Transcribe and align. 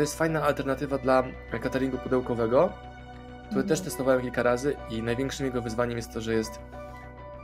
to 0.00 0.02
jest 0.02 0.18
fajna 0.18 0.42
alternatywa 0.42 0.98
dla 0.98 1.24
cateringu 1.62 1.98
pudełkowego, 1.98 2.72
który 3.50 3.64
też 3.64 3.80
testowałem 3.80 4.22
kilka 4.22 4.42
razy 4.42 4.76
i 4.90 5.02
największym 5.02 5.46
jego 5.46 5.62
wyzwaniem 5.62 5.96
jest 5.96 6.12
to, 6.14 6.20
że 6.20 6.34
jest 6.34 6.60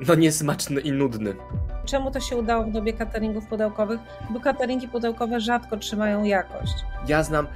no 0.08 0.14
niesmaczny 0.14 0.80
i 0.80 0.92
nudny. 0.92 1.36
Czemu 1.84 2.10
to 2.10 2.20
się 2.20 2.36
udało 2.36 2.64
w 2.64 2.70
dobie 2.70 2.92
cateringów 2.92 3.46
pudełkowych? 3.46 4.00
Bo 4.30 4.40
cateringi 4.40 4.88
pudełkowe 4.88 5.40
rzadko 5.40 5.76
trzymają 5.76 6.24
jakość. 6.24 6.72
Ja 7.08 7.22
znam 7.22 7.46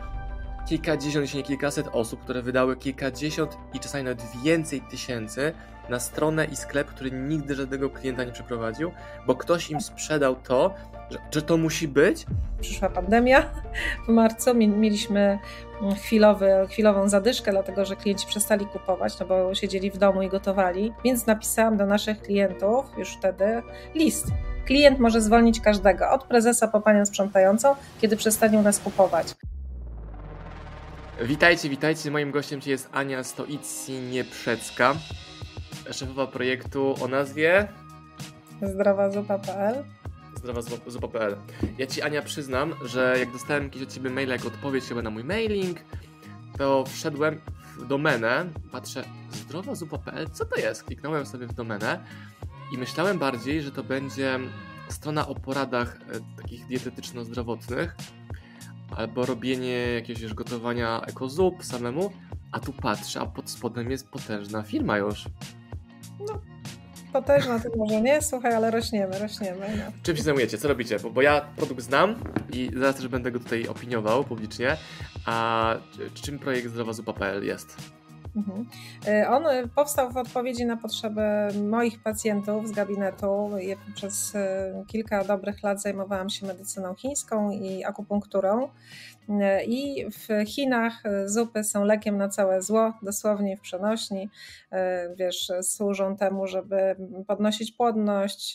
kilkadziesiąt, 0.69 1.23
jeśli 1.23 1.39
nie 1.39 1.45
kilkaset 1.45 1.89
osób, 1.93 2.21
które 2.21 2.43
wydały 2.43 2.77
kilkadziesiąt 2.77 3.57
i 3.75 3.81
czasami 3.81 4.05
nawet 4.05 4.23
więcej 4.45 4.83
tysięcy 4.91 5.53
na 5.91 6.01
stronę 6.01 6.45
i 6.45 6.57
sklep, 6.57 6.89
który 6.89 7.11
nigdy 7.11 7.55
żadnego 7.55 7.91
klienta 7.91 8.25
nie 8.25 8.33
przeprowadził, 8.33 8.93
bo 9.27 9.35
ktoś 9.35 9.71
im 9.71 9.81
sprzedał 9.81 10.37
to, 10.37 10.75
że, 11.11 11.19
że 11.31 11.43
to 11.43 11.57
musi 11.57 11.89
być. 11.89 12.27
Przyszła 12.61 12.89
pandemia 12.89 13.43
w 14.07 14.09
marcu, 14.09 14.55
mieliśmy 14.55 15.39
chwilowy, 15.97 16.51
chwilową 16.69 17.09
zadyszkę, 17.09 17.51
dlatego 17.51 17.85
że 17.85 17.97
klienci 17.97 18.27
przestali 18.27 18.67
kupować, 18.67 19.19
no 19.19 19.27
bo 19.27 19.55
siedzieli 19.55 19.91
w 19.91 19.99
domu 19.99 20.23
i 20.23 20.29
gotowali, 20.29 20.93
więc 21.05 21.27
napisałam 21.27 21.77
do 21.77 21.87
naszych 21.87 22.23
klientów 22.23 22.87
już 22.99 23.17
wtedy 23.17 23.63
list. 23.95 24.27
Klient 24.67 24.99
może 24.99 25.21
zwolnić 25.21 25.61
każdego, 25.61 26.11
od 26.11 26.25
prezesa 26.25 26.69
po 26.69 26.81
panią 26.81 27.07
sprzątającą, 27.07 27.75
kiedy 28.01 28.17
przestanie 28.17 28.59
u 28.59 28.63
nas 28.63 28.79
kupować. 28.79 29.35
Witajcie, 31.23 31.69
witajcie. 31.69 32.11
Moim 32.11 32.31
gościem 32.31 32.61
jest 32.67 32.89
Ania 32.93 33.23
Stoici-Nieprzecka, 33.23 34.95
szefowa 35.93 36.27
projektu 36.27 36.95
o 37.01 37.09
nazwie 37.09 37.69
zdrowazupa.pl 38.63 39.85
zdrowazupa.pl 40.37 41.37
Ja 41.79 41.87
Ci 41.87 42.03
Ania 42.03 42.23
przyznam, 42.23 42.75
że 42.85 43.17
jak 43.19 43.33
dostałem 43.33 43.65
jakiś 43.65 43.83
od 43.83 43.93
Ciebie 43.93 44.11
mail 44.11 44.29
jako 44.29 44.49
odpowiedź 44.49 44.85
chyba 44.85 45.03
na 45.03 45.11
mój 45.11 45.25
mailing, 45.25 45.79
to 46.59 46.85
wszedłem 46.87 47.41
w 47.79 47.87
domenę, 47.87 48.47
patrzę 48.73 49.05
zdrowazupa.pl, 49.33 50.31
co 50.33 50.45
to 50.45 50.57
jest? 50.57 50.85
Kliknąłem 50.85 51.27
sobie 51.27 51.47
w 51.47 51.53
domenę 51.53 52.05
i 52.73 52.79
myślałem 52.79 53.19
bardziej, 53.19 53.63
że 53.63 53.73
to 53.73 53.83
będzie 53.83 54.39
strona 54.89 55.29
o 55.29 55.35
poradach 55.35 55.97
e, 55.97 56.37
takich 56.43 56.67
dietetyczno-zdrowotnych, 56.67 57.97
albo 58.97 59.27
robienie 59.27 59.77
jakiegoś 59.77 60.35
gotowania 60.35 61.01
ekozup 61.01 61.65
samemu, 61.65 62.13
a 62.53 62.61
tu 62.61 62.73
patrzę, 62.73 63.21
a 63.21 63.27
pod 63.27 63.51
spodem 63.51 63.91
jest 63.91 64.09
potężna 64.09 64.63
firma 64.63 64.99
już. 64.99 65.25
No, 66.29 66.41
potężna 67.13 67.61
to 67.61 67.69
może 67.77 68.01
nie, 68.01 68.23
słuchaj, 68.23 68.55
ale 68.55 68.71
rośniemy, 68.71 69.19
rośniemy. 69.19 69.67
No. 69.77 69.93
Czym 70.03 70.17
się 70.17 70.23
zajmujecie? 70.23 70.59
Co 70.59 70.69
robicie? 70.69 70.99
Bo, 70.99 71.11
bo 71.11 71.23
ja 71.23 71.41
produkt 71.57 71.83
znam 71.83 72.15
i 72.53 72.71
zaraz 72.77 72.97
też 72.97 73.09
będę 73.09 73.33
go 73.33 73.39
tutaj 73.39 73.69
opiniował 73.69 74.25
publicznie. 74.25 74.77
A 75.27 75.75
czym 76.15 76.39
projekt 76.39 76.69
zdrowazupa.pl 76.69 77.45
jest? 77.45 77.77
Mhm. 78.37 78.67
Y, 79.09 79.29
on 79.29 79.69
powstał 79.75 80.11
w 80.11 80.17
odpowiedzi 80.17 80.65
na 80.65 80.77
potrzeby 80.77 81.23
moich 81.69 82.03
pacjentów 82.03 82.69
z 82.69 82.73
gabinetu. 82.73 83.51
Ja 83.59 83.77
przez 83.95 84.35
y, 84.35 84.39
kilka 84.87 85.25
dobrych 85.25 85.63
lat 85.63 85.83
zajmowałam 85.83 86.31
się 86.31 86.47
medycyną 86.47 86.95
chińską 86.95 87.51
i 87.51 87.85
akupunkturą. 87.85 88.69
I 89.67 90.07
w 90.11 90.49
Chinach 90.49 91.03
zupy 91.25 91.65
są 91.65 91.85
lekiem 91.85 92.17
na 92.17 92.29
całe 92.29 92.63
zło, 92.63 92.93
dosłownie 93.03 93.57
w 93.57 93.61
przenośni. 93.61 94.29
Wiesz, 95.17 95.53
służą 95.63 96.17
temu, 96.17 96.47
żeby 96.47 96.97
podnosić 97.27 97.73
płodność, 97.73 98.55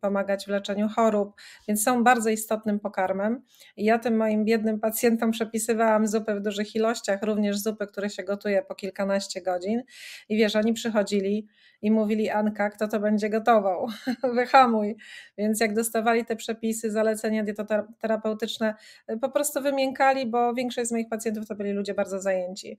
pomagać 0.00 0.44
w 0.44 0.48
leczeniu 0.48 0.88
chorób, 0.88 1.34
więc 1.68 1.84
są 1.84 2.04
bardzo 2.04 2.30
istotnym 2.30 2.80
pokarmem. 2.80 3.42
Ja 3.76 3.98
tym 3.98 4.16
moim 4.16 4.44
biednym 4.44 4.80
pacjentom 4.80 5.30
przepisywałam 5.30 6.06
zupy 6.06 6.34
w 6.34 6.40
dużych 6.40 6.74
ilościach, 6.74 7.22
również 7.22 7.58
zupy, 7.58 7.86
które 7.86 8.10
się 8.10 8.22
gotuje 8.22 8.62
po 8.62 8.74
kilkanaście 8.74 9.42
godzin. 9.42 9.82
I 10.28 10.36
wiesz, 10.36 10.56
oni 10.56 10.72
przychodzili 10.72 11.46
i 11.86 11.90
mówili 11.90 12.30
Anka, 12.30 12.70
kto 12.70 12.88
to 12.88 13.00
będzie 13.00 13.30
gotował, 13.30 13.86
wyhamuj. 14.34 14.96
Więc 15.38 15.60
jak 15.60 15.74
dostawali 15.74 16.24
te 16.24 16.36
przepisy, 16.36 16.90
zalecenia 16.90 17.44
dietoterapeutyczne, 17.44 18.74
po 19.20 19.28
prostu 19.28 19.62
wymiękali, 19.62 20.26
bo 20.26 20.54
większość 20.54 20.88
z 20.88 20.92
moich 20.92 21.08
pacjentów 21.08 21.46
to 21.46 21.54
byli 21.54 21.72
ludzie 21.72 21.94
bardzo 21.94 22.20
zajęci. 22.20 22.78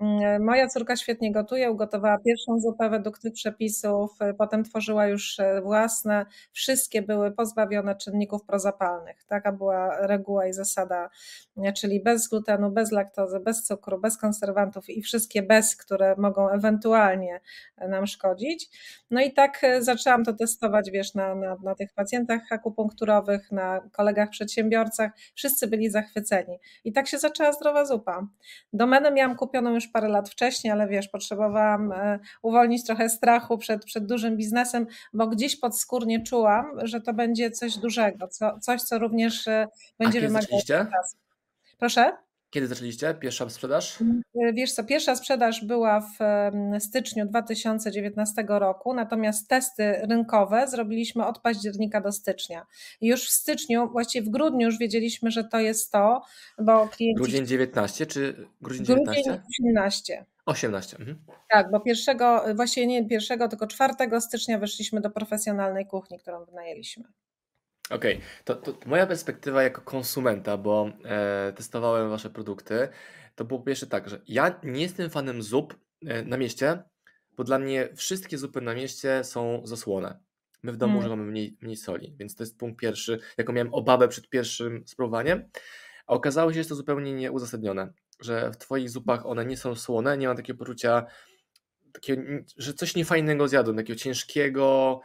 Mm, 0.00 0.44
moja 0.44 0.68
córka 0.68 0.96
świetnie 0.96 1.32
gotuje, 1.32 1.70
ugotowała 1.70 2.18
pierwszą 2.18 2.60
zupę 2.60 2.90
według 2.90 3.18
tych 3.18 3.32
przepisów, 3.32 4.10
potem 4.38 4.64
tworzyła 4.64 5.06
już 5.06 5.36
własne, 5.62 6.26
wszystkie 6.52 7.02
były 7.02 7.30
pozbawione 7.30 7.96
czynników 7.96 8.44
prozapalnych. 8.44 9.24
Taka 9.24 9.52
była 9.52 10.06
reguła 10.06 10.46
i 10.46 10.52
zasada, 10.52 11.10
czyli 11.76 12.02
bez 12.02 12.28
glutenu, 12.28 12.70
bez 12.70 12.92
laktozy, 12.92 13.40
bez 13.40 13.62
cukru, 13.62 14.00
bez 14.00 14.18
konserwantów 14.18 14.90
i 14.90 15.02
wszystkie 15.02 15.42
bez, 15.42 15.76
które 15.76 16.14
mogą 16.16 16.48
ewentualnie 16.48 17.40
nam 17.88 18.06
szkodzić 18.06 18.47
no 19.10 19.20
i 19.20 19.32
tak 19.32 19.64
e, 19.64 19.82
zaczęłam 19.82 20.24
to 20.24 20.32
testować, 20.32 20.90
wiesz, 20.90 21.14
na, 21.14 21.34
na, 21.34 21.56
na 21.64 21.74
tych 21.74 21.92
pacjentach 21.92 22.40
akupunkturowych, 22.50 23.52
na 23.52 23.80
kolegach 23.92 24.30
przedsiębiorcach. 24.30 25.10
Wszyscy 25.34 25.66
byli 25.66 25.90
zachwyceni. 25.90 26.58
I 26.84 26.92
tak 26.92 27.08
się 27.08 27.18
zaczęła 27.18 27.52
zdrowa 27.52 27.84
zupa. 27.84 28.26
Domenę 28.72 29.10
miałam 29.10 29.36
kupioną 29.36 29.74
już 29.74 29.88
parę 29.88 30.08
lat 30.08 30.30
wcześniej, 30.30 30.72
ale 30.72 30.88
wiesz, 30.88 31.08
potrzebowałam 31.08 31.92
e, 31.92 32.18
uwolnić 32.42 32.86
trochę 32.86 33.08
strachu 33.08 33.58
przed, 33.58 33.84
przed 33.84 34.06
dużym 34.06 34.36
biznesem, 34.36 34.86
bo 35.12 35.26
gdzieś 35.26 35.60
podskórnie 35.60 36.22
czułam, 36.22 36.66
że 36.82 37.00
to 37.00 37.14
będzie 37.14 37.50
coś 37.50 37.78
dużego, 37.78 38.28
co, 38.28 38.58
coś, 38.58 38.82
co 38.82 38.98
również 38.98 39.48
e, 39.48 39.68
będzie 39.98 40.20
wymagało 40.20 40.62
czasu. 40.66 41.16
Proszę? 41.78 42.27
Kiedy 42.50 42.66
zaczęliście 42.66 43.14
pierwsza 43.14 43.50
sprzedaż? 43.50 44.00
Mm, 44.00 44.22
wiesz 44.54 44.72
co, 44.72 44.84
pierwsza 44.84 45.16
sprzedaż 45.16 45.64
była 45.64 46.00
w 46.00 46.18
styczniu 46.82 47.26
2019 47.26 48.44
roku, 48.48 48.94
natomiast 48.94 49.48
testy 49.48 49.92
rynkowe 50.08 50.68
zrobiliśmy 50.68 51.26
od 51.26 51.38
października 51.38 52.00
do 52.00 52.12
stycznia. 52.12 52.66
Już 53.00 53.24
w 53.24 53.30
styczniu, 53.30 53.90
właściwie 53.90 54.26
w 54.26 54.30
grudniu 54.30 54.66
już 54.66 54.78
wiedzieliśmy, 54.78 55.30
że 55.30 55.44
to 55.44 55.58
jest 55.58 55.92
to, 55.92 56.22
bo 56.58 56.88
klienci... 56.88 57.14
Grudzień 57.14 57.46
19 57.46 58.06
czy 58.06 58.48
grudzień 58.60 58.86
19? 58.86 59.22
Grudzień 59.22 59.42
18. 59.60 60.26
18. 60.46 60.96
Mhm. 60.98 61.18
Tak, 61.50 61.70
bo 61.70 61.80
pierwszego, 61.80 62.44
właściwie 62.54 62.86
nie 62.86 63.06
pierwszego, 63.06 63.48
tylko 63.48 63.66
4 63.66 63.94
stycznia 64.20 64.58
weszliśmy 64.58 65.00
do 65.00 65.10
profesjonalnej 65.10 65.86
kuchni, 65.86 66.18
którą 66.18 66.44
wynajęliśmy. 66.44 67.04
Okej, 67.90 68.14
okay. 68.14 68.26
to, 68.44 68.54
to 68.54 68.88
moja 68.88 69.06
perspektywa 69.06 69.62
jako 69.62 69.80
konsumenta, 69.80 70.56
bo 70.56 70.92
e, 71.04 71.52
testowałem 71.56 72.10
wasze 72.10 72.30
produkty, 72.30 72.88
to 73.34 73.44
było 73.44 73.60
po 73.60 73.66
pierwsze 73.66 73.86
tak, 73.86 74.08
że 74.08 74.20
ja 74.28 74.60
nie 74.62 74.82
jestem 74.82 75.10
fanem 75.10 75.42
zup 75.42 75.74
e, 76.06 76.22
na 76.22 76.36
mieście, 76.36 76.82
bo 77.36 77.44
dla 77.44 77.58
mnie 77.58 77.88
wszystkie 77.94 78.38
zupy 78.38 78.60
na 78.60 78.74
mieście 78.74 79.24
są 79.24 79.62
zasłone. 79.64 80.18
My 80.62 80.72
w 80.72 80.76
domu 80.76 80.92
mm. 80.92 81.00
używamy 81.00 81.22
mniej, 81.22 81.56
mniej 81.60 81.76
soli, 81.76 82.14
więc 82.18 82.34
to 82.34 82.42
jest 82.42 82.58
punkt 82.58 82.80
pierwszy, 82.80 83.18
jaką 83.38 83.52
miałem 83.52 83.74
obawę 83.74 84.08
przed 84.08 84.28
pierwszym 84.28 84.82
spróbowaniem, 84.86 85.50
a 86.06 86.12
okazało 86.12 86.50
się, 86.50 86.54
że 86.54 86.60
jest 86.60 86.70
to 86.70 86.76
zupełnie 86.76 87.12
nieuzasadnione, 87.12 87.92
że 88.20 88.50
w 88.50 88.56
twoich 88.56 88.90
zupach 88.90 89.26
one 89.26 89.46
nie 89.46 89.56
są 89.56 89.74
słone, 89.74 90.18
nie 90.18 90.26
mam 90.26 90.36
takiego 90.36 90.58
poczucia, 90.58 91.06
takiego, 91.92 92.22
że 92.56 92.74
coś 92.74 92.94
niefajnego 92.94 93.48
zjadłem, 93.48 93.76
takiego 93.76 93.98
ciężkiego, 93.98 95.00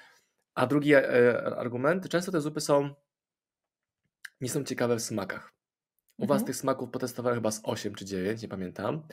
a 0.56 0.68
drugi 0.68 0.94
e, 0.94 1.56
argument, 1.58 2.10
często 2.10 2.32
te 2.32 2.42
zupy 2.42 2.62
są 2.62 2.96
nie 4.42 4.50
są 4.50 4.64
ciekawe 4.64 4.96
w 4.96 5.02
smakach. 5.02 5.54
U 6.18 6.26
Was 6.26 6.36
mhm. 6.36 6.46
tych 6.48 6.56
smaków 6.56 6.90
potestowałem 6.90 7.38
chyba 7.38 7.52
z 7.52 7.62
8 7.64 7.96
czy 7.96 8.06
9, 8.06 8.42
nie 8.42 8.48
pamiętam. 8.48 9.08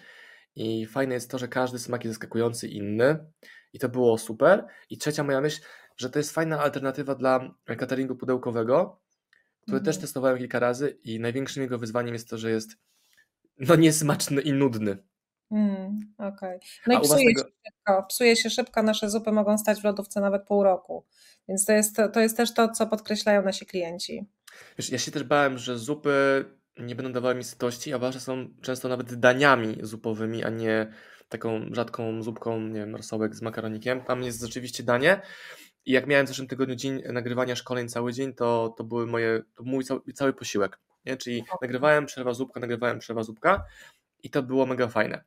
I 0.54 0.86
fajne 0.86 1.14
jest 1.14 1.30
to, 1.30 1.38
że 1.38 1.48
każdy 1.48 1.78
smak 1.78 2.04
jest 2.04 2.14
zaskakujący, 2.14 2.68
inny. 2.68 3.32
I 3.72 3.78
to 3.78 3.88
było 3.88 4.18
super. 4.18 4.66
I 4.90 4.98
trzecia 4.98 5.24
moja 5.24 5.40
myśl, 5.40 5.62
że 5.96 6.10
to 6.10 6.18
jest 6.18 6.32
fajna 6.32 6.60
alternatywa 6.60 7.14
dla 7.14 7.54
cateringu 7.64 8.16
pudełkowego, 8.16 9.00
który 9.62 9.78
mhm. 9.78 9.84
też 9.84 9.98
testowałem 9.98 10.38
kilka 10.38 10.58
razy 10.58 10.98
i 11.04 11.20
największym 11.20 11.62
jego 11.62 11.78
wyzwaniem 11.78 12.12
jest 12.14 12.28
to, 12.28 12.38
że 12.38 12.50
jest 12.50 12.70
no 13.58 13.76
niesmaczny 13.76 14.40
i 14.42 14.52
nudny. 14.52 14.98
Mm, 15.50 16.00
Okej. 16.18 16.56
Okay. 16.56 16.60
No 16.86 16.96
A 16.96 16.98
i 16.98 17.02
psuje 17.02 17.26
tego... 17.26 17.40
się 17.40 17.52
szybko. 17.66 18.02
Psuje 18.08 18.36
się 18.36 18.50
szybko, 18.50 18.82
nasze 18.82 19.10
zupy 19.10 19.32
mogą 19.32 19.58
stać 19.58 19.80
w 19.80 19.84
lodówce 19.84 20.20
nawet 20.20 20.44
pół 20.44 20.62
roku. 20.62 21.04
Więc 21.48 21.64
to 21.64 21.72
jest, 21.72 21.96
to 22.12 22.20
jest 22.20 22.36
też 22.36 22.54
to, 22.54 22.68
co 22.68 22.86
podkreślają 22.86 23.42
nasi 23.42 23.66
klienci. 23.66 24.26
Wiesz, 24.78 24.90
ja 24.90 24.98
się 24.98 25.10
też 25.10 25.24
bałem, 25.24 25.58
że 25.58 25.78
zupy 25.78 26.44
nie 26.78 26.94
będą 26.94 27.12
dawały 27.12 27.34
mi 27.34 27.44
sytości, 27.44 27.92
a 27.92 27.98
wasze 27.98 28.20
są 28.20 28.48
często 28.62 28.88
nawet 28.88 29.14
daniami 29.14 29.76
zupowymi, 29.82 30.44
a 30.44 30.50
nie 30.50 30.92
taką 31.28 31.60
rzadką 31.72 32.22
zupką, 32.22 32.60
nie 32.60 32.80
wiem, 32.80 32.96
rosołek 32.96 33.34
z 33.34 33.42
makaronikiem. 33.42 34.00
Tam 34.00 34.22
jest 34.22 34.40
rzeczywiście 34.40 34.82
danie. 34.82 35.20
I 35.84 35.92
jak 35.92 36.06
miałem 36.06 36.26
w 36.26 36.28
zeszłym 36.28 36.48
tygodniu 36.48 36.74
dzień 36.74 37.02
nagrywania 37.12 37.56
szkoleń 37.56 37.88
cały 37.88 38.12
dzień, 38.12 38.34
to, 38.34 38.74
to 38.78 38.84
były 38.84 39.06
moje, 39.06 39.42
to 39.54 39.62
mój 39.62 39.84
cały, 39.84 40.00
cały 40.14 40.32
posiłek. 40.32 40.78
Nie? 41.04 41.16
Czyli 41.16 41.44
nagrywałem, 41.62 42.06
przerwa 42.06 42.34
zupka, 42.34 42.60
nagrywałem, 42.60 42.98
przerwa 42.98 43.22
zupka 43.22 43.64
i 44.22 44.30
to 44.30 44.42
było 44.42 44.66
mega 44.66 44.88
fajne. 44.88 45.24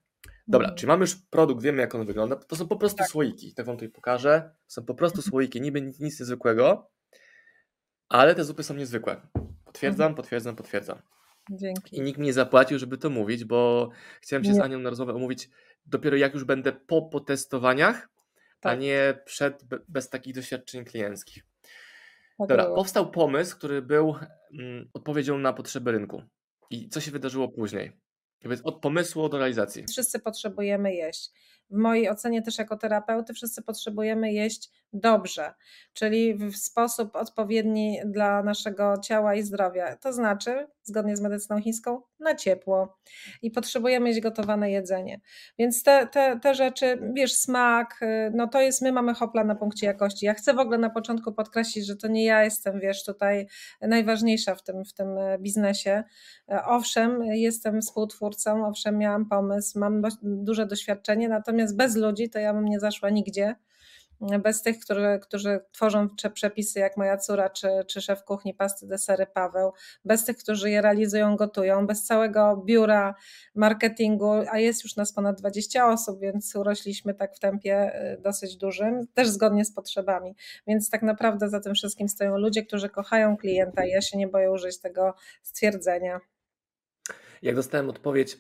Dobra, 0.48 0.68
mhm. 0.68 0.78
czyli 0.78 0.88
mamy 0.88 1.02
już 1.02 1.16
produkt, 1.16 1.64
wiemy 1.64 1.82
jak 1.82 1.96
on 1.96 2.06
wygląda. 2.06 2.36
To 2.36 2.56
są 2.56 2.68
po 2.68 2.76
prostu 2.76 2.98
tak. 2.98 3.08
słoiki. 3.08 3.54
Tak 3.54 3.66
wam 3.66 3.76
tutaj 3.76 3.90
pokażę. 3.90 4.56
Są 4.68 4.86
po 4.86 4.96
prostu 4.96 5.18
mhm. 5.18 5.32
słoiki, 5.32 5.62
niby 5.62 5.82
nic, 5.82 6.00
niezwykłego, 6.00 6.92
ale 8.10 8.36
te 8.36 8.44
zupy 8.44 8.64
są 8.64 8.74
niezwykłe. 8.74 9.22
Potwierdzam, 9.66 10.06
mhm. 10.06 10.16
potwierdzam, 10.16 10.56
potwierdzam. 10.56 11.02
Dzięki. 11.52 11.98
I 11.98 12.02
nikt 12.02 12.20
mi 12.20 12.26
nie 12.26 12.34
zapłacił, 12.34 12.80
żeby 12.80 12.98
to 12.98 13.10
mówić, 13.10 13.46
bo 13.46 13.90
chciałem 14.22 14.44
się 14.44 14.50
nie. 14.50 14.56
z 14.56 14.60
Anią 14.60 14.80
na 14.80 14.90
rozmowę 14.90 15.14
omówić 15.14 15.50
dopiero 15.86 16.18
jak 16.18 16.34
już 16.34 16.44
będę 16.44 16.72
po 16.72 17.02
potestowaniach, 17.02 18.10
tak. 18.60 18.72
a 18.72 18.76
nie 18.76 19.22
przed, 19.26 19.64
bez 19.88 20.10
takich 20.10 20.36
doświadczeń 20.36 20.86
klienckich. 20.86 21.46
Tak 22.38 22.48
Dobra, 22.48 22.64
było. 22.64 22.76
powstał 22.76 23.12
pomysł, 23.12 23.58
który 23.58 23.82
był 23.82 24.16
mm, 24.60 24.90
odpowiedzią 24.94 25.38
na 25.38 25.54
potrzeby 25.54 25.92
rynku. 25.92 26.24
I 26.70 26.90
co 26.90 27.02
się 27.02 27.12
wydarzyło 27.12 27.50
później? 27.50 28.03
Od 28.64 28.82
pomysłu 28.82 29.30
do 29.30 29.38
realizacji. 29.38 29.86
Wszyscy 29.88 30.20
potrzebujemy 30.20 30.94
jeść 30.94 31.32
w 31.74 31.78
mojej 31.78 32.10
ocenie 32.10 32.42
też 32.42 32.58
jako 32.58 32.78
terapeuty 32.78 33.34
wszyscy 33.34 33.62
potrzebujemy 33.62 34.34
jeść 34.34 34.70
dobrze, 34.94 35.54
czyli 35.94 36.36
w 36.36 36.56
sposób 36.56 37.16
odpowiedni 37.16 38.00
dla 38.06 38.44
naszego 38.44 38.98
ciała 38.98 39.36
i 39.36 39.44
zdrowia. 39.44 39.96
To 39.96 40.14
znaczy, 40.14 40.68
zgodnie 40.84 41.18
z 41.18 41.22
medycyną 41.22 41.62
chińską, 41.62 42.02
na 42.20 42.36
ciepło 42.36 42.98
i 43.42 43.52
potrzebujemy 43.52 44.10
jeść 44.10 44.22
gotowane 44.22 44.72
jedzenie. 44.72 45.22
Więc 45.60 45.84
te, 45.84 46.08
te, 46.08 46.40
te 46.40 46.56
rzeczy, 46.56 47.00
wiesz, 47.14 47.34
smak, 47.34 48.00
no 48.34 48.48
to 48.48 48.62
jest, 48.62 48.82
my 48.82 48.92
mamy 48.92 49.14
hopla 49.14 49.44
na 49.44 49.56
punkcie 49.56 49.86
jakości. 49.86 50.26
Ja 50.26 50.34
chcę 50.34 50.54
w 50.54 50.60
ogóle 50.60 50.78
na 50.78 50.90
początku 50.90 51.34
podkreślić, 51.34 51.86
że 51.86 51.96
to 51.96 52.08
nie 52.08 52.26
ja 52.26 52.44
jestem, 52.44 52.80
wiesz, 52.80 53.06
tutaj 53.06 53.48
najważniejsza 53.82 54.56
w 54.56 54.64
tym, 54.64 54.86
w 54.86 54.94
tym 54.94 55.08
biznesie. 55.40 56.04
Owszem, 56.66 57.24
jestem 57.24 57.82
współtwórcą, 57.82 58.68
owszem, 58.68 58.98
miałam 58.98 59.30
pomysł, 59.30 59.80
mam 59.80 60.02
duże 60.24 60.66
doświadczenie, 60.66 61.30
Natomiast 61.34 61.76
bez 61.76 61.96
ludzi 61.96 62.30
to 62.30 62.40
ja 62.40 62.54
bym 62.54 62.66
nie 62.66 62.80
zaszła 62.80 63.10
nigdzie. 63.10 63.56
Bez 64.40 64.62
tych, 64.62 64.80
którzy, 64.80 65.20
którzy 65.22 65.60
tworzą 65.72 66.08
przepisy, 66.34 66.80
jak 66.80 66.98
moja 66.98 67.18
córa, 67.18 67.50
czy, 67.50 67.68
czy 67.88 68.02
szef 68.02 68.24
kuchni 68.24 68.54
pasty 68.54 68.88
desery 68.88 69.28
Paweł, 69.34 69.74
bez 70.06 70.26
tych, 70.26 70.38
którzy 70.38 70.70
je 70.70 70.82
realizują, 70.82 71.36
gotują, 71.36 71.88
bez 71.88 72.04
całego 72.04 72.64
biura 72.66 73.16
marketingu, 73.56 74.32
a 74.52 74.60
jest 74.60 74.84
już 74.84 74.96
nas 74.96 75.14
ponad 75.14 75.40
20 75.40 75.88
osób, 75.88 76.20
więc 76.20 76.56
urośliśmy 76.56 77.14
tak 77.14 77.36
w 77.36 77.40
tempie 77.40 78.02
y, 78.14 78.22
dosyć 78.22 78.58
dużym, 78.58 79.08
też 79.14 79.28
zgodnie 79.28 79.66
z 79.66 79.74
potrzebami. 79.74 80.36
Więc 80.68 80.90
tak 80.90 81.02
naprawdę 81.02 81.50
za 81.50 81.60
tym 81.60 81.74
wszystkim 81.74 82.10
stoją 82.10 82.38
ludzie, 82.38 82.64
którzy 82.64 82.90
kochają 82.90 83.38
klienta 83.38 83.86
i 83.86 83.90
ja 83.90 84.02
się 84.02 84.18
nie 84.18 84.28
boję 84.28 84.52
użyć 84.52 84.80
tego 84.80 85.14
stwierdzenia. 85.42 86.20
Jak 87.42 87.56
dostałem 87.56 87.90
odpowiedź 87.90 88.38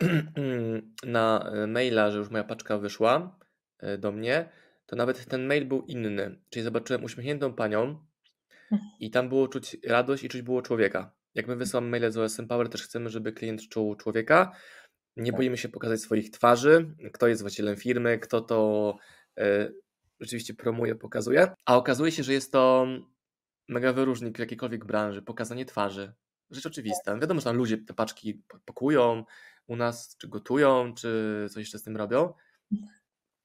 na 1.05 1.51
maila, 1.67 2.11
że 2.11 2.17
już 2.17 2.29
moja 2.29 2.43
paczka 2.43 2.77
wyszła 2.77 3.39
e, 3.79 3.97
do 3.97 4.11
mnie, 4.11 4.49
to 4.93 4.97
nawet 4.97 5.25
ten 5.25 5.45
mail 5.45 5.65
był 5.65 5.81
inny. 5.81 6.39
Czyli 6.49 6.63
zobaczyłem 6.63 7.03
uśmiechniętą 7.03 7.53
panią 7.53 8.05
i 8.99 9.11
tam 9.11 9.29
było 9.29 9.47
czuć 9.47 9.77
radość 9.87 10.23
i 10.23 10.29
czuć 10.29 10.41
było 10.41 10.61
człowieka. 10.61 11.11
Jak 11.35 11.47
my 11.47 11.55
wysyłamy 11.55 11.89
maile 11.89 12.11
z 12.11 12.17
OSM 12.17 12.47
Power, 12.47 12.69
też 12.69 12.83
chcemy, 12.83 13.09
żeby 13.09 13.33
klient 13.33 13.69
czuł 13.69 13.95
człowieka. 13.95 14.55
Nie 15.17 15.31
tak. 15.31 15.39
boimy 15.39 15.57
się 15.57 15.69
pokazać 15.69 16.01
swoich 16.01 16.31
twarzy, 16.31 16.95
kto 17.13 17.27
jest 17.27 17.41
właścicielem 17.41 17.75
firmy, 17.75 18.19
kto 18.19 18.41
to 18.41 18.97
y, 19.39 19.75
rzeczywiście 20.19 20.53
promuje, 20.53 20.95
pokazuje. 20.95 21.47
A 21.65 21.77
okazuje 21.77 22.11
się, 22.11 22.23
że 22.23 22.33
jest 22.33 22.51
to 22.51 22.87
mega 23.69 23.93
wyróżnik 23.93 24.37
w 24.37 24.39
jakiejkolwiek 24.39 24.85
branży, 24.85 25.21
pokazanie 25.21 25.65
twarzy, 25.65 26.13
rzecz 26.49 26.65
oczywista. 26.65 27.17
Wiadomo, 27.19 27.39
że 27.39 27.43
tam 27.43 27.57
ludzie 27.57 27.77
te 27.77 27.93
paczki 27.93 28.43
pakują 28.65 29.25
u 29.67 29.75
nas, 29.75 30.17
czy 30.17 30.27
gotują, 30.27 30.93
czy 30.93 31.45
coś 31.49 31.57
jeszcze 31.57 31.79
z 31.79 31.83
tym 31.83 31.97
robią. 31.97 32.33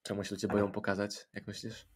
Czemu 0.09 0.25
się 0.25 0.35
ludzie 0.35 0.49
boją 0.49 0.73
pokazać, 0.73 1.29
jak 1.35 1.47
myślisz? 1.47 1.87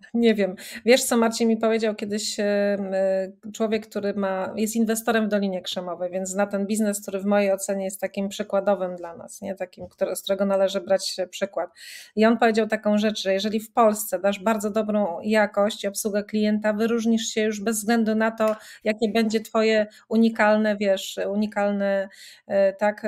Nie 0.14 0.34
wiem. 0.34 0.56
Wiesz, 0.84 1.04
co 1.04 1.16
Marcin 1.16 1.48
mi 1.48 1.56
powiedział 1.56 1.94
kiedyś? 1.94 2.40
E, 2.40 2.44
e, 2.44 3.32
człowiek, 3.52 3.86
który 3.86 4.14
ma, 4.14 4.52
jest 4.56 4.76
inwestorem 4.76 5.26
w 5.26 5.28
Dolinie 5.28 5.62
Krzemowej, 5.62 6.10
więc 6.10 6.28
zna 6.28 6.46
ten 6.46 6.66
biznes, 6.66 7.02
który 7.02 7.20
w 7.20 7.24
mojej 7.24 7.52
ocenie 7.52 7.84
jest 7.84 8.00
takim 8.00 8.28
przykładowym 8.28 8.96
dla 8.96 9.16
nas, 9.16 9.40
nie? 9.40 9.54
takim, 9.54 9.88
który, 9.88 10.16
z 10.16 10.22
którego 10.22 10.44
należy 10.46 10.80
brać 10.80 11.16
przykład. 11.30 11.70
I 12.16 12.26
on 12.26 12.38
powiedział 12.38 12.66
taką 12.66 12.98
rzecz, 12.98 13.22
że 13.22 13.32
jeżeli 13.32 13.60
w 13.60 13.72
Polsce 13.72 14.18
dasz 14.18 14.38
bardzo 14.38 14.70
dobrą 14.70 15.20
jakość 15.22 15.84
i 15.84 15.88
obsługę 15.88 16.24
klienta, 16.24 16.72
wyróżnisz 16.72 17.26
się 17.26 17.40
już 17.42 17.60
bez 17.60 17.78
względu 17.78 18.14
na 18.14 18.30
to, 18.30 18.56
jakie 18.84 19.08
będzie 19.12 19.40
Twoje 19.40 19.86
unikalne, 20.08 20.76
wiesz, 20.76 21.20
unikalny, 21.28 22.08
e, 22.46 22.72
tak, 22.72 23.06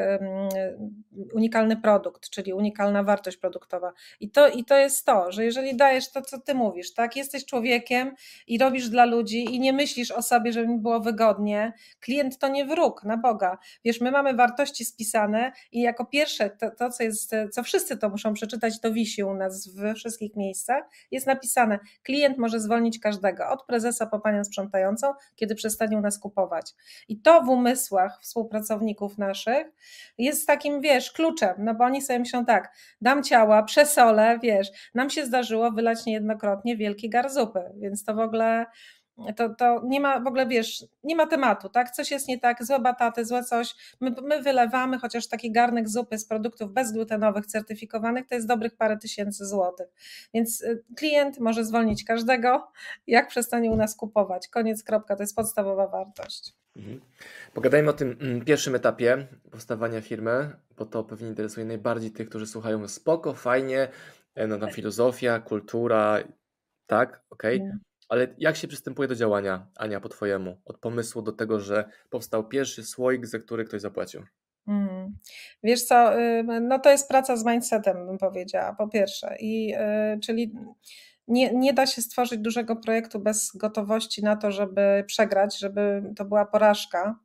unikalny 1.35 1.77
produkt, 1.77 2.31
czyli 2.31 2.53
unikalna 2.53 3.03
wartość 3.03 3.37
produktowa. 3.37 3.93
I 4.21 4.31
to, 4.31 4.49
I 4.49 4.65
to 4.65 4.77
jest 4.77 5.07
to, 5.07 5.33
że 5.33 5.45
jeżeli 5.45 5.77
dajesz 5.77 6.11
to, 6.11 6.23
co 6.23 6.41
Ty 6.41 6.55
mówisz, 6.55 6.82
robisz, 6.83 6.95
tak? 6.95 7.17
Jesteś 7.17 7.45
człowiekiem 7.45 8.15
i 8.47 8.59
robisz 8.59 8.89
dla 8.89 9.05
ludzi 9.05 9.45
i 9.45 9.61
nie 9.61 9.73
myślisz 9.73 10.11
o 10.11 10.23
sobie, 10.23 10.53
żeby 10.53 10.69
mi 10.69 10.79
było 10.79 11.01
wygodnie. 11.01 11.73
Klient 12.01 12.39
to 12.39 12.49
nie 12.49 12.67
wróg, 12.67 13.05
na 13.05 13.17
Boga. 13.17 13.59
Wiesz, 13.85 14.01
my 14.01 14.11
mamy 14.11 14.35
wartości 14.35 14.85
spisane 14.85 15.53
i 15.73 15.81
jako 15.81 16.05
pierwsze 16.05 16.51
to, 16.51 16.71
to 16.71 16.91
co 16.91 17.03
jest, 17.03 17.31
co 17.53 17.63
wszyscy 17.63 17.97
to 17.97 18.09
muszą 18.09 18.35
przeczytać, 18.35 18.81
to 18.81 18.93
wisi 18.93 19.23
u 19.23 19.35
nas 19.35 19.69
we 19.69 19.95
wszystkich 19.95 20.37
miejscach, 20.37 20.85
jest 21.11 21.27
napisane, 21.27 21.79
klient 22.03 22.39
może 22.39 22.61
zwolnić 22.61 22.99
każdego, 22.99 23.49
od 23.49 23.67
prezesa 23.67 24.07
po 24.07 24.21
panią 24.21 24.45
sprzątającą, 24.45 25.15
kiedy 25.37 25.55
przestanie 25.55 25.97
u 25.97 26.01
nas 26.01 26.19
kupować. 26.19 26.75
I 27.09 27.21
to 27.21 27.43
w 27.43 27.49
umysłach 27.49 28.19
współpracowników 28.23 29.19
naszych 29.19 29.67
jest 30.19 30.47
takim, 30.47 30.81
wiesz, 30.81 31.13
kluczem, 31.13 31.55
no 31.59 31.75
bo 31.75 31.85
oni 31.85 32.03
sobie 32.03 32.19
myślą 32.19 32.45
tak, 32.45 32.73
dam 33.01 33.23
ciała, 33.23 33.63
przesolę, 33.63 34.39
wiesz, 34.43 34.69
nam 34.95 35.11
się 35.11 35.27
zdarzyło 35.27 35.71
wylać 35.71 36.07
niejednokrotnie 36.07 36.72
wielki 36.77 37.11
gar 37.11 37.31
zupy, 37.31 37.61
więc 37.77 38.05
to 38.05 38.15
w 38.15 38.19
ogóle 38.19 38.67
to, 39.37 39.55
to 39.55 39.81
nie 39.85 40.01
ma 40.01 40.21
w 40.21 40.27
ogóle, 40.27 40.47
wiesz, 40.47 40.85
nie 41.05 41.17
ma 41.17 41.27
tematu, 41.27 41.69
tak? 41.69 41.91
Coś 41.91 42.11
jest 42.11 42.29
nie 42.29 42.39
tak, 42.39 42.65
złe 42.65 42.81
bataty, 42.81 43.25
złe 43.25 43.45
coś. 43.45 43.75
My, 44.01 44.15
my 44.23 44.43
wylewamy 44.43 44.99
chociaż 44.99 45.29
taki 45.29 45.53
garnek 45.53 45.89
zupy 45.89 46.19
z 46.19 46.25
produktów 46.25 46.73
bezglutenowych, 46.73 47.47
certyfikowanych, 47.47 48.27
to 48.27 48.35
jest 48.35 48.47
dobrych 48.47 48.77
parę 48.77 48.97
tysięcy 48.97 49.47
złotych. 49.47 49.87
Więc 50.35 50.63
y, 50.63 50.85
klient 50.97 51.39
może 51.39 51.65
zwolnić 51.65 52.05
każdego, 52.05 52.69
jak 53.07 53.29
przestanie 53.29 53.71
u 53.71 53.77
nas 53.77 53.97
kupować. 53.97 54.49
Koniec, 54.49 54.85
kropka, 54.85 55.17
to 55.17 55.23
jest 55.23 55.37
podstawowa 55.37 55.89
wartość. 55.89 56.53
Mhm. 56.77 57.01
Pogadajmy 57.55 57.91
o 57.91 57.93
tym 57.93 58.17
mm, 58.21 58.45
pierwszym 58.45 58.75
etapie 58.75 59.27
powstawania 59.51 60.01
firmy, 60.01 60.51
bo 60.77 60.87
to 60.87 61.05
pewnie 61.05 61.29
interesuje 61.29 61.67
najbardziej 61.67 62.11
tych, 62.11 62.29
którzy 62.29 62.47
słuchają 62.47 62.89
spoko, 62.89 63.35
fajnie, 63.35 63.89
e, 64.35 64.47
no 64.47 64.59
tam 64.59 64.69
tak. 64.69 64.77
filozofia, 64.77 65.41
kultura, 65.41 66.19
tak, 66.93 67.23
okej. 67.31 67.57
Okay. 67.57 67.79
Ale 68.09 68.35
jak 68.39 68.57
się 68.57 68.69
przystępuje 68.69 69.09
do 69.09 69.15
działania, 69.15 69.67
Ania, 69.77 70.01
po 70.01 70.09
Twojemu? 70.09 70.61
Od 70.65 70.79
pomysłu 70.79 71.23
do 71.23 71.33
tego, 71.33 71.61
że 71.61 71.85
powstał 72.11 72.49
pierwszy 72.49 72.85
słoik, 72.85 73.27
za 73.27 73.39
który 73.39 73.65
ktoś 73.65 73.81
zapłacił. 73.81 74.23
Mm. 74.69 75.17
Wiesz 75.63 75.83
co, 75.85 76.13
no 76.61 76.79
to 76.79 76.91
jest 76.91 77.09
praca 77.09 77.37
z 77.37 77.45
mindsetem, 77.45 78.07
bym 78.07 78.19
powiedziała, 78.19 78.75
po 78.75 78.89
pierwsze. 78.89 79.37
I, 79.41 79.75
y, 79.75 80.21
czyli 80.21 80.55
nie, 81.29 81.55
nie 81.55 81.73
da 81.73 81.87
się 81.87 82.03
stworzyć 82.03 82.41
dużego 82.41 82.77
projektu 82.77 83.21
bez 83.21 83.53
gotowości 83.57 84.23
na 84.23 84.37
to, 84.37 84.51
żeby 84.51 85.05
przegrać, 85.07 85.59
żeby 85.59 86.03
to 86.17 86.25
była 86.25 86.47
porażka. 86.47 87.19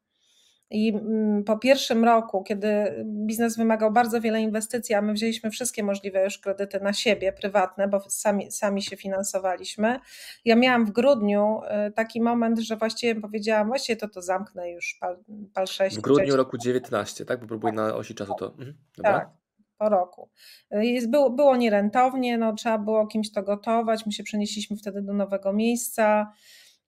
I 0.69 0.93
mm, 0.93 1.43
po 1.43 1.57
pierwszym 1.57 2.05
roku, 2.05 2.43
kiedy 2.43 2.67
biznes 3.05 3.57
wymagał 3.57 3.91
bardzo 3.91 4.21
wiele 4.21 4.41
inwestycji, 4.41 4.95
a 4.95 5.01
my 5.01 5.13
wzięliśmy 5.13 5.51
wszystkie 5.51 5.83
możliwe 5.83 6.23
już 6.23 6.37
kredyty 6.37 6.79
na 6.79 6.93
siebie, 6.93 7.33
prywatne, 7.33 7.87
bo 7.87 7.99
sami, 8.09 8.51
sami 8.51 8.81
się 8.81 8.97
finansowaliśmy, 8.97 9.99
ja 10.45 10.55
miałam 10.55 10.85
w 10.85 10.91
grudniu 10.91 11.61
y, 11.87 11.91
taki 11.91 12.21
moment, 12.21 12.59
że 12.59 12.77
właściwie 12.77 13.21
powiedziałam, 13.21 13.67
właściwie 13.67 13.95
to 13.95 14.07
to 14.07 14.21
zamknę 14.21 14.71
już 14.71 14.97
pal, 14.99 15.17
pal 15.53 15.67
6. 15.67 15.97
W 15.97 16.01
grudniu 16.01 16.35
roku 16.35 16.57
19, 16.57 17.25
tak? 17.25 17.39
Bo 17.39 17.47
próbuję 17.47 17.73
na 17.73 17.95
osi 17.95 18.15
czasu 18.15 18.33
to. 18.39 18.47
Mhm, 18.47 18.77
tak 19.03 19.29
po 19.77 19.89
roku. 19.89 20.29
Y, 20.73 20.85
jest, 20.85 21.09
było, 21.09 21.29
było 21.29 21.55
nierentownie, 21.55 22.37
no, 22.37 22.53
trzeba 22.53 22.77
było 22.77 23.07
kimś 23.07 23.31
to 23.31 23.43
gotować. 23.43 24.05
My 24.05 24.11
się 24.11 24.23
przenieśliśmy 24.23 24.77
wtedy 24.77 25.01
do 25.01 25.13
nowego 25.13 25.53
miejsca. 25.53 26.31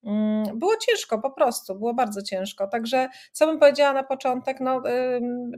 Mm, 0.03 0.59
było 0.59 0.71
ciężko, 0.77 1.19
po 1.19 1.31
prostu, 1.31 1.75
było 1.75 1.93
bardzo 1.93 2.21
ciężko. 2.21 2.67
Także, 2.67 3.09
co 3.31 3.47
bym 3.47 3.59
powiedziała 3.59 3.93
na 3.93 4.03
początek, 4.03 4.59
no, 4.59 4.81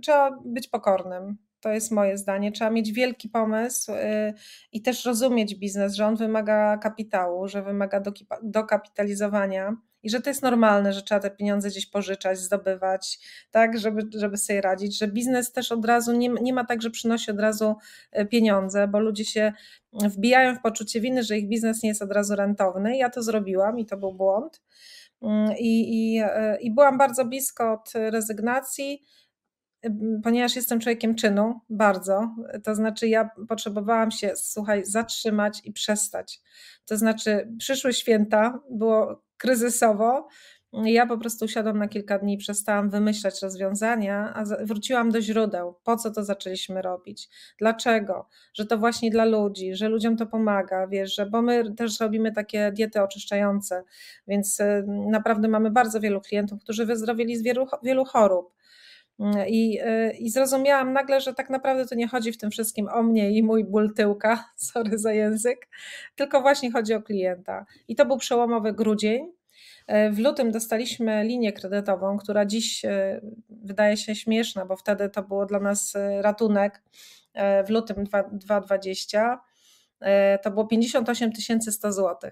trzeba 0.02 0.32
być 0.46 0.68
pokornym. 0.68 1.38
To 1.60 1.70
jest 1.70 1.92
moje 1.92 2.18
zdanie. 2.18 2.52
Trzeba 2.52 2.72
mieć 2.72 2.92
wielki 2.92 3.30
pomysł 3.30 3.92
y, 3.92 4.34
i 4.72 4.82
też 4.82 5.06
rozumieć 5.06 5.56
biznes, 5.56 5.96
że 5.96 6.06
on 6.06 6.16
wymaga 6.16 6.78
kapitału, 6.78 7.48
że 7.48 7.64
wymaga 7.64 8.02
dokapitalizowania 8.44 9.76
i 10.04 10.10
że 10.10 10.22
to 10.22 10.30
jest 10.30 10.42
normalne, 10.42 10.94
że 10.94 11.02
trzeba 11.02 11.22
te 11.22 11.30
pieniądze 11.30 11.70
gdzieś 11.70 11.86
pożyczać, 11.86 12.40
zdobywać, 12.40 13.20
tak, 13.52 13.80
żeby, 13.80 14.02
żeby 14.20 14.38
sobie 14.38 14.62
radzić, 14.62 14.98
że 14.98 15.08
biznes 15.08 15.52
też 15.52 15.72
od 15.72 15.86
razu 15.86 16.12
nie, 16.12 16.30
nie 16.30 16.54
ma 16.54 16.66
tak, 16.66 16.82
że 16.82 16.90
przynosi 16.90 17.32
od 17.32 17.40
razu 17.40 17.76
y, 18.20 18.26
pieniądze, 18.26 18.88
bo 18.88 19.00
ludzie 19.00 19.26
się 19.26 19.54
wbijają 19.94 20.56
w 20.56 20.62
poczucie 20.62 21.02
winy, 21.02 21.24
że 21.24 21.38
ich 21.38 21.48
biznes 21.48 21.84
nie 21.84 21.90
jest 21.90 22.02
od 22.02 22.12
razu 22.12 22.36
rentowny. 22.36 22.98
Ja 22.98 23.10
to 23.10 23.24
zrobiłam 23.24 23.80
i 23.80 23.86
to 23.86 23.98
był 23.98 24.14
błąd. 24.14 24.62
Mm, 25.22 25.58
I, 25.58 26.14
i, 26.14 26.22
y, 26.22 26.28
i 26.62 26.72
byłam 26.72 26.98
bardzo 26.98 27.26
blisko 27.26 27.74
od 27.74 27.92
rezygnacji 27.94 29.04
ponieważ 30.24 30.56
jestem 30.56 30.80
człowiekiem 30.80 31.16
czynu, 31.16 31.60
bardzo, 31.70 32.36
to 32.64 32.76
znaczy 32.76 33.08
ja 33.08 33.30
potrzebowałam 33.50 34.12
się, 34.12 34.32
słuchaj, 34.36 34.86
zatrzymać 34.86 35.62
i 35.64 35.72
przestać. 35.72 36.42
To 36.86 36.98
znaczy, 36.98 37.54
przyszły 37.60 37.94
święta, 37.94 38.60
było 38.70 39.24
kryzysowo, 39.42 40.28
ja 40.74 41.06
po 41.06 41.18
prostu 41.18 41.46
usiadłam 41.46 41.78
na 41.78 41.88
kilka 41.88 42.20
dni, 42.20 42.38
przestałam 42.38 42.90
wymyślać 42.90 43.42
rozwiązania, 43.42 44.34
a 44.36 44.44
wróciłam 44.66 45.10
do 45.12 45.22
źródeł. 45.22 45.76
Po 45.84 45.98
co 45.98 46.12
to 46.12 46.24
zaczęliśmy 46.24 46.82
robić? 46.82 47.30
Dlaczego? 47.60 48.28
Że 48.54 48.66
to 48.66 48.78
właśnie 48.78 49.12
dla 49.12 49.26
ludzi, 49.26 49.76
że 49.76 49.90
ludziom 49.90 50.18
to 50.18 50.26
pomaga, 50.26 50.88
wiesz, 50.88 51.16
że 51.16 51.26
bo 51.26 51.42
my 51.42 51.76
też 51.76 52.00
robimy 52.00 52.32
takie 52.32 52.72
diety 52.72 53.02
oczyszczające, 53.02 53.84
więc 54.28 54.60
y, 54.60 54.86
naprawdę 54.88 55.48
mamy 55.48 55.72
bardzo 55.72 56.00
wielu 56.00 56.22
klientów, 56.22 56.60
którzy 56.64 56.86
wyzdrowieli 56.86 57.38
z 57.38 57.44
wielu, 57.44 57.68
wielu 57.84 58.06
chorób. 58.06 58.54
I, 59.48 59.80
y, 59.82 60.12
I 60.12 60.30
zrozumiałam 60.30 60.94
nagle, 60.94 61.22
że 61.22 61.34
tak 61.34 61.50
naprawdę 61.50 61.86
to 61.86 61.96
nie 61.96 62.08
chodzi 62.08 62.32
w 62.32 62.38
tym 62.38 62.52
wszystkim 62.52 62.90
o 62.94 63.04
mnie 63.04 63.32
i 63.32 63.44
mój 63.44 63.64
ból 63.64 63.94
tyłka, 63.94 64.46
sorry 64.56 64.98
za 64.98 65.14
język, 65.14 65.68
tylko 66.16 66.42
właśnie 66.42 66.72
chodzi 66.72 66.94
o 66.94 67.02
klienta. 67.02 67.66
I 67.88 67.96
to 67.96 68.06
był 68.06 68.18
przełomowy 68.18 68.74
grudzień. 68.74 69.32
W 70.12 70.20
lutym 70.20 70.52
dostaliśmy 70.52 71.24
linię 71.24 71.54
kredytową, 71.54 72.18
która 72.18 72.46
dziś 72.46 72.86
y, 72.86 73.22
wydaje 73.50 73.98
się 73.98 74.16
śmieszna, 74.16 74.66
bo 74.66 74.76
wtedy 74.76 75.10
to 75.10 75.24
było 75.24 75.46
dla 75.46 75.60
nas 75.60 75.96
y, 75.96 76.22
ratunek. 76.22 76.82
W 77.66 77.70
lutym 77.70 78.04
2020 78.32 79.40
to 80.44 80.52
było 80.52 80.68
58 80.68 81.32
100 81.62 81.92
zł. 81.92 82.32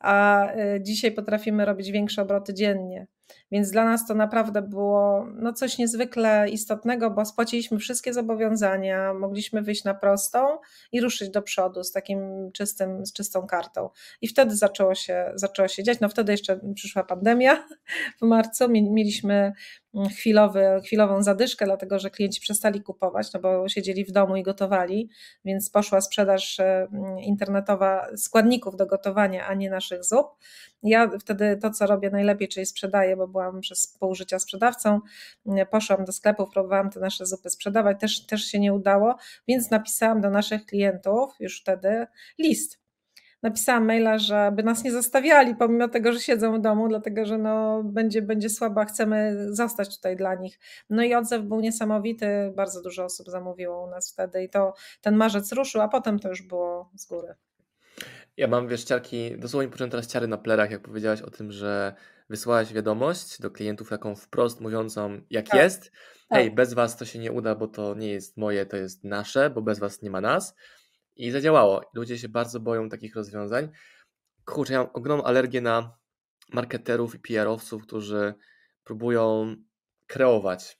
A 0.00 0.46
dzisiaj 0.80 1.12
potrafimy 1.12 1.64
robić 1.64 1.90
większe 1.90 2.22
obroty 2.22 2.54
dziennie. 2.54 3.06
Więc 3.52 3.70
dla 3.70 3.84
nas 3.84 4.06
to 4.06 4.14
naprawdę 4.14 4.62
było 4.62 5.26
no, 5.34 5.52
coś 5.52 5.78
niezwykle 5.78 6.48
istotnego, 6.48 7.10
bo 7.10 7.24
spłaciliśmy 7.24 7.78
wszystkie 7.78 8.12
zobowiązania, 8.12 9.14
mogliśmy 9.14 9.62
wyjść 9.62 9.84
na 9.84 9.94
prostą 9.94 10.58
i 10.92 11.00
ruszyć 11.00 11.30
do 11.30 11.42
przodu 11.42 11.84
z 11.84 11.92
takim 11.92 12.50
czystym, 12.52 13.06
z 13.06 13.12
czystą 13.12 13.46
kartą. 13.46 13.90
I 14.20 14.28
wtedy 14.28 14.56
zaczęło 14.56 14.94
się, 14.94 15.32
zaczęło 15.34 15.68
się 15.68 15.82
dziać. 15.82 16.00
No 16.00 16.08
wtedy 16.08 16.32
jeszcze 16.32 16.60
przyszła 16.74 17.04
pandemia 17.04 17.68
w 18.20 18.22
marcu. 18.22 18.68
Mieliśmy 18.68 19.52
chwilowy, 20.10 20.80
chwilową 20.84 21.22
zadyszkę, 21.22 21.64
dlatego 21.64 21.98
że 21.98 22.10
klienci 22.10 22.40
przestali 22.40 22.82
kupować, 22.82 23.32
no 23.32 23.40
bo 23.40 23.68
siedzieli 23.68 24.04
w 24.04 24.12
domu 24.12 24.36
i 24.36 24.42
gotowali, 24.42 25.10
więc 25.44 25.70
poszła 25.70 26.00
sprzedaż 26.00 26.60
e, 26.60 26.88
internetowa 27.22 28.06
składników 28.16 28.76
do 28.76 28.86
gotowania, 28.86 29.46
a 29.46 29.54
nie 29.54 29.70
naszych 29.70 30.04
zup. 30.04 30.26
Ja 30.82 31.10
wtedy 31.20 31.58
to, 31.62 31.70
co 31.70 31.86
robię 31.86 32.10
najlepiej, 32.10 32.48
czyli 32.48 32.66
sprzedaję, 32.66 33.16
bo 33.16 33.28
byłam 33.28 33.43
przez 33.60 33.86
pół 33.86 34.14
życia 34.14 34.38
sprzedawcą, 34.38 35.00
poszłam 35.70 36.04
do 36.04 36.12
sklepów, 36.12 36.48
próbowałam 36.52 36.90
te 36.90 37.00
nasze 37.00 37.26
zupy 37.26 37.50
sprzedawać, 37.50 38.00
też, 38.00 38.26
też 38.26 38.44
się 38.44 38.60
nie 38.60 38.74
udało, 38.74 39.16
więc 39.48 39.70
napisałam 39.70 40.20
do 40.20 40.30
naszych 40.30 40.66
klientów 40.66 41.32
już 41.40 41.60
wtedy 41.60 42.06
list 42.38 42.84
napisałam 43.44 43.86
maila, 43.86 44.18
żeby 44.18 44.62
nas 44.62 44.84
nie 44.84 44.92
zostawiali, 44.92 45.56
pomimo 45.56 45.88
tego, 45.88 46.12
że 46.12 46.20
siedzą 46.20 46.58
w 46.58 46.60
domu, 46.60 46.88
dlatego 46.88 47.26
że 47.26 47.38
no, 47.38 47.82
będzie, 47.84 48.22
będzie 48.22 48.50
słaba, 48.50 48.84
chcemy 48.84 49.46
zostać 49.50 49.96
tutaj 49.96 50.16
dla 50.16 50.34
nich. 50.34 50.58
No 50.90 51.02
i 51.02 51.14
odzew 51.14 51.42
był 51.42 51.60
niesamowity, 51.60 52.26
bardzo 52.56 52.82
dużo 52.82 53.04
osób 53.04 53.26
zamówiło 53.28 53.84
u 53.86 53.90
nas 53.90 54.12
wtedy 54.12 54.44
i 54.44 54.48
to 54.48 54.74
ten 55.00 55.16
marzec 55.16 55.52
ruszył, 55.52 55.80
a 55.80 55.88
potem 55.88 56.18
to 56.18 56.28
już 56.28 56.42
było 56.42 56.90
z 56.96 57.06
góry. 57.06 57.34
Ja 58.36 58.48
mam, 58.48 58.68
wiesz, 58.68 58.84
ciarki, 58.84 59.38
dosłownie 59.38 59.70
poczułem 59.70 59.90
teraz 59.90 60.06
ciary 60.06 60.28
na 60.28 60.38
plerach, 60.38 60.70
jak 60.70 60.80
powiedziałaś 60.80 61.22
o 61.22 61.30
tym, 61.30 61.52
że 61.52 61.94
wysłałaś 62.28 62.72
wiadomość 62.72 63.40
do 63.40 63.50
klientów 63.50 63.88
taką 63.88 64.16
wprost 64.16 64.60
mówiącą, 64.60 65.20
jak 65.30 65.48
tak. 65.48 65.60
jest. 65.60 65.92
Hej, 66.30 66.46
tak. 66.46 66.54
bez 66.54 66.74
was 66.74 66.96
to 66.96 67.04
się 67.04 67.18
nie 67.18 67.32
uda, 67.32 67.54
bo 67.54 67.68
to 67.68 67.94
nie 67.94 68.08
jest 68.08 68.36
moje, 68.36 68.66
to 68.66 68.76
jest 68.76 69.04
nasze, 69.04 69.50
bo 69.50 69.62
bez 69.62 69.78
was 69.78 70.02
nie 70.02 70.10
ma 70.10 70.20
nas. 70.20 70.54
I 71.16 71.30
zadziałało. 71.30 71.90
Ludzie 71.94 72.18
się 72.18 72.28
bardzo 72.28 72.60
boją 72.60 72.88
takich 72.88 73.16
rozwiązań. 73.16 73.68
Kurczę, 74.44 74.72
ja 74.72 74.78
mam 74.78 74.90
ogromną 74.92 75.24
alergię 75.24 75.60
na 75.60 75.98
marketerów 76.52 77.14
i 77.14 77.18
PR-owców, 77.18 77.82
którzy 77.82 78.34
próbują 78.84 79.56
kreować. 80.06 80.78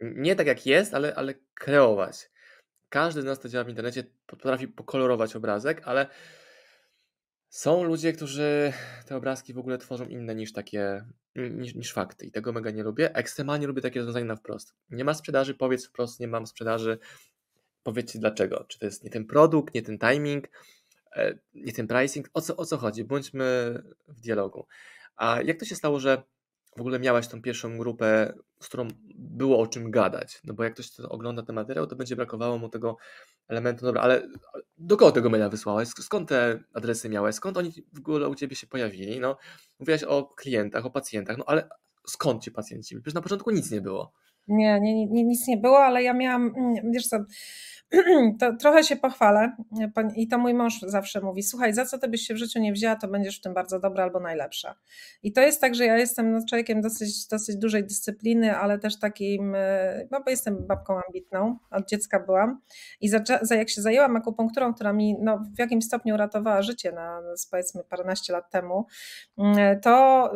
Nie 0.00 0.36
tak 0.36 0.46
jak 0.46 0.66
jest, 0.66 0.94
ale, 0.94 1.14
ale 1.14 1.34
kreować. 1.54 2.30
Każdy 2.88 3.22
z 3.22 3.24
nas, 3.24 3.38
kto 3.38 3.48
działa 3.48 3.64
w 3.64 3.68
internecie, 3.68 4.04
potrafi 4.26 4.68
pokolorować 4.68 5.36
obrazek, 5.36 5.82
ale 5.84 6.06
są 7.48 7.84
ludzie, 7.84 8.12
którzy 8.12 8.72
te 9.06 9.16
obrazki 9.16 9.54
w 9.54 9.58
ogóle 9.58 9.78
tworzą 9.78 10.06
inne 10.06 10.34
niż 10.34 10.52
takie, 10.52 11.04
niż, 11.36 11.74
niż 11.74 11.92
fakty 11.92 12.26
i 12.26 12.30
tego 12.30 12.52
mega 12.52 12.70
nie 12.70 12.82
lubię. 12.82 13.14
Ekstremalnie 13.14 13.66
lubię 13.66 13.82
takie 13.82 14.00
rozwiązania 14.00 14.26
na 14.26 14.36
wprost. 14.36 14.74
Nie 14.90 15.04
ma 15.04 15.14
sprzedaży, 15.14 15.54
powiedz 15.54 15.86
wprost, 15.86 16.20
nie 16.20 16.28
mam 16.28 16.46
sprzedaży, 16.46 16.98
powiedzcie 17.82 18.18
dlaczego. 18.18 18.64
Czy 18.68 18.78
to 18.78 18.86
jest 18.86 19.04
nie 19.04 19.10
ten 19.10 19.24
produkt, 19.24 19.74
nie 19.74 19.82
ten 19.82 19.98
timing, 19.98 20.48
e, 21.16 21.38
nie 21.54 21.72
ten 21.72 21.86
pricing, 21.86 22.30
o 22.34 22.40
co, 22.40 22.56
o 22.56 22.64
co 22.64 22.76
chodzi? 22.76 23.04
Bądźmy 23.04 23.78
w 24.08 24.20
dialogu. 24.20 24.66
A 25.16 25.42
jak 25.42 25.58
to 25.58 25.64
się 25.64 25.74
stało, 25.74 26.00
że 26.00 26.22
w 26.76 26.80
ogóle 26.80 26.98
miałaś 26.98 27.28
tą 27.28 27.42
pierwszą 27.42 27.78
grupę, 27.78 28.34
z 28.62 28.68
którą 28.68 28.88
było 29.14 29.58
o 29.58 29.66
czym 29.66 29.90
gadać? 29.90 30.40
No 30.44 30.54
bo 30.54 30.64
jak 30.64 30.74
ktoś 30.74 31.00
ogląda 31.00 31.42
ten 31.42 31.54
materiał, 31.54 31.86
to 31.86 31.96
będzie 31.96 32.16
brakowało 32.16 32.58
mu 32.58 32.68
tego 32.68 32.96
elementu. 33.48 33.86
Dobra, 33.86 34.02
ale 34.02 34.28
do 34.78 34.96
kogo 34.96 35.12
tego 35.12 35.30
maila 35.30 35.48
wysłałeś? 35.48 35.88
Skąd 35.88 36.28
te 36.28 36.64
adresy 36.74 37.08
miałeś? 37.08 37.34
Skąd 37.34 37.56
oni 37.56 37.72
w 37.92 37.98
ogóle 37.98 38.28
u 38.28 38.34
Ciebie 38.34 38.56
się 38.56 38.66
pojawili? 38.66 39.20
No, 39.20 39.36
mówiłaś 39.78 40.02
o 40.02 40.24
klientach, 40.24 40.86
o 40.86 40.90
pacjentach, 40.90 41.38
no 41.38 41.44
ale 41.46 41.68
skąd 42.06 42.42
ci 42.42 42.50
pacjenci? 42.50 42.96
Przecież 42.96 43.14
na 43.14 43.22
początku 43.22 43.50
nic 43.50 43.70
nie 43.70 43.80
było. 43.80 44.12
Nie, 44.48 44.80
nie, 44.80 45.06
nie, 45.06 45.24
nic 45.24 45.46
nie 45.46 45.56
było, 45.56 45.78
ale 45.78 46.02
ja 46.02 46.12
miałam, 46.12 46.52
mm, 46.56 46.92
wiesz 46.92 47.06
co, 47.06 47.18
to 48.40 48.56
trochę 48.56 48.84
się 48.84 48.96
pochwalę 48.96 49.56
i 50.16 50.28
to 50.28 50.38
mój 50.38 50.54
mąż 50.54 50.80
zawsze 50.80 51.20
mówi, 51.20 51.42
słuchaj, 51.42 51.74
za 51.74 51.84
co 51.84 51.98
ty 51.98 52.08
byś 52.08 52.20
się 52.20 52.34
w 52.34 52.36
życiu 52.36 52.60
nie 52.60 52.72
wzięła, 52.72 52.96
to 52.96 53.08
będziesz 53.08 53.38
w 53.38 53.40
tym 53.40 53.54
bardzo 53.54 53.80
dobra 53.80 54.04
albo 54.04 54.20
najlepsza. 54.20 54.74
I 55.22 55.32
to 55.32 55.40
jest 55.40 55.60
tak, 55.60 55.74
że 55.74 55.86
ja 55.86 55.98
jestem 55.98 56.32
no, 56.32 56.40
człowiekiem 56.48 56.80
dosyć, 56.80 57.28
dosyć 57.28 57.56
dużej 57.56 57.84
dyscypliny, 57.84 58.56
ale 58.56 58.78
też 58.78 58.98
takim, 58.98 59.54
e, 59.54 60.06
no 60.10 60.22
bo 60.24 60.30
jestem 60.30 60.66
babką 60.66 61.00
ambitną, 61.06 61.58
od 61.70 61.88
dziecka 61.88 62.20
byłam 62.20 62.60
i 63.00 63.08
za, 63.08 63.18
za 63.42 63.54
jak 63.54 63.70
się 63.70 63.82
zajęłam 63.82 64.16
akupunkturą, 64.16 64.74
która 64.74 64.92
mi 64.92 65.16
no, 65.20 65.38
w 65.56 65.58
jakimś 65.58 65.84
stopniu 65.84 66.14
uratowała 66.14 66.62
życie 66.62 66.92
na 66.92 67.20
powiedzmy 67.50 67.84
paręnaście 67.84 68.32
lat 68.32 68.50
temu, 68.50 68.86
mm, 69.38 69.80
to 69.80 70.32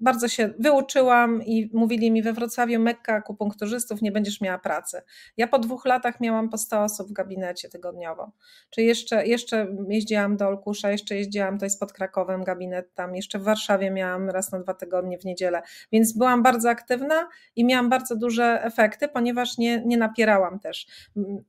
bardzo 0.00 0.28
się 0.28 0.50
wyuczyłam 0.58 1.42
i 1.42 1.70
mówili 1.72 2.10
mi 2.10 2.22
we 2.22 2.32
Wrocławiu 2.32 2.80
Mekka 2.80 3.22
akupunkturzystów, 3.50 4.02
nie 4.02 4.12
będziesz 4.12 4.40
miała 4.40 4.58
pracy. 4.58 5.02
Ja 5.36 5.48
po 5.48 5.58
dwóch 5.58 5.84
latach 5.84 6.20
miałam 6.20 6.48
po 6.48 6.58
100 6.58 6.82
osób 6.82 7.08
w 7.08 7.12
gabinecie 7.12 7.68
tygodniowo. 7.68 8.32
Czy 8.70 8.82
jeszcze, 8.82 9.26
jeszcze 9.26 9.66
jeździłam 9.88 10.36
do 10.36 10.46
Olkusza, 10.46 10.90
jeszcze 10.90 11.16
jeździłam, 11.16 11.58
to 11.58 11.66
jest 11.66 11.80
pod 11.80 11.92
Krakowem 11.92 12.44
gabinet 12.44 12.94
tam, 12.94 13.16
jeszcze 13.16 13.38
w 13.38 13.42
Warszawie 13.42 13.90
miałam 13.90 14.30
raz 14.30 14.52
na 14.52 14.58
dwa 14.58 14.74
tygodnie 14.74 15.18
w 15.18 15.24
niedzielę, 15.24 15.62
więc 15.92 16.12
byłam 16.12 16.42
bardzo 16.42 16.70
aktywna 16.70 17.28
i 17.56 17.64
miałam 17.64 17.88
bardzo 17.88 18.16
duże 18.16 18.64
efekty, 18.64 19.08
ponieważ 19.08 19.58
nie, 19.58 19.82
nie 19.86 19.96
napierałam 19.96 20.58
też. 20.58 20.86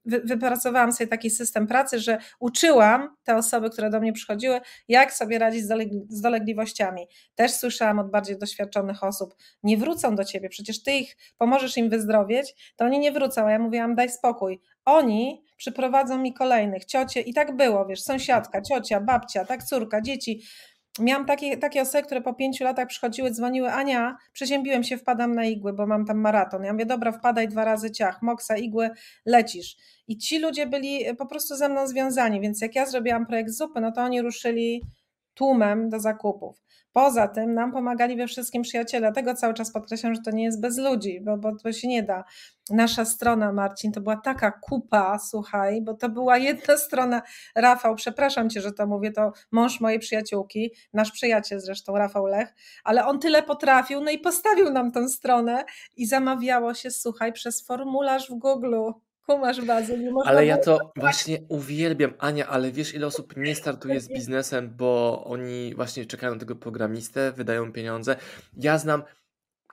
Wy, 0.05 0.21
wypracowałam 0.25 0.91
sobie 0.91 1.07
taki 1.07 1.29
system 1.29 1.67
pracy, 1.67 1.99
że 1.99 2.17
uczyłam 2.39 3.15
te 3.23 3.35
osoby, 3.35 3.69
które 3.69 3.89
do 3.89 3.99
mnie 3.99 4.13
przychodziły, 4.13 4.61
jak 4.87 5.13
sobie 5.13 5.39
radzić 5.39 5.63
z 6.09 6.21
dolegliwościami. 6.21 7.07
Też 7.35 7.51
słyszałam 7.51 7.99
od 7.99 8.11
bardziej 8.11 8.37
doświadczonych 8.37 9.03
osób, 9.03 9.35
nie 9.63 9.77
wrócą 9.77 10.15
do 10.15 10.25
ciebie, 10.25 10.49
przecież 10.49 10.83
ty 10.83 10.91
ich 10.91 11.17
pomożesz 11.37 11.77
im 11.77 11.89
wyzdrowieć, 11.91 12.73
to 12.75 12.85
oni 12.85 12.99
nie 12.99 13.11
wrócą, 13.11 13.45
a 13.47 13.51
ja 13.51 13.59
mówiłam, 13.59 13.95
daj 13.95 14.09
spokój, 14.09 14.61
oni 14.85 15.43
przyprowadzą 15.57 16.17
mi 16.17 16.33
kolejnych, 16.33 16.85
ciocie, 16.85 17.21
i 17.21 17.33
tak 17.33 17.55
było, 17.55 17.85
wiesz, 17.85 18.01
sąsiadka, 18.01 18.61
ciocia, 18.61 19.01
babcia, 19.01 19.45
tak, 19.45 19.63
córka, 19.63 20.01
dzieci. 20.01 20.41
Miałam 20.99 21.25
takie, 21.25 21.57
takie 21.57 21.81
osoby, 21.81 22.03
które 22.03 22.21
po 22.21 22.33
pięciu 22.33 22.63
latach 22.63 22.87
przychodziły, 22.87 23.31
dzwoniły, 23.31 23.71
Ania, 23.71 24.17
przeziębiłem 24.33 24.83
się, 24.83 24.97
wpadam 24.97 25.35
na 25.35 25.45
igły, 25.45 25.73
bo 25.73 25.87
mam 25.87 26.05
tam 26.05 26.17
maraton. 26.17 26.63
Ja 26.63 26.73
mówię, 26.73 26.85
dobra, 26.85 27.11
wpadaj 27.11 27.47
dwa 27.47 27.65
razy 27.65 27.91
ciach, 27.91 28.21
moksa, 28.21 28.57
igły, 28.57 28.89
lecisz. 29.25 29.75
I 30.07 30.17
ci 30.17 30.39
ludzie 30.39 30.67
byli 30.67 31.15
po 31.15 31.25
prostu 31.25 31.55
ze 31.55 31.69
mną 31.69 31.87
związani, 31.87 32.41
więc 32.41 32.61
jak 32.61 32.75
ja 32.75 32.85
zrobiłam 32.85 33.25
projekt 33.25 33.51
zupy, 33.51 33.81
no 33.81 33.91
to 33.91 34.01
oni 34.01 34.21
ruszyli 34.21 34.81
tłumem 35.33 35.89
do 35.89 35.99
zakupów. 35.99 36.61
Poza 36.93 37.27
tym 37.27 37.53
nam 37.53 37.71
pomagali 37.71 38.15
we 38.15 38.27
wszystkim 38.27 38.61
przyjaciele, 38.61 39.01
dlatego 39.01 39.33
cały 39.33 39.53
czas 39.53 39.71
podkreślam, 39.71 40.15
że 40.15 40.21
to 40.21 40.31
nie 40.31 40.43
jest 40.43 40.61
bez 40.61 40.77
ludzi, 40.77 41.21
bo, 41.21 41.37
bo 41.37 41.55
to 41.55 41.73
się 41.73 41.87
nie 41.87 42.03
da. 42.03 42.23
Nasza 42.69 43.05
strona, 43.05 43.53
Marcin, 43.53 43.91
to 43.91 44.01
była 44.01 44.17
taka 44.17 44.51
kupa, 44.51 45.19
słuchaj, 45.19 45.81
bo 45.81 45.93
to 45.93 46.09
była 46.09 46.37
jedna 46.37 46.77
strona. 46.77 47.21
Rafał, 47.55 47.95
przepraszam 47.95 48.49
cię, 48.49 48.61
że 48.61 48.71
to 48.71 48.87
mówię, 48.87 49.11
to 49.11 49.31
mąż 49.51 49.79
mojej 49.79 49.99
przyjaciółki, 49.99 50.71
nasz 50.93 51.11
przyjaciel 51.11 51.59
zresztą, 51.59 51.97
Rafał 51.97 52.25
Lech, 52.25 52.53
ale 52.83 53.05
on 53.05 53.19
tyle 53.19 53.43
potrafił, 53.43 54.01
no 54.01 54.11
i 54.11 54.19
postawił 54.19 54.71
nam 54.71 54.91
tę 54.91 55.09
stronę 55.09 55.65
i 55.97 56.05
zamawiało 56.05 56.73
się, 56.73 56.91
słuchaj, 56.91 57.33
przez 57.33 57.65
formularz 57.65 58.29
w 58.29 58.33
Google 58.33 58.75
kumasz 59.27 59.65
bazę. 59.65 59.97
Nie 59.97 60.11
można 60.11 60.31
ale 60.31 60.45
ja 60.45 60.57
to 60.57 60.91
właśnie 60.95 61.39
uwielbiam, 61.49 62.13
Ania, 62.19 62.47
ale 62.47 62.71
wiesz 62.71 62.93
ile 62.93 63.07
osób 63.07 63.37
nie 63.37 63.55
startuje 63.55 63.99
z 63.99 64.07
biznesem, 64.07 64.75
bo 64.77 65.23
oni 65.25 65.75
właśnie 65.75 66.05
czekają 66.05 66.33
na 66.33 66.39
tego 66.39 66.55
programistę, 66.55 67.31
wydają 67.31 67.71
pieniądze. 67.71 68.15
Ja 68.57 68.77
znam 68.77 69.03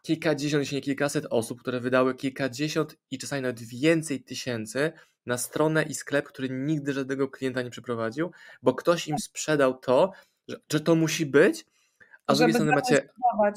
kilkadziesiąt, 0.02 0.61
jeśli 0.61 0.76
nie 0.76 0.83
kilkaset 0.83 1.26
osób, 1.31 1.61
które 1.61 1.81
wydały 1.81 2.14
kilkadziesiąt 2.14 2.97
i 3.11 3.19
czasami 3.19 3.43
nawet 3.43 3.62
więcej 3.62 4.25
tysięcy 4.25 4.93
na 5.26 5.38
stronę 5.38 5.83
i 5.83 5.95
sklep, 5.95 6.28
który 6.28 6.50
nigdy 6.50 6.93
żadnego 6.93 7.28
klienta 7.28 7.62
nie 7.62 7.71
przeprowadził, 7.71 8.31
bo 8.62 8.75
ktoś 8.75 9.09
im 9.09 9.19
sprzedał 9.19 9.78
to, 9.78 10.12
że, 10.49 10.57
że 10.73 10.81
to 10.81 10.95
musi 10.95 11.26
być, 11.26 11.64
A 12.29 12.35
z 12.35 12.39
drugiej 12.39 12.55
strony 12.55 12.73
macie. 12.73 13.09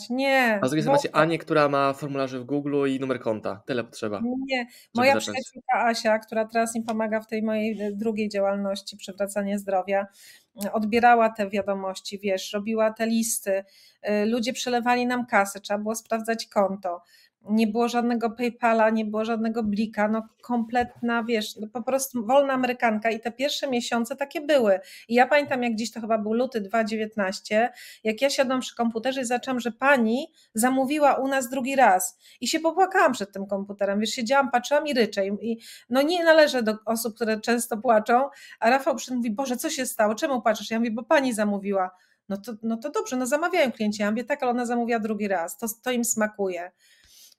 Nie, 0.10 0.60
a 0.62 0.68
z 0.68 0.70
drugiej 0.70 0.84
strony 0.84 0.98
macie 0.98 1.16
Anię, 1.16 1.38
która 1.38 1.70
ma 1.70 1.94
formularze 1.94 2.40
w 2.40 2.44
Google 2.44 2.88
i 2.88 3.00
numer 3.00 3.20
konta. 3.20 3.64
Tyle 3.66 3.84
potrzeba, 3.84 4.22
nie. 4.48 4.68
Moja 4.96 5.14
zacząć. 5.14 5.38
przyjaciółka 5.38 5.88
Asia, 5.88 6.20
która 6.20 6.46
teraz 6.46 6.76
mi 6.76 6.82
pomaga 6.82 7.22
w 7.22 7.28
tej 7.28 7.44
mojej 7.44 7.82
e, 7.82 7.92
drugiej 7.92 8.30
działalności, 8.30 8.98
przywracanie 8.98 9.60
zdrowia, 9.60 10.08
e, 10.66 10.72
odbierała 10.74 11.30
te 11.30 11.50
wiadomości, 11.50 12.20
wiesz, 12.20 12.54
robiła 12.54 12.94
te 12.94 13.08
listy, 13.08 13.64
e, 14.02 14.26
ludzie 14.26 14.54
przelewali 14.54 15.08
nam 15.08 15.26
kasę, 15.26 15.60
trzeba 15.60 15.80
było 15.80 15.96
sprawdzać 15.96 16.48
konto. 16.48 17.02
Nie 17.50 17.68
było 17.68 17.88
żadnego 17.88 18.30
PayPala, 18.30 18.90
nie 18.90 19.06
było 19.06 19.26
żadnego 19.26 19.64
blika, 19.64 20.08
no 20.08 20.28
kompletna, 20.42 21.24
wiesz, 21.24 21.56
no 21.56 21.68
po 21.68 21.82
prostu 21.84 22.26
wolna 22.26 22.54
Amerykanka 22.54 23.10
i 23.10 23.20
te 23.20 23.32
pierwsze 23.32 23.68
miesiące 23.68 24.16
takie 24.16 24.42
były. 24.42 24.80
I 25.08 25.14
ja 25.14 25.28
pamiętam, 25.28 25.64
jak 25.64 25.76
dziś 25.76 25.92
to 25.92 26.02
chyba 26.02 26.18
był 26.18 26.34
luty 26.34 26.62
2019, 26.62 27.70
jak 28.04 28.22
ja 28.22 28.30
siadłam 28.30 28.60
przy 28.60 28.76
komputerze 28.76 29.22
i 29.22 29.26
zaczęłam, 29.26 29.60
że 29.60 29.72
pani 29.72 30.28
zamówiła 30.54 31.16
u 31.16 31.28
nas 31.28 31.50
drugi 31.50 31.76
raz 31.76 32.18
i 32.42 32.48
się 32.48 32.60
popłakałam 32.60 33.14
przed 33.14 33.32
tym 33.32 33.46
komputerem, 33.46 34.00
wiesz, 34.00 34.10
siedziałam, 34.10 34.52
patrzyłam 34.52 34.88
i 34.88 34.94
ryczę 34.94 35.28
i 35.28 35.60
no 35.90 36.02
nie 36.02 36.24
należę 36.24 36.64
do 36.64 36.76
osób, 36.86 37.16
które 37.16 37.40
często 37.40 37.78
płaczą, 37.78 38.30
a 38.60 38.70
Rafał 38.70 38.96
przy 38.96 39.14
mówi, 39.14 39.32
Boże, 39.32 39.58
co 39.58 39.70
się 39.70 39.86
stało, 39.86 40.16
czemu 40.16 40.42
płaczesz? 40.42 40.72
Ja 40.72 40.80
mówię, 40.80 40.92
bo 40.92 41.04
pani 41.04 41.34
zamówiła. 41.34 41.92
No 42.30 42.38
to, 42.38 42.54
no 42.64 42.78
to 42.78 42.90
dobrze, 42.90 43.16
no 43.16 43.26
zamawiają 43.26 43.72
klienci. 43.72 44.02
Ja 44.02 44.12
mówię, 44.12 44.24
tak, 44.24 44.44
ale 44.44 44.52
ona 44.52 44.66
zamówiła 44.66 45.00
drugi 45.00 45.28
raz, 45.28 45.58
to, 45.58 45.68
to 45.84 45.92
im 45.92 46.06
smakuje 46.06 46.72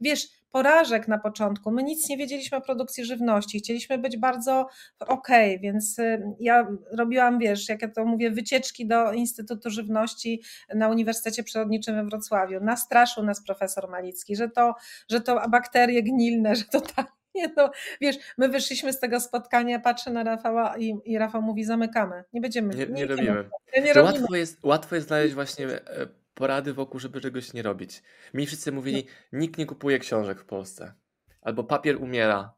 wiesz, 0.03 0.29
porażek 0.53 1.09
na 1.09 1.19
początku. 1.19 1.71
My 1.71 1.83
nic 1.83 2.09
nie 2.09 2.17
wiedzieliśmy 2.17 2.59
o 2.59 2.61
produkcji 2.61 3.05
żywności, 3.05 3.59
chcieliśmy 3.59 3.99
być 3.99 4.17
bardzo 4.17 4.69
okej, 5.01 5.51
okay, 5.51 5.59
więc 5.59 5.99
y, 5.99 6.23
ja 6.41 6.69
robiłam, 6.93 7.39
wiesz, 7.39 7.69
jak 7.69 7.83
ja 7.83 7.89
to 7.89 8.05
mówię, 8.05 8.31
wycieczki 8.31 8.87
do 8.87 9.13
Instytutu 9.13 9.71
Żywności 9.71 10.43
na 10.75 10.89
Uniwersytecie 10.89 11.43
Przyrodniczym 11.43 11.95
we 11.95 12.05
Wrocławiu. 12.05 12.61
Nastraszył 12.61 13.25
nas 13.25 13.45
profesor 13.45 13.89
Malicki, 13.89 14.37
że 14.37 14.49
to, 14.49 14.75
że 15.11 15.21
to 15.21 15.49
bakterie 15.49 16.03
gnilne, 16.03 16.57
że 16.57 16.65
to 16.65 16.81
tak. 16.81 17.13
Nie 17.35 17.53
no, 17.57 17.71
wiesz, 18.01 18.17
my 18.39 18.49
wyszliśmy 18.49 18.93
z 18.93 19.01
tego 19.01 19.21
spotkania, 19.21 19.81
patrzę 19.81 20.11
na 20.11 20.25
Rafała 20.25 20.79
i, 20.79 20.99
i 21.05 21.19
Rafał 21.19 21.43
mówi, 21.43 21.65
zamykamy, 21.65 22.25
nie 22.33 22.41
będziemy. 22.41 22.75
Nie, 22.75 22.87
nie, 22.87 22.93
nie 22.93 23.07
robimy. 23.07 23.45
Nie 23.75 23.93
robimy. 23.93 24.21
Łatwo, 24.21 24.37
jest, 24.37 24.65
łatwo 24.65 24.95
jest 24.95 25.09
znaleźć 25.09 25.35
właśnie 25.35 25.67
e, 25.67 26.07
porady 26.35 26.73
wokół, 26.75 27.01
żeby 27.01 27.21
czegoś 27.21 27.53
nie 27.53 27.63
robić. 27.63 28.03
Mi 28.35 28.47
wszyscy 28.47 28.73
mówili, 28.73 29.07
nikt 29.33 29.59
nie 29.59 29.67
kupuje 29.67 29.99
książek 29.99 30.41
w 30.41 30.45
Polsce. 30.45 30.95
Albo 31.43 31.65
papier 31.65 32.03
umiera. 32.03 32.55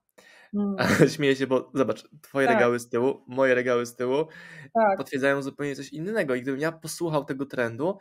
Mm. 0.55 0.77
Śmieję 1.15 1.37
się, 1.37 1.47
bo 1.47 1.71
zobacz, 1.75 2.09
twoje 2.23 2.47
tak. 2.47 2.57
regały 2.57 2.79
z 2.79 2.89
tyłu, 2.89 3.25
moje 3.27 3.55
regały 3.55 3.87
z 3.87 3.97
tyłu 3.97 4.27
tak. 4.75 4.99
potwierdzają 4.99 5.43
zupełnie 5.43 5.77
coś 5.77 5.89
innego. 5.89 6.35
I 6.35 6.43
gdybym 6.43 6.61
ja 6.61 6.73
posłuchał 6.73 7.25
tego 7.25 7.47
trendu, 7.47 7.99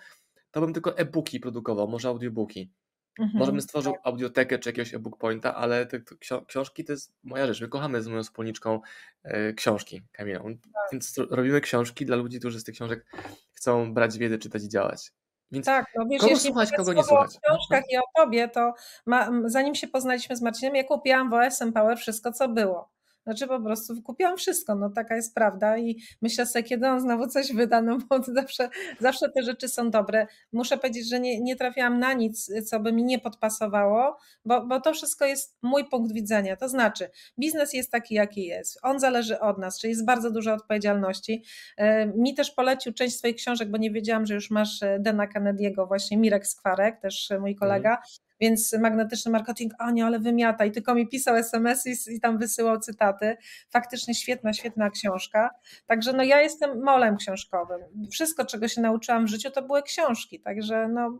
to 0.51 0.62
bym 0.62 0.74
tylko 0.74 0.98
e-booki 0.98 1.39
produkował, 1.39 1.88
może 1.88 2.08
audiobooki. 2.08 2.72
Mhm. 3.20 3.39
Może 3.39 3.51
bym 3.51 3.62
stworzył 3.62 3.94
tak. 3.94 4.01
audiotekę 4.03 4.60
czy 4.60 4.70
jakiegoś 4.70 4.94
e-book 4.94 5.18
pointa, 5.18 5.56
ale 5.56 5.86
te, 5.86 6.00
te 6.00 6.15
książki 6.48 6.86
to 6.86 6.94
jest 6.94 7.13
moja 7.24 7.48
rzecz. 7.48 7.62
My 7.62 7.68
kochamy 7.68 8.01
z 8.01 8.08
moją 8.08 8.24
wspólniczką 8.24 8.82
e, 9.24 9.53
książki, 9.53 10.01
Kamilą. 10.12 10.44
Tak. 10.44 10.84
Więc 10.92 11.18
robimy 11.30 11.62
książki 11.62 12.06
dla 12.06 12.15
ludzi, 12.15 12.39
którzy 12.39 12.60
z 12.60 12.63
tych 12.63 12.75
książek 12.75 13.06
chcą 13.53 13.94
brać 13.94 14.18
wiedzę, 14.18 14.38
czytać 14.38 14.63
i 14.63 14.70
działać. 14.70 15.12
Więc 15.53 15.65
tak, 15.65 15.86
no 15.95 16.05
wiesz, 16.05 16.22
kogo 16.22 16.36
słuchać, 16.36 16.72
kogo 16.72 16.93
nie 16.93 17.03
słuchać. 17.03 17.38
O 17.38 17.39
książkach 17.39 17.83
i 17.91 17.98
o 17.98 18.01
tobie, 18.15 18.48
to 18.48 18.74
ma, 19.05 19.29
zanim 19.45 19.75
się 19.75 19.88
poznaliśmy 19.88 20.36
z 20.36 20.41
Marcinem, 20.41 20.75
ja 20.75 20.83
kupiłam 20.83 21.29
w 21.29 21.33
OSM 21.33 21.74
Power 21.74 21.98
wszystko, 21.98 22.31
co 22.31 22.50
było. 22.50 22.89
Znaczy 23.24 23.48
po 23.48 23.62
prostu 23.62 24.01
kupiłam 24.01 24.38
wszystko, 24.38 24.75
no 24.75 24.89
taka 24.89 25.15
jest 25.15 25.36
prawda 25.36 25.77
i 25.77 26.01
myślę 26.22 26.46
sobie, 26.46 26.63
kiedy 26.63 26.88
on 26.88 27.01
znowu 27.01 27.27
coś 27.27 27.53
wyda, 27.53 27.82
no 27.82 27.98
bo 28.10 28.24
zawsze, 28.24 28.70
zawsze 29.00 29.30
te 29.30 29.44
rzeczy 29.44 29.68
są 29.68 29.92
dobre. 29.92 30.27
Muszę 30.51 30.77
powiedzieć, 30.77 31.10
że 31.10 31.20
nie, 31.20 31.42
nie 31.42 31.56
trafiłam 31.56 32.00
na 32.00 32.13
nic, 32.13 32.51
co 32.70 32.80
by 32.80 32.94
mi 32.94 33.03
nie 33.03 33.20
podpasowało, 33.20 34.18
bo, 34.46 34.65
bo 34.65 34.82
to 34.82 34.94
wszystko 34.94 35.25
jest 35.25 35.58
mój 35.62 35.86
punkt 35.86 36.13
widzenia. 36.13 36.56
To 36.56 36.70
znaczy, 36.70 37.10
biznes 37.39 37.74
jest 37.74 37.92
taki, 37.92 38.15
jaki 38.15 38.46
jest. 38.46 38.80
On 38.82 39.00
zależy 39.00 39.39
od 39.39 39.58
nas, 39.58 39.80
czyli 39.80 39.92
jest 39.92 40.06
bardzo 40.06 40.32
dużo 40.32 40.53
odpowiedzialności. 40.53 41.44
E, 41.77 42.05
mi 42.05 42.36
też 42.36 42.51
polecił 42.51 42.94
część 42.94 43.18
swoich 43.18 43.36
książek, 43.36 43.72
bo 43.72 43.77
nie 43.77 43.92
wiedziałam, 43.92 44.25
że 44.25 44.33
już 44.33 44.51
masz 44.51 44.83
e, 44.83 45.00
Dena 45.00 45.27
Kennedy'ego, 45.27 45.88
właśnie 45.88 46.18
Mirek 46.18 46.48
Skwarek, 46.48 47.01
też 47.01 47.29
mój 47.40 47.51
mhm. 47.51 47.98
Więc 48.44 48.74
magnetyczny 48.74 49.32
marketing, 49.32 49.74
Ania, 49.79 50.06
ale 50.06 50.20
wymiata. 50.20 50.66
I 50.66 50.72
tylko 50.72 50.96
mi 50.96 51.08
pisał 51.08 51.36
SMS 51.36 51.88
i, 51.88 52.16
i 52.16 52.20
tam 52.20 52.38
wysyłał 52.38 52.79
cytaty. 52.79 53.38
Faktycznie 53.70 54.16
świetna, 54.16 54.53
świetna 54.53 54.90
książka. 54.90 55.50
Także 55.88 56.14
no 56.14 56.24
ja 56.24 56.42
jestem 56.42 56.84
molem 56.84 57.18
książkowym. 57.18 57.79
Wszystko, 58.12 58.46
czego 58.46 58.68
się 58.68 58.82
nauczyłam 58.82 59.25
w 59.25 59.29
życiu, 59.29 59.51
to 59.51 59.62
były 59.62 59.84
książki. 59.84 60.40
Także 60.40 60.88
no 60.88 61.20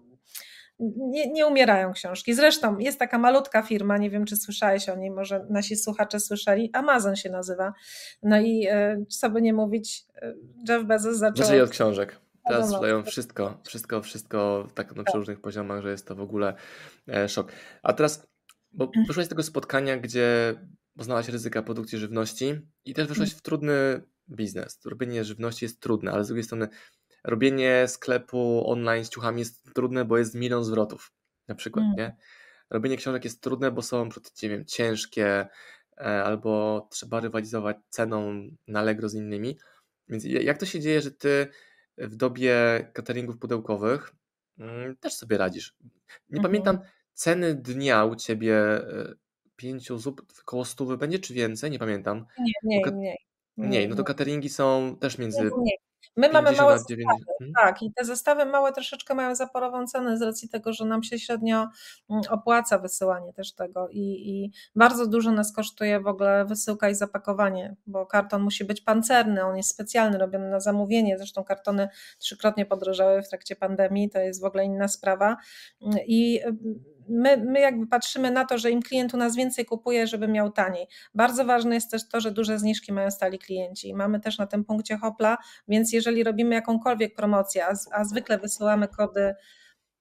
nie, 0.80 1.32
nie, 1.32 1.48
umierają 1.48 1.94
książki. 1.94 2.34
Zresztą 2.34 2.78
jest 2.78 3.00
taka 3.00 3.18
malutka 3.18 3.62
firma, 3.62 3.98
nie 3.98 4.10
wiem 4.10 4.26
czy 4.26 4.38
słyszałeś 4.38 4.90
o 4.90 4.96
niej, 4.96 5.12
może 5.12 5.46
nasi 5.50 5.76
słuchacze 5.76 6.20
słyszeli, 6.20 6.70
Amazon 6.74 7.16
się 7.16 7.30
nazywa. 7.30 7.74
No 8.24 8.42
i 8.42 8.68
e, 8.70 9.06
co 9.10 9.30
by 9.30 9.42
nie 9.42 9.54
mówić, 9.54 10.06
e, 10.16 10.34
Jeff 10.70 10.84
Bezos 10.86 11.18
zaczął... 11.18 11.46
Zaczęli 11.46 11.62
od 11.62 11.70
książek. 11.70 12.23
Teraz 12.48 12.70
sprzedają 12.70 13.04
wszystko, 13.04 13.62
wszystko, 13.66 14.02
wszystko 14.02 14.68
tak 14.74 14.96
na 14.96 15.04
przeróżnych 15.04 15.42
poziomach, 15.42 15.82
że 15.82 15.92
jest 15.92 16.08
to 16.08 16.16
w 16.16 16.22
ogóle 16.22 16.56
e, 17.08 17.30
szok. 17.30 17.52
A 17.84 17.94
teraz, 17.94 18.28
bo 18.72 18.92
mm. 18.96 19.08
wyszłaś 19.08 19.26
z 19.26 19.30
tego 19.30 19.44
spotkania, 19.44 19.98
gdzie 19.98 20.56
poznałaś 20.98 21.28
ryzyka 21.28 21.64
produkcji 21.64 21.98
żywności 21.98 22.60
i 22.86 22.94
też 22.94 23.08
wyszłaś 23.08 23.30
mm. 23.30 23.40
w 23.40 23.42
trudny 23.42 24.02
biznes. 24.30 24.80
Robienie 24.86 25.24
żywności 25.24 25.66
jest 25.66 25.82
trudne, 25.82 26.12
ale 26.12 26.24
z 26.24 26.28
drugiej 26.28 26.44
strony 26.44 26.68
robienie 27.24 27.86
sklepu 27.88 28.64
online 28.72 29.06
z 29.06 29.10
ciuchami 29.10 29.40
jest 29.40 29.74
trudne, 29.74 30.06
bo 30.06 30.18
jest 30.18 30.36
milion 30.36 30.64
zwrotów 30.64 31.12
na 31.48 31.56
przykład, 31.56 31.86
mm. 31.86 31.96
nie? 31.98 32.16
Robienie 32.70 32.98
książek 32.98 33.24
jest 33.24 33.42
trudne, 33.42 33.72
bo 33.72 33.82
są, 33.82 34.10
nie 34.44 34.50
wiem, 34.50 34.66
ciężkie 34.66 35.48
e, 35.98 36.24
albo 36.24 36.88
trzeba 36.92 37.20
rywalizować 37.20 37.78
ceną 37.90 38.48
na 38.68 38.80
Allegro 38.80 39.10
z 39.10 39.14
innymi. 39.14 39.58
Więc 40.10 40.24
jak 40.26 40.58
to 40.58 40.66
się 40.66 40.80
dzieje, 40.80 41.02
że 41.02 41.12
ty 41.12 41.48
w 41.98 42.16
dobie 42.16 42.56
cateringów 42.94 43.38
pudełkowych 43.38 44.16
mm, 44.60 44.98
też 44.98 45.14
sobie 45.14 45.38
radzisz. 45.38 45.76
Nie 46.30 46.38
mhm. 46.38 46.44
pamiętam 46.44 46.80
ceny 47.14 47.56
dnia 47.56 48.06
u 48.06 48.16
ciebie 48.16 48.58
e, 48.58 49.14
pięciu 49.56 49.98
zup, 49.98 50.22
około 50.42 50.66
stówy 50.66 50.98
będzie 50.98 51.20
czy 51.20 51.34
więcej? 51.34 51.72
Nie 51.72 51.80
pamiętam. 51.80 52.26
Nie, 52.40 52.54
mniej, 52.64 52.84
mniej. 52.94 53.18
Mniej, 53.58 53.90
no 53.90 53.96
to 53.96 54.04
cateringi 54.04 54.50
są 54.50 54.98
też 55.00 55.18
między 55.18 55.52
My 56.18 56.30
mamy 56.30 56.52
małe 56.52 56.78
zestawy, 56.80 57.04
hmm? 57.40 57.54
tak, 57.56 57.82
i 57.82 57.94
te 57.94 58.06
zestawy 58.06 58.46
małe 58.46 58.72
troszeczkę 58.72 59.14
mają 59.14 59.36
zaporową 59.36 59.88
cenę 59.88 60.18
z 60.18 60.22
racji 60.22 60.50
tego, 60.50 60.74
że 60.74 60.86
nam 60.86 61.04
się 61.04 61.20
średnio 61.20 61.68
mm, 62.10 62.24
opłaca 62.30 62.78
wysyłanie 62.78 63.34
też 63.34 63.54
tego 63.56 63.88
i, 63.90 64.30
i 64.30 64.52
bardzo 64.76 65.08
dużo 65.08 65.32
nas 65.32 65.54
kosztuje 65.54 66.00
w 66.00 66.08
ogóle 66.08 66.46
wysyłka 66.46 66.90
i 66.90 66.96
zapakowanie, 66.96 67.76
bo 67.88 68.06
karton 68.06 68.42
musi 68.42 68.66
być 68.66 68.82
pancerny, 68.82 69.44
on 69.44 69.58
jest 69.58 69.70
specjalny, 69.70 70.18
robiony 70.18 70.50
na 70.50 70.60
zamówienie, 70.60 71.18
zresztą 71.18 71.44
kartony 71.44 71.90
trzykrotnie 72.20 72.66
podrożały 72.66 73.22
w 73.22 73.30
trakcie 73.30 73.56
pandemii, 73.56 74.10
to 74.10 74.20
jest 74.20 74.42
w 74.42 74.46
ogóle 74.46 74.66
inna 74.66 74.88
sprawa 74.88 75.38
i 76.08 76.40
my, 77.10 77.38
my 77.38 77.60
jakby 77.60 77.88
patrzymy 77.88 78.32
na 78.32 78.46
to, 78.46 78.58
że 78.58 78.72
im 78.72 78.82
klient 78.82 79.14
u 79.14 79.18
nas 79.18 79.36
więcej 79.36 79.66
kupuje, 79.66 80.08
żeby 80.08 80.28
miał 80.28 80.52
taniej. 80.52 80.88
Bardzo 81.16 81.46
ważne 81.46 81.76
jest 81.76 81.92
też 81.92 82.08
to, 82.08 82.22
że 82.22 82.32
duże 82.32 82.60
zniżki 82.60 82.94
mają 82.94 83.12
stali 83.12 83.40
klienci. 83.40 83.94
Mamy 83.94 84.20
też 84.20 84.38
na 84.38 84.48
tym 84.48 84.66
punkcie 84.66 84.98
Hopla, 84.98 85.38
więc 85.68 85.94
jeżeli 85.94 86.24
robimy 86.24 86.56
jakąkolwiek 86.56 87.16
promocję, 87.16 87.66
a, 87.66 87.74
a 87.92 88.04
zwykle 88.04 88.38
wysyłamy 88.38 88.88
kody 88.88 89.36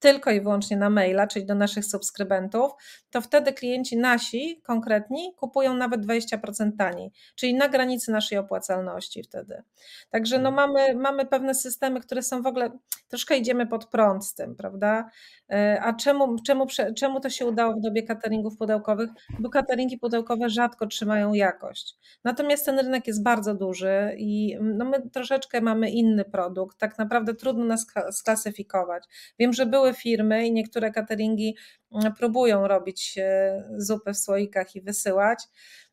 tylko 0.03 0.31
i 0.31 0.41
wyłącznie 0.41 0.77
na 0.77 0.91
maila, 0.91 1.27
czyli 1.27 1.47
do 1.47 1.55
naszych 1.55 1.85
subskrybentów, 1.85 2.73
to 3.11 3.21
wtedy 3.21 3.53
klienci 3.53 3.97
nasi 3.97 4.61
konkretni 4.63 5.35
kupują 5.37 5.75
nawet 5.75 6.07
20% 6.07 6.71
taniej, 6.79 7.13
czyli 7.35 7.55
na 7.55 7.69
granicy 7.69 8.13
naszej 8.13 8.39
opłacalności 8.39 9.23
wtedy. 9.23 9.63
Także 10.11 10.39
no 10.39 10.49
mhm. 10.49 10.71
mamy, 10.71 10.95
mamy 10.95 11.27
pewne 11.27 11.55
systemy, 11.55 12.01
które 12.01 12.23
są 12.23 12.43
w 12.43 12.47
ogóle, 12.47 12.71
troszkę 13.09 13.37
idziemy 13.37 13.67
pod 13.67 13.87
prąd 13.87 14.27
z 14.27 14.35
tym, 14.35 14.57
prawda? 14.57 15.11
E, 15.53 15.81
a 15.83 15.93
czemu, 15.93 16.37
czemu, 16.47 16.67
czemu 16.97 17.21
to 17.21 17.31
się 17.31 17.47
udało 17.47 17.75
w 17.75 17.81
dobie 17.81 18.03
cateringów 18.03 18.57
pudełkowych? 18.59 19.11
Bo 19.39 19.51
cateringi 19.51 19.99
pudełkowe 19.99 20.51
rzadko 20.51 20.87
trzymają 20.87 21.33
jakość. 21.33 21.97
Natomiast 22.25 22.67
ten 22.67 22.79
rynek 22.79 23.07
jest 23.07 23.23
bardzo 23.23 23.55
duży 23.55 24.15
i 24.19 24.57
no 24.61 24.85
my 24.85 25.11
troszeczkę 25.11 25.61
mamy 25.61 25.91
inny 25.91 26.25
produkt. 26.25 26.79
Tak 26.79 26.99
naprawdę 26.99 27.35
trudno 27.35 27.65
nas 27.65 27.87
sklasyfikować. 28.11 29.05
Wiem, 29.39 29.53
że 29.53 29.67
były 29.67 29.92
firmy 29.93 30.47
i 30.47 30.53
niektóre 30.53 30.93
cateringi 30.93 31.57
mm, 31.93 32.15
próbują 32.15 32.69
robić 32.69 33.15
e, 33.19 33.65
zupy 33.77 34.13
w 34.13 34.19
słoikach 34.19 34.77
i 34.77 34.81
wysyłać, 34.81 35.45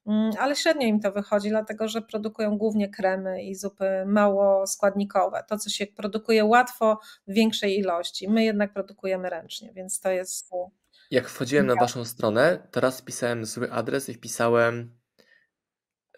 mm, 0.08 0.32
ale 0.40 0.56
średnio 0.56 0.88
im 0.88 1.00
to 1.00 1.12
wychodzi, 1.12 1.50
dlatego 1.50 1.88
że 1.88 2.02
produkują 2.02 2.58
głównie 2.58 2.90
kremy 2.90 3.44
i 3.44 3.56
zupy 3.56 4.06
mało 4.06 4.68
składnikowe. 4.68 5.44
To, 5.48 5.58
co 5.58 5.70
się 5.70 5.88
produkuje 5.88 6.46
łatwo 6.46 7.00
w 7.28 7.34
większej 7.34 7.80
ilości. 7.80 8.30
My 8.30 8.44
jednak 8.44 8.74
produkujemy 8.74 9.30
ręcznie, 9.30 9.72
więc 9.74 10.00
to 10.00 10.12
jest. 10.12 10.54
E, 10.54 10.70
Jak 11.12 11.30
wchodziłem 11.30 11.68
na 11.68 11.76
waszą 11.76 12.06
stronę, 12.06 12.68
teraz 12.72 13.02
wpisałem 13.02 13.46
zły 13.46 13.72
adres 13.72 14.10
i 14.10 14.14
wpisałem 14.14 14.98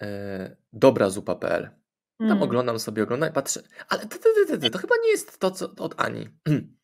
e, 0.01 0.55
dobrazupa.pl. 0.73 1.81
Tam 2.21 2.31
mm. 2.31 2.43
oglądam 2.43 2.79
sobie, 2.79 3.03
oglądam 3.03 3.29
i 3.29 3.33
patrzę, 3.33 3.61
ale 3.89 4.01
to, 4.01 4.17
to, 4.17 4.57
to, 4.59 4.69
to, 4.69 4.77
chyba 4.77 4.95
nie 5.03 5.09
jest 5.09 5.39
to, 5.39 5.51
co 5.51 5.75
od 5.77 6.01
Ani. 6.01 6.29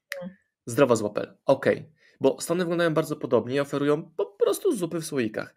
Zdrowa 0.68 0.96
z 0.96 1.02
łapel. 1.02 1.38
Okej. 1.46 1.78
Okay. 1.78 1.92
Bo 2.22 2.42
Stany 2.42 2.60
wyglądają 2.60 2.94
bardzo 2.94 3.16
podobnie 3.16 3.56
i 3.56 3.60
oferują 3.60 4.04
po 4.04 4.26
prostu 4.26 4.76
zupy 4.76 5.02
w 5.02 5.06
słoikach. 5.06 5.56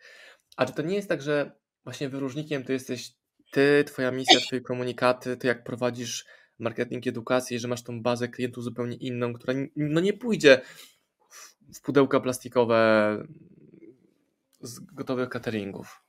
A 0.56 0.66
czy 0.66 0.72
to 0.72 0.82
nie 0.82 0.96
jest 0.96 1.08
tak, 1.08 1.22
że 1.22 1.52
właśnie 1.84 2.08
wyróżnikiem 2.08 2.64
to 2.64 2.72
jesteś 2.72 3.12
ty, 3.50 3.84
twoja 3.86 4.10
misja, 4.10 4.40
twoje 4.40 4.60
komunikaty, 4.60 5.36
ty 5.36 5.46
jak 5.46 5.64
prowadzisz 5.64 6.26
marketing, 6.58 7.06
edukację, 7.06 7.58
że 7.58 7.68
masz 7.68 7.82
tą 7.82 8.02
bazę 8.02 8.28
klientów 8.28 8.64
zupełnie 8.64 8.96
inną, 8.96 9.32
która 9.32 9.54
no 9.76 10.00
nie 10.00 10.12
pójdzie 10.12 10.60
w, 11.30 11.56
w 11.78 11.82
pudełka 11.82 12.20
plastikowe 12.20 13.16
z 14.60 14.80
gotowych 14.80 15.28
cateringów. 15.28 16.04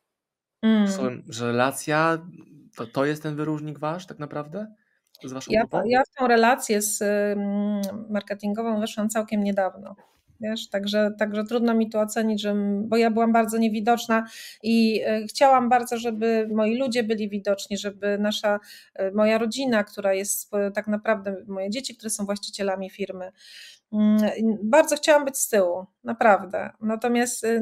Mm. 0.62 1.24
Że 1.28 1.48
relacja 1.48 2.28
to, 2.76 2.88
to 2.88 3.06
jest 3.06 3.24
ten 3.24 3.36
wyróżnik 3.36 3.80
wasz 3.80 4.06
tak 4.06 4.20
naprawdę? 4.20 4.76
Z 5.24 5.34
waszą 5.34 5.52
ja, 5.52 5.64
ja 5.86 6.04
w 6.04 6.20
tą 6.20 6.28
relację 6.28 6.82
z 6.82 7.04
marketingową 8.10 8.80
weszłam 8.80 9.10
całkiem 9.10 9.44
niedawno. 9.44 9.96
Wiesz, 10.42 10.70
także, 10.70 11.12
także 11.20 11.44
trudno 11.44 11.74
mi 11.74 11.90
tu 11.90 12.00
ocenić, 12.00 12.42
że, 12.42 12.56
bo 12.84 12.98
ja 12.98 13.12
byłam 13.12 13.34
bardzo 13.34 13.58
niewidoczna 13.58 14.26
i 14.64 15.02
e, 15.06 15.28
chciałam 15.28 15.70
bardzo, 15.70 15.98
żeby 15.98 16.48
moi 16.52 16.78
ludzie 16.78 17.04
byli 17.04 17.30
widoczni, 17.30 17.78
żeby 17.78 18.18
nasza, 18.20 18.60
e, 18.96 19.12
moja 19.12 19.38
rodzina, 19.38 19.84
która 19.84 20.14
jest 20.14 20.52
tak 20.74 20.88
naprawdę, 20.88 21.36
moje 21.48 21.70
dzieci, 21.70 21.96
które 21.96 22.10
są 22.10 22.26
właścicielami 22.26 22.90
firmy, 22.90 23.32
mm, 23.94 24.18
bardzo 24.64 24.96
chciałam 24.96 25.26
być 25.26 25.38
z 25.38 25.50
tyłu, 25.50 25.86
naprawdę. 26.04 26.70
Natomiast 26.82 27.44
y, 27.44 27.62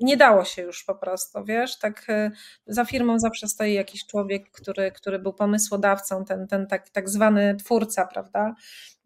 nie 0.00 0.16
dało 0.16 0.44
się 0.44 0.62
już 0.62 0.84
po 0.84 0.94
prostu, 0.94 1.44
wiesz, 1.44 1.78
tak 1.78 2.10
y, 2.10 2.30
za 2.66 2.84
firmą 2.84 3.18
zawsze 3.18 3.48
stoi 3.48 3.72
jakiś 3.72 4.06
człowiek, 4.06 4.50
który, 4.50 4.92
który 4.92 5.18
był 5.18 5.32
pomysłodawcą, 5.32 6.24
ten, 6.24 6.46
ten 6.46 6.66
tak, 6.66 6.90
tak 6.90 7.08
zwany 7.08 7.56
twórca, 7.56 8.06
prawda, 8.06 8.54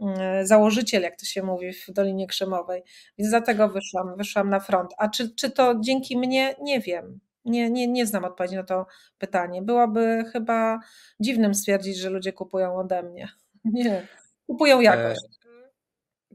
y, 0.00 0.46
założyciel, 0.46 1.02
jak 1.02 1.16
to 1.16 1.26
się 1.26 1.42
mówi 1.42 1.72
w 1.72 1.90
Dolinie 1.92 2.26
Krzemowej, 2.26 2.82
więc 3.18 3.30
dlatego 3.30 3.68
wyszłam, 3.68 4.16
wyszłam 4.16 4.50
na 4.50 4.60
front. 4.60 4.90
A 4.98 5.08
czy, 5.08 5.34
czy 5.34 5.50
to 5.50 5.74
dzięki 5.80 6.18
mnie? 6.18 6.54
Nie 6.62 6.80
wiem. 6.80 7.20
Nie, 7.44 7.70
nie, 7.70 7.88
nie 7.88 8.06
znam 8.06 8.24
odpowiedzi 8.24 8.56
na 8.56 8.62
to 8.62 8.86
pytanie. 9.18 9.62
Byłoby 9.62 10.24
chyba 10.32 10.80
dziwnym 11.20 11.54
stwierdzić, 11.54 11.96
że 11.96 12.10
ludzie 12.10 12.32
kupują 12.32 12.76
ode 12.76 13.02
mnie. 13.02 13.28
Nie, 13.64 14.06
kupują 14.46 14.80
jakość. 14.80 15.20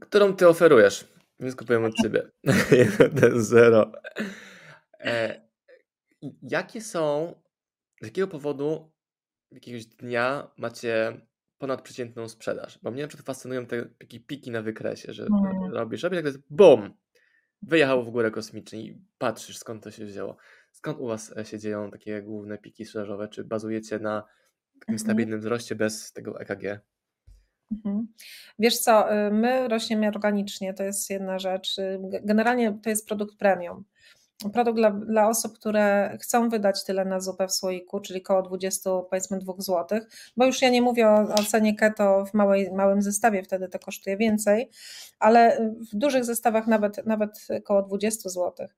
którą 0.00 0.36
ty 0.36 0.48
oferujesz? 0.48 1.12
Więc 1.42 1.56
kupujemy 1.56 1.86
od 1.86 1.94
ciebie. 1.94 2.30
1-0. 2.46 3.90
E, 5.04 5.40
jakie 6.42 6.80
są, 6.80 7.34
z 8.02 8.06
jakiego 8.06 8.28
powodu 8.28 8.92
jakiegoś 9.50 9.86
dnia 9.86 10.50
macie 10.56 11.20
ponadprzeciętną 11.58 12.28
sprzedaż? 12.28 12.78
Bo 12.82 12.90
mnie 12.90 13.02
na 13.02 13.08
przykład 13.08 13.26
fascynują 13.26 13.66
te 13.66 13.84
takie 13.98 14.20
piki 14.20 14.50
na 14.50 14.62
wykresie, 14.62 15.12
że 15.12 15.22
mm. 15.22 15.72
robisz, 15.72 16.02
robisz, 16.02 16.18
tak 16.18 16.24
jest 16.24 16.38
BUM! 16.50 16.94
Wyjechało 17.62 18.02
w 18.02 18.10
górę 18.10 18.30
kosmicznie 18.30 18.82
i 18.82 19.02
patrzysz 19.18 19.58
skąd 19.58 19.84
to 19.84 19.90
się 19.90 20.04
wzięło. 20.04 20.36
Skąd 20.72 20.98
u 20.98 21.06
Was 21.06 21.36
e, 21.36 21.44
się 21.44 21.58
dzieją 21.58 21.90
takie 21.90 22.22
główne 22.22 22.58
piki 22.58 22.84
sprzedażowe? 22.84 23.28
Czy 23.28 23.44
bazujecie 23.44 23.98
na 23.98 24.20
takim 24.80 24.94
mhm. 24.94 24.98
stabilnym 24.98 25.40
wzroście 25.40 25.74
bez 25.74 26.12
tego 26.12 26.40
EKG? 26.40 26.80
Mhm. 27.72 28.06
Wiesz 28.58 28.78
co, 28.78 29.14
y, 29.26 29.30
my 29.30 29.68
rośniemy 29.68 30.08
organicznie, 30.08 30.74
to 30.74 30.84
jest 30.84 31.10
jedna 31.10 31.38
rzecz. 31.38 31.78
Y, 31.78 32.00
generalnie 32.22 32.78
to 32.82 32.90
jest 32.90 33.06
produkt 33.08 33.36
premium. 33.36 33.84
Produkt 34.52 34.78
dla, 34.78 34.90
dla 34.90 35.28
osób, 35.28 35.58
które 35.58 36.18
chcą 36.20 36.48
wydać 36.48 36.84
tyle 36.84 37.04
na 37.04 37.20
zupę 37.20 37.48
w 37.48 37.52
słoiku, 37.52 38.00
czyli 38.00 38.22
około 38.22 38.42
20, 38.42 38.90
powiedzmy 39.10 39.38
2 39.38 39.52
zł, 39.58 40.00
bo 40.36 40.46
już 40.46 40.62
ja 40.62 40.70
nie 40.70 40.82
mówię 40.82 41.08
o, 41.08 41.34
o 41.34 41.44
cenie 41.50 41.76
keto 41.76 42.24
w 42.24 42.34
małej, 42.34 42.72
małym 42.72 43.02
zestawie, 43.02 43.42
wtedy 43.42 43.68
to 43.68 43.78
kosztuje 43.78 44.16
więcej, 44.16 44.70
ale 45.18 45.70
w 45.92 45.96
dużych 45.96 46.24
zestawach 46.24 46.66
nawet, 46.66 47.06
nawet 47.06 47.46
około 47.58 47.82
20 47.82 48.28
zł. 48.28 48.68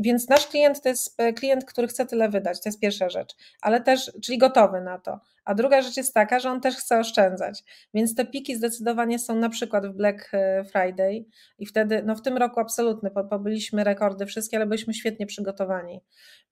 Więc 0.00 0.28
nasz 0.28 0.46
klient 0.46 0.82
to 0.82 0.88
jest 0.88 1.16
klient, 1.36 1.64
który 1.64 1.88
chce 1.88 2.06
tyle 2.06 2.28
wydać, 2.28 2.62
to 2.62 2.68
jest 2.68 2.80
pierwsza 2.80 3.08
rzecz, 3.08 3.36
ale 3.60 3.80
też, 3.80 4.12
czyli 4.22 4.38
gotowy 4.38 4.80
na 4.80 4.98
to. 4.98 5.20
A 5.44 5.54
druga 5.54 5.82
rzecz 5.82 5.96
jest 5.96 6.14
taka, 6.14 6.38
że 6.38 6.50
on 6.50 6.60
też 6.60 6.76
chce 6.76 6.98
oszczędzać. 6.98 7.64
Więc 7.94 8.14
te 8.14 8.24
piki 8.26 8.56
zdecydowanie 8.56 9.18
są 9.18 9.36
na 9.36 9.48
przykład 9.48 9.86
w 9.86 9.92
Black 9.92 10.28
e, 10.34 10.64
Friday 10.64 11.24
i 11.58 11.66
wtedy, 11.66 12.02
no 12.06 12.14
w 12.14 12.22
tym 12.22 12.36
roku 12.36 12.60
absolutny, 12.60 13.10
pobyliśmy 13.30 13.84
rekordy 13.84 14.26
wszystkie, 14.26 14.56
ale 14.56 14.66
byliśmy 14.66 14.94
świetnie 14.94 15.26
przygotowani 15.26 16.00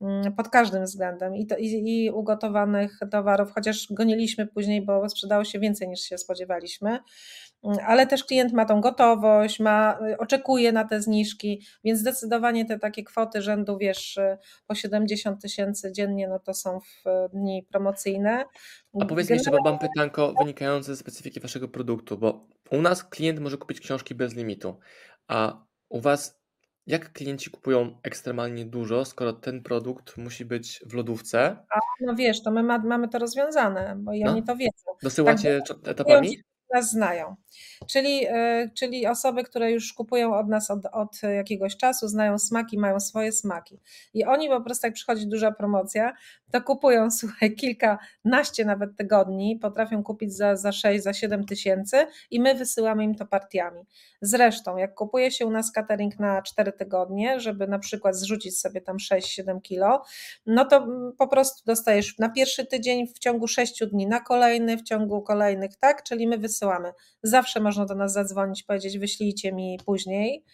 mm, 0.00 0.32
pod 0.32 0.48
każdym 0.48 0.84
względem 0.84 1.36
i, 1.36 1.46
to, 1.46 1.56
i, 1.56 1.66
i 1.66 2.10
ugotowanych 2.10 2.98
towarów, 3.10 3.52
chociaż 3.52 3.86
goniliśmy 3.90 4.46
później, 4.46 4.82
bo 4.82 5.08
sprzedało 5.08 5.44
się 5.44 5.58
więcej 5.58 5.88
niż 5.88 6.00
się 6.00 6.18
spodziewaliśmy 6.18 6.98
ale 7.86 8.06
też 8.06 8.24
klient 8.24 8.52
ma 8.52 8.64
tą 8.64 8.80
gotowość, 8.80 9.60
ma, 9.60 9.98
oczekuje 10.18 10.72
na 10.72 10.84
te 10.84 11.02
zniżki, 11.02 11.66
więc 11.84 12.00
zdecydowanie 12.00 12.64
te 12.64 12.78
takie 12.78 13.04
kwoty 13.04 13.42
rzędu, 13.42 13.78
wiesz, 13.78 14.18
po 14.66 14.74
70 14.74 15.42
tysięcy 15.42 15.92
dziennie, 15.92 16.28
no 16.28 16.38
to 16.38 16.54
są 16.54 16.80
w 16.80 17.28
dni 17.32 17.66
promocyjne. 17.70 18.44
A 19.00 19.04
powiedz 19.04 19.30
mi 19.30 19.36
jeszcze, 19.36 19.50
bo 19.50 19.58
mam 19.64 19.78
pytanko 19.78 20.34
wynikające 20.38 20.94
ze 20.94 20.96
specyfiki 20.96 21.40
waszego 21.40 21.68
produktu, 21.68 22.18
bo 22.18 22.48
u 22.70 22.82
nas 22.82 23.04
klient 23.04 23.40
może 23.40 23.56
kupić 23.56 23.80
książki 23.80 24.14
bez 24.14 24.34
limitu, 24.34 24.78
a 25.28 25.64
u 25.88 26.00
was 26.00 26.40
jak 26.86 27.12
klienci 27.12 27.50
kupują 27.50 27.98
ekstremalnie 28.02 28.64
dużo, 28.64 29.04
skoro 29.04 29.32
ten 29.32 29.62
produkt 29.62 30.16
musi 30.16 30.44
być 30.44 30.80
w 30.86 30.94
lodówce? 30.94 31.56
A, 31.74 31.78
no 32.00 32.14
wiesz, 32.14 32.42
to 32.42 32.50
my 32.50 32.62
ma, 32.62 32.78
mamy 32.78 33.08
to 33.08 33.18
rozwiązane, 33.18 33.94
bo 33.98 34.12
i 34.12 34.20
no. 34.24 34.30
oni 34.30 34.42
to 34.42 34.56
wiedzą. 34.56 34.92
Dosyłacie 35.02 35.60
tak, 35.68 35.76
etapami? 35.88 36.42
Nas 36.74 36.90
znają. 36.90 37.36
Czyli, 37.86 38.26
e, 38.28 38.70
czyli 38.74 39.06
osoby, 39.06 39.44
które 39.44 39.72
już 39.72 39.92
kupują 39.92 40.34
od 40.34 40.48
nas 40.48 40.70
od, 40.70 40.86
od 40.92 41.22
jakiegoś 41.22 41.76
czasu, 41.76 42.08
znają 42.08 42.38
smaki, 42.38 42.78
mają 42.78 43.00
swoje 43.00 43.32
smaki. 43.32 43.80
I 44.14 44.24
oni 44.24 44.48
po 44.48 44.60
prostu, 44.60 44.86
jak 44.86 44.94
przychodzi 44.94 45.26
duża 45.26 45.52
promocja, 45.52 46.12
to 46.52 46.62
kupują, 46.62 47.10
słuchaj, 47.20 47.54
kilkanaście 47.54 48.64
nawet 48.64 48.96
tygodni, 48.96 49.56
potrafią 49.56 50.02
kupić 50.02 50.36
za, 50.36 50.56
za 50.56 50.72
6, 50.72 51.04
za 51.04 51.12
7 51.12 51.44
tysięcy 51.44 52.06
i 52.30 52.40
my 52.40 52.54
wysyłamy 52.54 53.04
im 53.04 53.14
to 53.14 53.26
partiami. 53.26 53.80
Zresztą, 54.22 54.76
jak 54.76 54.94
kupuje 54.94 55.30
się 55.30 55.46
u 55.46 55.50
nas 55.50 55.72
catering 55.72 56.18
na 56.18 56.42
4 56.42 56.72
tygodnie, 56.72 57.40
żeby 57.40 57.66
na 57.66 57.78
przykład 57.78 58.16
zrzucić 58.16 58.58
sobie 58.58 58.80
tam 58.80 58.96
6-7 58.96 59.60
kilo, 59.62 60.02
no 60.46 60.64
to 60.64 60.86
po 61.18 61.28
prostu 61.28 61.62
dostajesz 61.66 62.18
na 62.18 62.28
pierwszy 62.28 62.66
tydzień 62.66 63.06
w 63.08 63.18
ciągu 63.18 63.48
6 63.48 63.84
dni, 63.86 64.06
na 64.06 64.20
kolejny 64.20 64.76
w 64.76 64.82
ciągu 64.82 65.22
kolejnych, 65.22 65.76
tak? 65.76 66.02
Czyli 66.02 66.26
my 66.26 66.38
wysyłamy. 66.38 66.59
Zawsze 67.22 67.60
można 67.60 67.86
do 67.86 67.94
nas 67.94 68.12
zadzwonić, 68.12 68.62
powiedzieć, 68.62 68.98
wyślijcie 68.98 69.52
mi 69.52 69.78
później. 69.86 70.44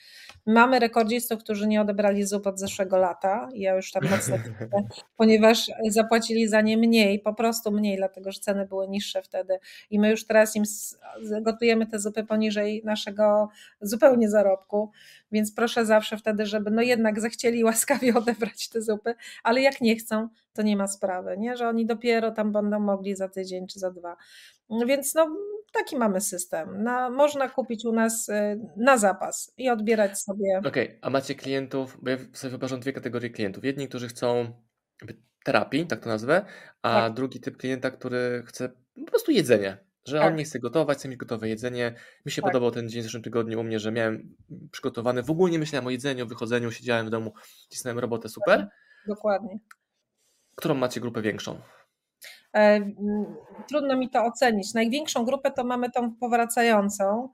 Mamy 0.46 0.78
rekordzistów, 0.78 1.42
którzy 1.42 1.68
nie 1.68 1.80
odebrali 1.80 2.24
zup 2.24 2.46
od 2.46 2.58
zeszłego 2.58 2.96
lata. 2.96 3.48
Ja 3.54 3.74
już 3.74 3.92
tam 3.92 4.02
mocno, 4.10 4.36
ponieważ 5.16 5.70
zapłacili 5.90 6.48
za 6.48 6.60
nie 6.60 6.76
mniej, 6.76 7.20
po 7.20 7.34
prostu 7.34 7.72
mniej, 7.72 7.96
dlatego 7.96 8.32
że 8.32 8.40
ceny 8.40 8.66
były 8.66 8.88
niższe 8.88 9.22
wtedy. 9.22 9.58
I 9.90 9.98
my 9.98 10.10
już 10.10 10.26
teraz 10.26 10.56
im 10.56 10.64
gotujemy 11.42 11.86
te 11.86 11.98
zupy 11.98 12.24
poniżej 12.24 12.82
naszego 12.84 13.48
zupełnie 13.80 14.30
zarobku. 14.30 14.90
Więc 15.32 15.54
proszę 15.54 15.86
zawsze 15.86 16.16
wtedy, 16.16 16.46
żeby 16.46 16.70
no 16.70 16.82
jednak 16.82 17.20
zechcieli 17.20 17.64
łaskawie 17.64 18.14
odebrać 18.18 18.68
te 18.68 18.82
zupy, 18.82 19.14
ale 19.42 19.60
jak 19.60 19.80
nie 19.80 19.96
chcą, 19.96 20.28
to 20.52 20.62
nie 20.62 20.76
ma 20.76 20.88
sprawy, 20.88 21.36
nie? 21.38 21.56
że 21.56 21.68
oni 21.68 21.86
dopiero 21.86 22.30
tam 22.30 22.52
będą 22.52 22.80
mogli 22.80 23.14
za 23.14 23.28
tydzień 23.28 23.66
czy 23.66 23.78
za 23.78 23.90
dwa. 23.90 24.16
Więc 24.86 25.14
no, 25.14 25.36
taki 25.72 25.96
mamy 25.96 26.20
system. 26.20 26.82
Na, 26.82 27.10
można 27.10 27.48
kupić 27.48 27.84
u 27.84 27.92
nas 27.92 28.28
y, 28.28 28.60
na 28.76 28.98
zapas 28.98 29.52
i 29.56 29.70
odbierać 29.70 30.20
sobie. 30.20 30.58
Okej, 30.58 30.88
okay, 30.88 30.98
a 31.02 31.10
macie 31.10 31.34
klientów, 31.34 31.98
bo 32.02 32.10
ja 32.10 32.16
sobie 32.32 32.50
wyobrażam 32.50 32.80
dwie 32.80 32.92
kategorie 32.92 33.30
klientów. 33.30 33.64
Jedni, 33.64 33.88
którzy 33.88 34.08
chcą 34.08 34.52
terapii, 35.44 35.86
tak 35.86 36.00
to 36.00 36.08
nazwę, 36.08 36.44
a 36.82 36.92
tak. 36.92 37.14
drugi 37.14 37.40
typ 37.40 37.56
klienta, 37.56 37.90
który 37.90 38.42
chce 38.46 38.68
po 38.94 39.10
prostu 39.10 39.32
jedzenie, 39.32 39.78
że 40.04 40.18
tak. 40.18 40.26
on 40.26 40.36
nie 40.36 40.44
chce 40.44 40.58
gotować, 40.58 40.98
chce 40.98 41.08
mieć 41.08 41.18
gotowe 41.18 41.48
jedzenie. 41.48 41.94
Mi 42.26 42.32
się 42.32 42.42
tak. 42.42 42.50
podobał 42.50 42.70
ten 42.70 42.88
dzień 42.88 43.00
w 43.00 43.04
zeszłym 43.04 43.22
tygodniu 43.22 43.60
u 43.60 43.64
mnie, 43.64 43.78
że 43.78 43.92
miałem 43.92 44.36
przygotowane, 44.70 45.22
w 45.22 45.30
ogóle 45.30 45.52
nie 45.52 45.58
myślałem 45.58 45.86
o 45.86 45.90
jedzeniu, 45.90 46.24
o 46.24 46.28
wychodzeniu, 46.28 46.72
siedziałem 46.72 47.06
w 47.06 47.10
domu, 47.10 47.32
cisnąłem 47.68 47.98
robotę, 47.98 48.28
super. 48.28 48.68
Dokładnie. 49.08 49.58
Którą 50.56 50.74
macie 50.74 51.00
grupę 51.00 51.22
większą? 51.22 51.60
E, 52.56 52.80
trudno 53.68 53.96
mi 53.96 54.10
to 54.10 54.24
ocenić. 54.24 54.74
Największą 54.74 55.24
grupę 55.24 55.50
to 55.50 55.64
mamy 55.64 55.90
tą 55.90 56.14
powracającą, 56.14 57.28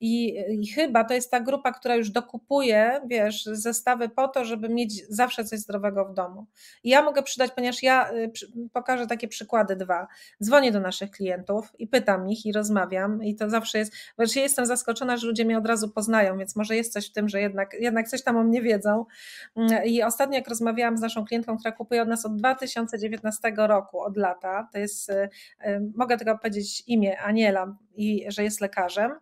i, 0.00 0.34
I, 0.60 0.66
chyba 0.66 1.04
to 1.04 1.14
jest 1.14 1.30
ta 1.30 1.40
grupa, 1.40 1.72
która 1.72 1.94
już 1.94 2.10
dokupuje, 2.10 3.00
wiesz, 3.06 3.44
zestawy 3.44 4.08
po 4.08 4.28
to, 4.28 4.44
żeby 4.44 4.68
mieć 4.68 5.08
zawsze 5.08 5.44
coś 5.44 5.58
zdrowego 5.58 6.04
w 6.04 6.14
domu. 6.14 6.46
I 6.84 6.88
ja 6.88 7.02
mogę 7.02 7.22
przydać, 7.22 7.50
ponieważ 7.50 7.82
ja 7.82 8.12
y, 8.12 8.30
pokażę 8.72 9.06
takie 9.06 9.28
przykłady 9.28 9.76
dwa. 9.76 10.06
Dzwonię 10.42 10.72
do 10.72 10.80
naszych 10.80 11.10
klientów 11.10 11.72
i 11.78 11.86
pytam 11.86 12.28
ich 12.28 12.46
i 12.46 12.52
rozmawiam 12.52 13.24
i 13.24 13.36
to 13.36 13.50
zawsze 13.50 13.78
jest, 13.78 13.92
wiesz, 14.18 14.36
ja 14.36 14.42
jestem 14.42 14.66
zaskoczona, 14.66 15.16
że 15.16 15.26
ludzie 15.26 15.44
mnie 15.44 15.58
od 15.58 15.66
razu 15.66 15.88
poznają, 15.88 16.38
więc 16.38 16.56
może 16.56 16.76
jest 16.76 16.92
coś 16.92 17.08
w 17.10 17.12
tym, 17.12 17.28
że 17.28 17.40
jednak, 17.40 17.74
jednak 17.80 18.08
coś 18.08 18.22
tam 18.22 18.36
o 18.36 18.44
mnie 18.44 18.62
wiedzą. 18.62 19.04
I 19.84 20.02
ostatnio 20.02 20.38
jak 20.38 20.48
rozmawiałam 20.48 20.98
z 20.98 21.00
naszą 21.00 21.24
klientką, 21.24 21.58
która 21.58 21.72
kupuje 21.72 22.02
od 22.02 22.08
nas 22.08 22.26
od 22.26 22.36
2019 22.36 23.52
roku, 23.56 24.00
od 24.00 24.16
lata, 24.16 24.67
to 24.72 24.78
jest, 24.78 25.12
mogę 25.94 26.16
tylko 26.16 26.38
powiedzieć 26.38 26.82
imię, 26.86 27.20
Aniela, 27.20 27.76
i 27.98 28.24
że 28.28 28.44
jest 28.44 28.60
lekarzem 28.60 29.12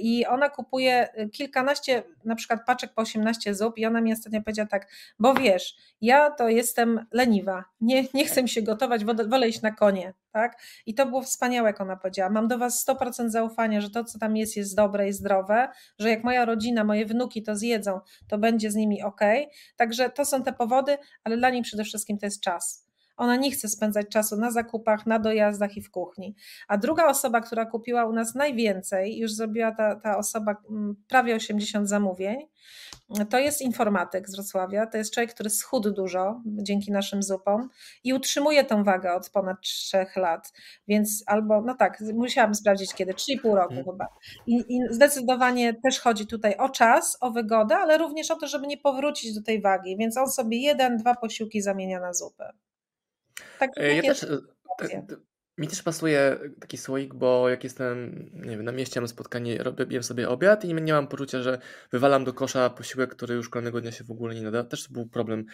i 0.00 0.26
ona 0.26 0.48
kupuje 0.48 1.08
kilkanaście 1.32 2.02
na 2.24 2.34
przykład 2.34 2.66
paczek 2.66 2.94
po 2.94 3.02
18 3.02 3.54
zup 3.54 3.78
i 3.78 3.86
ona 3.86 4.00
mi 4.00 4.12
ostatnio 4.12 4.42
powiedziała 4.42 4.68
tak, 4.68 4.88
bo 5.18 5.34
wiesz, 5.34 5.76
ja 6.00 6.30
to 6.30 6.48
jestem 6.48 7.06
leniwa, 7.12 7.64
nie, 7.80 8.04
nie 8.14 8.26
chcę 8.26 8.48
się 8.48 8.62
gotować, 8.62 9.04
wolę 9.04 9.48
iść 9.48 9.62
na 9.62 9.70
konie, 9.70 10.14
tak? 10.32 10.62
I 10.86 10.94
to 10.94 11.06
było 11.06 11.22
wspaniałe, 11.22 11.68
jak 11.68 11.80
ona 11.80 11.96
powiedziała, 11.96 12.30
mam 12.30 12.48
do 12.48 12.58
was 12.58 12.86
100% 12.88 13.28
zaufania, 13.28 13.80
że 13.80 13.90
to, 13.90 14.04
co 14.04 14.18
tam 14.18 14.36
jest, 14.36 14.56
jest 14.56 14.76
dobre 14.76 15.08
i 15.08 15.12
zdrowe, 15.12 15.68
że 15.98 16.10
jak 16.10 16.24
moja 16.24 16.44
rodzina, 16.44 16.84
moje 16.84 17.06
wnuki 17.06 17.42
to 17.42 17.56
zjedzą, 17.56 18.00
to 18.28 18.38
będzie 18.38 18.70
z 18.70 18.74
nimi 18.74 19.02
ok. 19.02 19.20
Także 19.76 20.10
to 20.10 20.24
są 20.24 20.42
te 20.42 20.52
powody, 20.52 20.98
ale 21.24 21.36
dla 21.36 21.50
niej 21.50 21.62
przede 21.62 21.84
wszystkim 21.84 22.18
to 22.18 22.26
jest 22.26 22.40
czas. 22.40 22.83
Ona 23.16 23.36
nie 23.36 23.50
chce 23.50 23.68
spędzać 23.68 24.08
czasu 24.08 24.36
na 24.36 24.50
zakupach, 24.50 25.06
na 25.06 25.18
dojazdach 25.18 25.76
i 25.76 25.82
w 25.82 25.90
kuchni. 25.90 26.34
A 26.68 26.78
druga 26.78 27.06
osoba, 27.06 27.40
która 27.40 27.66
kupiła 27.66 28.04
u 28.04 28.12
nas 28.12 28.34
najwięcej, 28.34 29.18
już 29.18 29.32
zrobiła 29.32 29.72
ta, 29.72 29.96
ta 29.96 30.18
osoba 30.18 30.56
mm, 30.70 30.96
prawie 31.08 31.34
80 31.34 31.88
zamówień, 31.88 32.36
to 33.30 33.38
jest 33.38 33.60
informatyk 33.60 34.28
z 34.28 34.34
Wrocławia. 34.34 34.86
To 34.86 34.98
jest 34.98 35.14
człowiek, 35.14 35.34
który 35.34 35.50
schudł 35.50 35.90
dużo 35.90 36.42
dzięki 36.46 36.92
naszym 36.92 37.22
zupom 37.22 37.68
i 38.04 38.12
utrzymuje 38.12 38.64
tą 38.64 38.84
wagę 38.84 39.14
od 39.14 39.30
ponad 39.30 39.60
3 39.60 40.06
lat. 40.16 40.52
Więc 40.88 41.22
albo, 41.26 41.62
no 41.62 41.74
tak, 41.74 42.00
musiałam 42.14 42.54
sprawdzić 42.54 42.94
kiedy, 42.94 43.12
3,5 43.12 43.54
roku 43.54 43.74
hmm. 43.74 43.84
chyba. 43.84 44.08
I, 44.46 44.54
I 44.68 44.80
zdecydowanie 44.90 45.74
też 45.74 46.00
chodzi 46.00 46.26
tutaj 46.26 46.56
o 46.56 46.68
czas, 46.68 47.16
o 47.20 47.30
wygodę, 47.30 47.76
ale 47.76 47.98
również 47.98 48.30
o 48.30 48.36
to, 48.36 48.46
żeby 48.46 48.66
nie 48.66 48.78
powrócić 48.78 49.34
do 49.34 49.42
tej 49.42 49.60
wagi. 49.60 49.96
Więc 49.96 50.16
on 50.16 50.28
sobie 50.28 50.58
jeden, 50.58 50.96
dwa 50.96 51.14
posiłki 51.14 51.62
zamienia 51.62 52.00
na 52.00 52.12
zupę. 52.12 52.52
Tak, 53.58 53.70
e, 53.76 53.94
ja 53.94 54.02
też, 54.02 54.22
e, 54.22 54.38
mi 55.58 55.68
też 55.68 55.82
pasuje 55.82 56.38
taki 56.60 56.78
słoik, 56.78 57.14
bo 57.14 57.48
jak 57.48 57.64
jestem, 57.64 58.30
nie 58.34 58.56
wiem, 58.56 58.64
na 58.64 58.72
mieście 58.72 59.00
mam 59.00 59.08
spotkanie, 59.08 59.58
robię 59.62 60.02
sobie 60.02 60.28
obiad 60.28 60.64
i 60.64 60.74
nie 60.74 60.92
mam 60.92 61.08
poczucia, 61.08 61.42
że 61.42 61.58
wywalam 61.92 62.24
do 62.24 62.32
kosza 62.32 62.70
posiłek, 62.70 63.10
który 63.10 63.34
już 63.34 63.48
kolejnego 63.48 63.80
dnia 63.80 63.92
się 63.92 64.04
w 64.04 64.10
ogóle 64.10 64.34
nie 64.34 64.42
nada. 64.42 64.64
Też 64.64 64.86
to 64.86 64.92
był 64.92 65.06
problem 65.06 65.46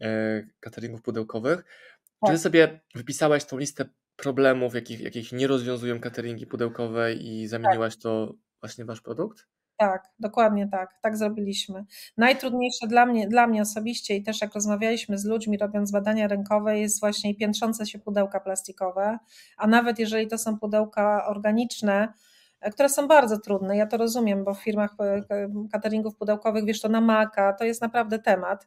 e, 0.00 0.42
cateringów 0.60 1.02
pudełkowych. 1.02 1.64
Czy 1.98 2.26
ty 2.26 2.32
tak. 2.32 2.38
sobie 2.38 2.80
wypisałaś 2.94 3.44
tą 3.44 3.58
listę 3.58 3.84
problemów, 4.16 4.74
jakich, 4.74 5.00
jakich 5.00 5.32
nie 5.32 5.46
rozwiązują 5.46 6.00
cateringi 6.00 6.46
pudełkowe 6.46 7.14
i 7.14 7.46
zamieniłaś 7.46 7.94
tak. 7.94 8.02
to 8.02 8.34
właśnie 8.60 8.84
wasz 8.84 9.00
produkt? 9.00 9.46
Tak, 9.80 10.08
dokładnie 10.18 10.68
tak. 10.68 10.94
Tak 11.02 11.16
zrobiliśmy. 11.16 11.84
Najtrudniejsze 12.16 12.86
dla 12.86 13.06
mnie, 13.06 13.28
dla 13.28 13.46
mnie 13.46 13.62
osobiście 13.62 14.16
i 14.16 14.22
też 14.22 14.40
jak 14.40 14.54
rozmawialiśmy 14.54 15.18
z 15.18 15.24
ludźmi, 15.24 15.58
robiąc 15.58 15.90
badania 15.90 16.28
rynkowe, 16.28 16.78
jest 16.78 17.00
właśnie 17.00 17.34
piętrzące 17.34 17.86
się 17.86 17.98
pudełka 17.98 18.40
plastikowe, 18.40 19.18
a 19.56 19.66
nawet 19.66 19.98
jeżeli 19.98 20.28
to 20.28 20.38
są 20.38 20.58
pudełka 20.58 21.26
organiczne, 21.26 22.12
e, 22.60 22.70
które 22.70 22.88
są 22.88 23.08
bardzo 23.08 23.38
trudne. 23.38 23.76
Ja 23.76 23.86
to 23.86 23.96
rozumiem, 23.96 24.44
bo 24.44 24.54
w 24.54 24.62
firmach 24.62 24.94
e, 25.00 25.48
cateringów 25.72 26.16
pudełkowych, 26.16 26.64
wiesz, 26.64 26.80
to 26.80 26.88
namaka, 26.88 27.52
to 27.52 27.64
jest 27.64 27.82
naprawdę 27.82 28.18
temat. 28.18 28.66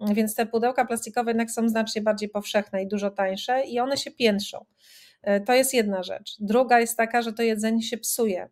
Więc 0.00 0.34
te 0.34 0.46
pudełka 0.46 0.84
plastikowe 0.84 1.30
jednak 1.30 1.50
są 1.50 1.68
znacznie 1.68 2.02
bardziej 2.02 2.28
powszechne 2.28 2.82
i 2.82 2.88
dużo 2.88 3.10
tańsze 3.10 3.62
i 3.64 3.80
one 3.80 3.96
się 3.96 4.10
piętrzą. 4.10 4.64
E, 5.22 5.40
to 5.40 5.54
jest 5.54 5.74
jedna 5.74 6.02
rzecz. 6.02 6.36
Druga 6.40 6.80
jest 6.80 6.96
taka, 6.96 7.22
że 7.22 7.32
to 7.32 7.42
jedzenie 7.42 7.82
się 7.82 7.98
psuje. 7.98 8.48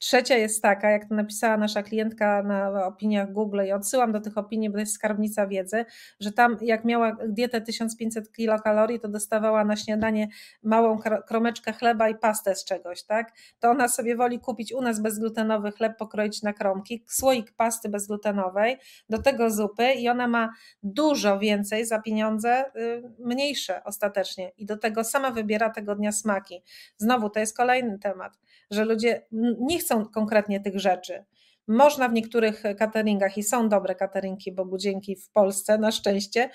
Trzecia 0.00 0.36
jest 0.36 0.62
taka, 0.62 0.90
jak 0.90 1.08
to 1.08 1.14
napisała 1.14 1.56
nasza 1.56 1.82
klientka 1.82 2.42
na 2.42 2.86
opiniach 2.86 3.32
Google 3.32 3.60
i 3.66 3.72
odsyłam 3.72 4.12
do 4.12 4.20
tych 4.20 4.38
opinii, 4.38 4.70
bo 4.70 4.74
to 4.74 4.80
jest 4.80 4.92
skarbnica 4.92 5.46
wiedzy, 5.46 5.84
że 6.20 6.32
tam 6.32 6.56
jak 6.60 6.84
miała 6.84 7.16
dietę 7.28 7.60
1500 7.60 8.32
kilokalorii, 8.32 9.00
to 9.00 9.08
dostawała 9.08 9.64
na 9.64 9.76
śniadanie 9.76 10.28
małą 10.62 10.98
kromeczkę 11.26 11.72
chleba 11.72 12.08
i 12.08 12.14
pastę 12.14 12.54
z 12.54 12.64
czegoś, 12.64 13.02
tak? 13.02 13.32
To 13.58 13.70
ona 13.70 13.88
sobie 13.88 14.16
woli 14.16 14.40
kupić 14.40 14.72
u 14.72 14.80
nas 14.80 15.02
bezglutenowy 15.02 15.72
chleb, 15.72 15.96
pokroić 15.98 16.42
na 16.42 16.52
kromki, 16.52 17.04
słoik 17.06 17.52
pasty 17.52 17.88
bezglutenowej, 17.88 18.76
do 19.08 19.22
tego 19.22 19.50
zupy 19.50 19.92
i 19.92 20.08
ona 20.08 20.28
ma 20.28 20.52
dużo 20.82 21.38
więcej 21.38 21.86
za 21.86 22.02
pieniądze, 22.02 22.64
y, 22.76 23.02
mniejsze 23.18 23.84
ostatecznie 23.84 24.52
i 24.56 24.66
do 24.66 24.76
tego 24.76 25.04
sama 25.04 25.30
wybiera 25.30 25.70
tego 25.70 25.94
dnia 25.94 26.12
smaki. 26.12 26.62
Znowu, 26.96 27.30
to 27.30 27.40
jest 27.40 27.56
kolejny 27.56 27.98
temat, 27.98 28.38
że 28.70 28.84
ludzie 28.84 29.26
nie 29.60 29.78
chcą 29.78 30.06
konkretnie 30.06 30.60
tych 30.60 30.80
rzeczy. 30.80 31.24
Można 31.68 32.08
w 32.08 32.12
niektórych 32.12 32.62
cateringach 32.78 33.38
i 33.38 33.42
są 33.42 33.68
dobre 33.68 33.94
cateringi, 33.94 34.52
bo 34.52 34.78
dzięki 34.78 35.16
w 35.16 35.30
Polsce 35.30 35.78
na 35.78 35.92
szczęście, 35.92 36.50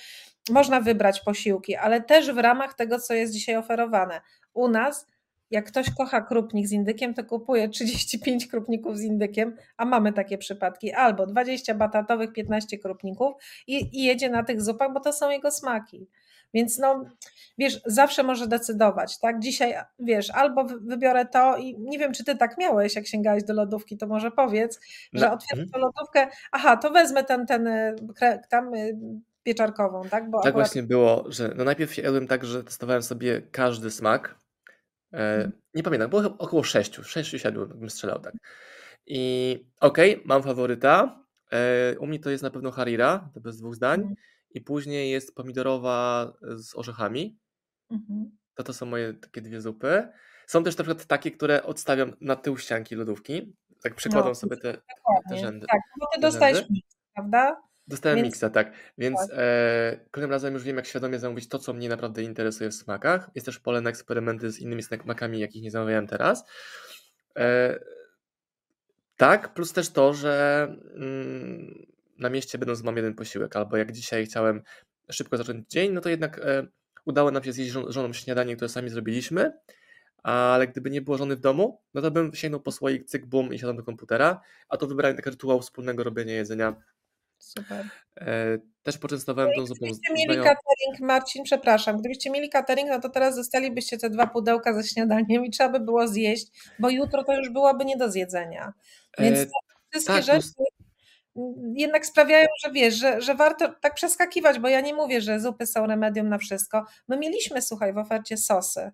można 0.50 0.82
wybrać 0.82 1.22
posiłki, 1.22 1.76
ale 1.76 2.02
też 2.02 2.32
w 2.32 2.38
ramach 2.38 2.74
tego, 2.74 3.00
co 3.00 3.14
jest 3.14 3.34
dzisiaj 3.34 3.56
oferowane. 3.56 4.22
U 4.54 4.68
nas, 4.68 5.08
jak 5.56 5.66
ktoś 5.66 5.90
kocha 5.98 6.22
krupnik 6.22 6.68
z 6.68 6.72
indykiem, 6.72 7.14
to 7.14 7.24
kupuje 7.24 7.70
35 7.70 8.48
krupników 8.48 8.98
z 8.98 9.02
indykiem, 9.02 9.56
a 9.78 9.86
mamy 9.86 10.14
takie 10.14 10.38
przypadki, 10.38 10.94
albo 10.94 11.26
20 11.26 11.76
batatowych, 11.76 12.34
15 12.34 12.78
krupników 12.78 13.34
i, 13.68 14.00
i 14.00 14.04
jedzie 14.04 14.30
na 14.30 14.44
tych 14.44 14.62
zupach, 14.62 14.94
bo 14.94 15.00
to 15.00 15.14
są 15.14 15.30
jego 15.30 15.52
smaki. 15.52 16.08
Więc 16.54 16.78
no, 16.78 17.06
wiesz, 17.58 17.82
zawsze 17.86 18.24
może 18.24 18.48
decydować, 18.48 19.20
tak? 19.20 19.40
Dzisiaj, 19.40 19.74
wiesz, 20.00 20.30
albo 20.30 20.66
wybiorę 20.82 21.26
to 21.26 21.58
i 21.58 21.80
nie 21.80 22.00
wiem, 22.00 22.14
czy 22.14 22.24
ty 22.24 22.36
tak 22.36 22.58
miałeś, 22.58 22.96
jak 22.96 23.08
sięgałeś 23.08 23.44
do 23.44 23.54
lodówki, 23.54 23.98
to 23.98 24.08
może 24.08 24.32
powiedz, 24.32 24.80
że 25.14 25.26
no. 25.26 25.34
otwieram 25.34 25.70
tę 25.70 25.80
lodówkę, 25.80 26.28
aha, 26.52 26.78
to 26.78 26.92
wezmę 26.92 27.24
ten, 27.24 27.46
ten, 27.46 27.68
y, 27.68 27.96
tam 28.50 28.74
y, 28.74 28.98
pieczarkową, 29.44 30.02
tak? 30.10 30.30
Bo 30.30 30.38
tak 30.38 30.50
akurat... 30.50 30.68
właśnie 30.68 30.84
było, 30.84 31.26
że 31.28 31.54
no 31.56 31.64
najpierw 31.64 31.98
jadłem 31.98 32.28
tak, 32.28 32.46
że 32.46 32.64
testowałem 32.64 33.04
sobie 33.04 33.42
każdy 33.52 33.92
smak. 33.92 34.45
E, 35.16 35.18
hmm. 35.18 35.52
Nie 35.74 35.84
pamiętam, 35.84 36.10
było 36.10 36.22
około 36.38 36.64
6, 36.64 37.00
6 37.04 37.32
siadłem, 37.38 37.70
bym 37.70 37.90
strzelał 37.90 38.20
tak. 38.20 38.34
I 39.06 39.54
okej, 39.80 40.14
okay, 40.16 40.28
mam 40.28 40.44
faworyta. 40.44 41.24
E, 41.52 42.00
u 42.00 42.08
mnie 42.08 42.20
to 42.20 42.30
jest 42.30 42.44
na 42.44 42.50
pewno 42.50 42.72
Harira, 42.72 43.30
to 43.34 43.42
bez 43.42 43.58
dwóch 43.58 43.76
zdań. 43.76 44.00
Hmm 44.00 44.16
i 44.56 44.62
później 44.62 45.12
jest 45.12 45.36
pomidorowa 45.36 46.34
z 46.42 46.76
orzechami. 46.76 47.38
Mhm. 47.90 48.38
To 48.56 48.64
to 48.64 48.74
są 48.74 48.86
moje 48.86 49.14
takie 49.14 49.42
dwie 49.42 49.62
zupy. 49.62 50.08
Są 50.48 50.64
też 50.64 50.78
na 50.78 50.84
przykład 50.84 51.06
takie, 51.06 51.32
które 51.32 51.64
odstawiam 51.64 52.14
na 52.22 52.36
tył 52.36 52.58
ścianki 52.58 52.96
lodówki. 52.96 53.56
Tak 53.84 53.96
przekładam 53.96 54.30
no, 54.30 54.36
sobie 54.36 54.58
te, 54.58 54.78
te 55.30 55.38
rzędy. 55.38 55.68
Tak, 55.72 55.80
bo 56.00 56.06
ty 56.14 56.22
dostajesz 56.22 56.70
miks, 56.70 56.96
prawda? 57.14 57.62
Dostałem 57.88 58.16
Więc... 58.16 58.26
miksa, 58.26 58.50
tak. 58.50 58.72
Więc 58.98 59.20
tak. 59.20 59.30
E, 59.34 60.00
kolejnym 60.12 60.32
razem 60.32 60.54
już 60.54 60.64
wiem, 60.64 60.76
jak 60.76 60.86
świadomie 60.86 61.20
zamówić 61.20 61.48
to, 61.48 61.60
co 61.60 61.74
mnie 61.74 61.90
naprawdę 61.90 62.24
interesuje 62.24 62.70
w 62.70 62.76
smakach. 62.76 63.30
Jest 63.36 63.46
też 63.46 63.60
pole 63.60 63.82
na 63.82 63.90
eksperymenty 63.90 64.52
z 64.52 64.60
innymi 64.60 64.84
smakami, 64.84 65.40
jakich 65.40 65.64
nie 65.64 65.72
zamawiałem 65.72 66.08
teraz. 66.08 66.46
E, 67.38 67.80
tak, 69.18 69.54
plus 69.54 69.74
też 69.74 69.90
to, 69.90 70.14
że 70.14 70.68
mm, 70.96 71.86
na 72.18 72.30
mieście 72.30 72.58
będąc 72.58 72.84
mam 72.84 72.96
jeden 72.96 73.14
posiłek, 73.14 73.56
albo 73.56 73.78
jak 73.78 73.92
dzisiaj 73.92 74.26
chciałem 74.26 74.62
szybko 75.12 75.38
zacząć 75.38 75.70
dzień, 75.70 75.92
no 75.92 76.02
to 76.02 76.10
jednak 76.10 76.40
e, 76.40 76.68
udało 77.06 77.32
nam 77.32 77.44
się 77.44 77.54
zjeść 77.54 77.72
żon 77.72 77.92
żoną 77.92 78.14
śniadanie, 78.14 78.56
które 78.56 78.70
sami 78.70 78.90
zrobiliśmy, 78.90 79.52
ale 80.24 80.68
gdyby 80.68 80.90
nie 80.90 81.02
było 81.02 81.18
żony 81.18 81.36
w 81.36 81.40
domu, 81.40 81.82
no 81.94 82.02
to 82.02 82.12
bym 82.12 82.34
sięgnął 82.34 82.62
po 82.62 82.72
słoik, 82.72 83.06
cyk, 83.06 83.26
bum 83.26 83.54
i 83.54 83.60
siadał 83.60 83.76
do 83.76 83.84
komputera, 83.84 84.42
a 84.70 84.78
to 84.78 84.88
wybrałem 84.88 85.16
taki 85.18 85.30
rytuał 85.30 85.62
wspólnego 85.62 86.04
robienia 86.04 86.34
jedzenia. 86.34 86.76
Super. 87.38 87.90
E, 88.18 88.58
też 88.84 88.98
poczęstowałem 88.98 89.52
no 89.56 89.62
tą 89.62 89.68
zupą. 89.68 89.86
Gdybyście 89.86 90.14
mieli 90.14 90.36
catering, 90.36 91.00
Marcin, 91.00 91.44
przepraszam, 91.44 91.98
gdybyście 91.98 92.30
mieli 92.30 92.50
catering, 92.50 92.90
no 92.90 93.00
to 93.00 93.10
teraz 93.10 93.36
zostalibyście 93.36 93.98
te 93.98 94.10
dwa 94.10 94.28
pudełka 94.28 94.74
ze 94.74 94.84
śniadaniem 94.84 95.46
i 95.46 95.52
trzeba 95.52 95.70
by 95.70 95.80
było 95.80 96.08
zjeść, 96.08 96.48
bo 96.80 96.90
jutro 96.90 97.24
to 97.24 97.38
już 97.38 97.50
byłoby 97.50 97.86
nie 97.86 97.98
do 97.98 98.12
zjedzenia. 98.12 98.74
Więc 99.20 99.40
e, 99.40 99.48
wszystkie 99.92 100.14
tak, 100.14 100.24
rzeczy 100.24 100.64
jednak 101.74 102.06
sprawiają, 102.06 102.48
że 102.64 102.72
wiesz, 102.72 102.96
że, 102.96 103.22
że 103.22 103.36
warto 103.36 103.74
tak 103.82 103.94
przeskakiwać, 103.94 104.60
bo 104.60 104.68
ja 104.68 104.82
nie 104.82 104.94
mówię, 104.94 105.22
że 105.22 105.40
zupy 105.40 105.66
są 105.66 105.88
remedium 105.88 106.30
na 106.30 106.38
wszystko. 106.38 106.86
My 107.08 107.18
mieliśmy, 107.18 107.62
słuchaj, 107.62 107.94
w 107.94 107.98
ofercie 107.98 108.38
sosy, 108.38 108.92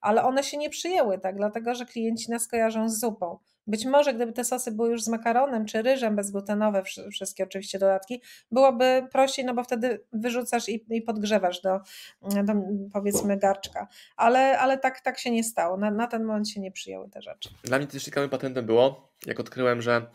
ale 0.00 0.22
one 0.22 0.44
się 0.44 0.56
nie 0.56 0.70
przyjęły, 0.70 1.18
tak, 1.18 1.36
dlatego 1.36 1.74
że 1.74 1.86
klienci 1.86 2.30
nas 2.30 2.48
kojarzą 2.48 2.88
z 2.88 3.00
zupą. 3.00 3.38
Być 3.66 3.84
może 3.84 4.14
gdyby 4.14 4.32
te 4.32 4.44
sosy 4.44 4.72
były 4.72 4.90
już 4.90 5.02
z 5.02 5.08
makaronem 5.08 5.66
czy 5.66 5.82
ryżem 5.82 6.16
bezglutenowe, 6.16 6.82
wszystkie 7.12 7.44
oczywiście 7.44 7.78
dodatki, 7.78 8.22
byłoby 8.50 9.08
prościej, 9.12 9.44
no 9.44 9.54
bo 9.54 9.64
wtedy 9.64 10.04
wyrzucasz 10.12 10.68
i, 10.68 10.84
i 10.90 11.02
podgrzewasz 11.02 11.60
do, 11.60 11.80
do, 12.22 12.52
powiedzmy 12.92 13.38
garczka. 13.38 13.88
Ale, 14.16 14.58
ale 14.58 14.78
tak, 14.78 15.00
tak 15.00 15.18
się 15.18 15.30
nie 15.30 15.44
stało. 15.44 15.76
Na, 15.76 15.90
na 15.90 16.06
ten 16.06 16.24
moment 16.24 16.48
się 16.48 16.60
nie 16.60 16.72
przyjęły 16.72 17.10
te 17.10 17.22
rzeczy. 17.22 17.50
Dla 17.64 17.78
mnie 17.78 17.86
też 17.86 18.04
ciekawym 18.04 18.30
patentem 18.30 18.66
było, 18.66 19.12
jak 19.26 19.40
odkryłem, 19.40 19.82
że 19.82 20.06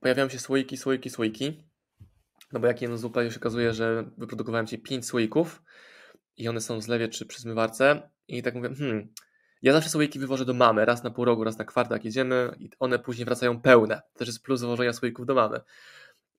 pojawiają 0.00 0.28
się 0.28 0.38
słoiki, 0.38 0.76
słoiki, 0.76 1.10
słoiki. 1.10 1.64
No 2.52 2.60
bo 2.60 2.66
jak 2.66 2.82
jem 2.82 2.98
zupę, 2.98 3.24
już 3.24 3.36
okazuje, 3.36 3.72
że 3.72 4.10
wyprodukowałem 4.18 4.66
ci 4.66 4.78
5 4.78 5.06
słoików 5.06 5.62
i 6.36 6.48
one 6.48 6.60
są 6.60 6.78
w 6.78 6.82
zlewie 6.82 7.08
czy 7.08 7.26
przy 7.26 7.40
zmywarce 7.40 8.10
i 8.28 8.42
tak 8.42 8.54
mówię, 8.54 8.68
hmm, 8.74 9.08
ja 9.62 9.72
zawsze 9.72 9.90
słoiki 9.90 10.18
wywożę 10.18 10.44
do 10.44 10.54
mamy, 10.54 10.84
raz 10.84 11.02
na 11.02 11.10
pół 11.10 11.24
roku, 11.24 11.44
raz 11.44 11.58
na 11.58 11.64
kwartał, 11.64 11.98
jedziemy 12.04 12.56
i 12.58 12.70
one 12.78 12.98
później 12.98 13.24
wracają 13.24 13.60
pełne. 13.60 14.02
To 14.12 14.18
też 14.18 14.28
jest 14.28 14.42
plus 14.42 14.60
założenia 14.60 14.92
słoików 14.92 15.26
do 15.26 15.34
mamy. 15.34 15.60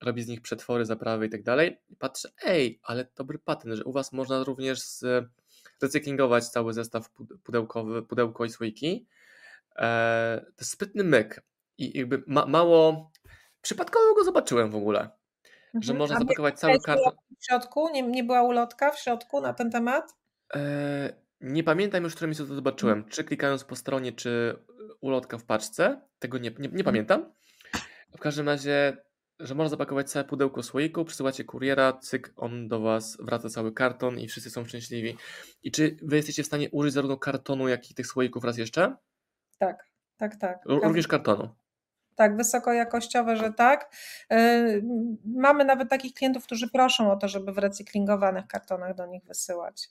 Robi 0.01 0.23
z 0.23 0.27
nich 0.27 0.41
przetwory, 0.41 0.85
zaprawy 0.85 1.25
i 1.25 1.29
tak 1.29 1.43
dalej. 1.43 1.81
I 1.89 1.95
patrzę, 1.95 2.29
ej, 2.45 2.79
ale 2.83 3.07
dobry 3.15 3.39
patent, 3.39 3.75
że 3.75 3.83
u 3.83 3.91
Was 3.91 4.13
można 4.13 4.43
również 4.43 4.79
recyklingować 5.81 6.47
cały 6.47 6.73
zestaw 6.73 7.09
pudełkowy, 7.43 8.03
pudełko 8.03 8.45
i 8.45 8.49
słoiki. 8.49 9.07
E, 9.75 10.41
to 10.45 10.61
jest 10.61 10.71
sprytny 10.71 11.03
myk 11.03 11.41
i 11.77 11.97
jakby 11.97 12.23
ma, 12.27 12.45
mało 12.45 13.11
przypadkowo 13.61 14.15
go 14.15 14.23
zobaczyłem 14.23 14.71
w 14.71 14.75
ogóle, 14.75 14.99
mhm. 14.99 15.83
że 15.83 15.93
można 15.93 16.19
zapakować 16.19 16.59
cały 16.59 16.79
karton. 16.79 17.13
W 17.39 17.45
środku? 17.45 17.89
Nie, 17.93 18.01
nie 18.01 18.23
była 18.23 18.43
ulotka 18.43 18.91
w 18.91 18.99
środku 18.99 19.41
na 19.41 19.53
ten 19.53 19.71
temat? 19.71 20.15
E, 20.55 21.13
nie 21.41 21.63
pamiętam 21.63 22.03
już, 22.03 22.13
w 22.13 22.15
którym 22.15 22.29
miejscu 22.29 22.47
to 22.47 22.55
zobaczyłem. 22.55 23.05
Czy 23.09 23.23
klikając 23.23 23.63
po 23.63 23.75
stronie, 23.75 24.11
czy 24.11 24.59
ulotka 25.01 25.37
w 25.37 25.43
paczce. 25.43 26.01
Tego 26.19 26.37
nie, 26.37 26.49
nie, 26.49 26.55
nie 26.59 26.65
mhm. 26.65 26.83
pamiętam. 26.83 27.33
W 28.15 28.19
każdym 28.19 28.49
razie, 28.49 28.97
że 29.39 29.55
można 29.55 29.69
zapakować 29.69 30.11
całe 30.11 30.25
pudełko 30.25 30.63
słoiku, 30.63 31.05
przysyłacie 31.05 31.43
kuriera, 31.43 31.93
cyk, 31.93 32.33
on 32.35 32.67
do 32.67 32.79
Was 32.79 33.17
wraca 33.19 33.49
cały 33.49 33.73
karton 33.73 34.19
i 34.19 34.27
wszyscy 34.27 34.49
są 34.49 34.65
szczęśliwi. 34.65 35.17
I 35.63 35.71
czy 35.71 35.97
Wy 36.01 36.15
jesteście 36.15 36.43
w 36.43 36.45
stanie 36.45 36.69
użyć 36.71 36.93
zarówno 36.93 37.17
kartonu, 37.17 37.67
jak 37.67 37.91
i 37.91 37.93
tych 37.93 38.07
słoików 38.07 38.43
raz 38.43 38.57
jeszcze? 38.57 38.95
Tak, 39.57 39.85
tak, 40.17 40.35
tak. 40.35 40.59
Również 40.65 41.07
kartonu. 41.07 41.49
Tak, 42.15 42.37
wysokojakościowe, 42.37 43.35
że 43.37 43.53
tak. 43.53 43.95
Y, 44.33 44.83
mamy 45.25 45.65
nawet 45.65 45.89
takich 45.89 46.13
klientów, 46.13 46.43
którzy 46.43 46.69
proszą 46.69 47.11
o 47.11 47.17
to, 47.17 47.27
żeby 47.27 47.51
w 47.51 47.57
recyklingowanych 47.57 48.47
kartonach 48.47 48.95
do 48.95 49.05
nich 49.05 49.23
wysyłać 49.23 49.89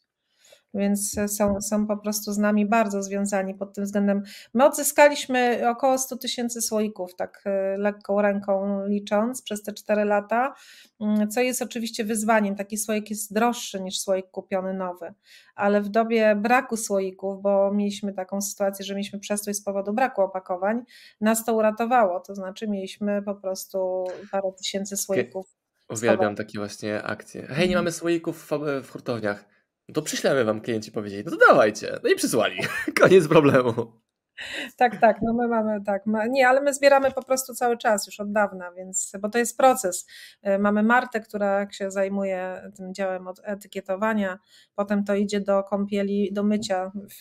więc 0.74 1.16
są, 1.26 1.60
są 1.60 1.86
po 1.86 1.96
prostu 1.96 2.32
z 2.32 2.38
nami 2.38 2.66
bardzo 2.66 3.02
związani 3.02 3.54
pod 3.54 3.74
tym 3.74 3.84
względem. 3.84 4.22
My 4.54 4.64
odzyskaliśmy 4.64 5.68
około 5.70 5.98
100 5.98 6.16
tysięcy 6.16 6.62
słoików, 6.62 7.14
tak 7.14 7.42
e, 7.44 7.76
lekką 7.78 8.22
ręką 8.22 8.86
licząc, 8.86 9.42
przez 9.42 9.62
te 9.62 9.72
4 9.72 10.04
lata, 10.04 10.54
mm, 11.00 11.30
co 11.30 11.40
jest 11.40 11.62
oczywiście 11.62 12.04
wyzwaniem. 12.04 12.56
Taki 12.56 12.78
słoik 12.78 13.10
jest 13.10 13.34
droższy 13.34 13.80
niż 13.80 14.00
słoik 14.00 14.26
kupiony 14.30 14.74
nowy, 14.74 15.14
ale 15.54 15.80
w 15.80 15.88
dobie 15.88 16.36
braku 16.36 16.76
słoików, 16.76 17.42
bo 17.42 17.72
mieliśmy 17.74 18.12
taką 18.12 18.40
sytuację, 18.40 18.84
że 18.84 18.94
mieliśmy 18.94 19.18
przestój 19.18 19.54
z 19.54 19.64
powodu 19.64 19.92
braku 19.92 20.22
opakowań, 20.22 20.82
nas 21.20 21.44
to 21.44 21.54
uratowało, 21.54 22.20
to 22.20 22.34
znaczy 22.34 22.68
mieliśmy 22.68 23.22
po 23.22 23.34
prostu 23.34 24.04
parę 24.30 24.52
tysięcy 24.58 24.96
słoików. 24.96 25.46
Uwielbiam 25.90 26.34
takie 26.34 26.58
właśnie 26.58 27.02
akcje. 27.02 27.42
Hej, 27.42 27.56
nie 27.56 27.62
mhm. 27.64 27.84
mamy 27.84 27.92
słoików 27.92 28.50
w, 28.50 28.58
w 28.82 28.90
hurtowniach 28.90 29.57
no 29.88 29.94
to 29.94 30.02
przyślemy 30.02 30.44
wam 30.44 30.60
klienci 30.60 30.92
powiedzieli, 30.92 31.24
no 31.24 31.30
to 31.30 31.36
dawajcie. 31.48 31.98
No 32.04 32.10
i 32.10 32.16
przysłali. 32.16 32.58
Koniec 33.00 33.28
problemu. 33.28 33.92
Tak, 34.76 35.00
tak, 35.00 35.16
no 35.22 35.32
my 35.32 35.48
mamy 35.48 35.84
tak. 35.84 36.02
Nie, 36.30 36.48
ale 36.48 36.60
my 36.60 36.74
zbieramy 36.74 37.10
po 37.10 37.22
prostu 37.22 37.54
cały 37.54 37.78
czas, 37.78 38.06
już 38.06 38.20
od 38.20 38.32
dawna, 38.32 38.72
więc, 38.72 39.12
bo 39.20 39.28
to 39.28 39.38
jest 39.38 39.56
proces. 39.56 40.06
E, 40.42 40.58
mamy 40.58 40.82
Martę, 40.82 41.20
która 41.20 41.70
się 41.70 41.90
zajmuje 41.90 42.70
tym 42.76 42.94
działem 42.94 43.28
od 43.28 43.40
etykietowania, 43.44 44.38
potem 44.74 45.04
to 45.04 45.14
idzie 45.14 45.40
do 45.40 45.62
kąpieli, 45.62 46.32
do 46.32 46.42
mycia 46.42 46.90
w, 46.94 47.20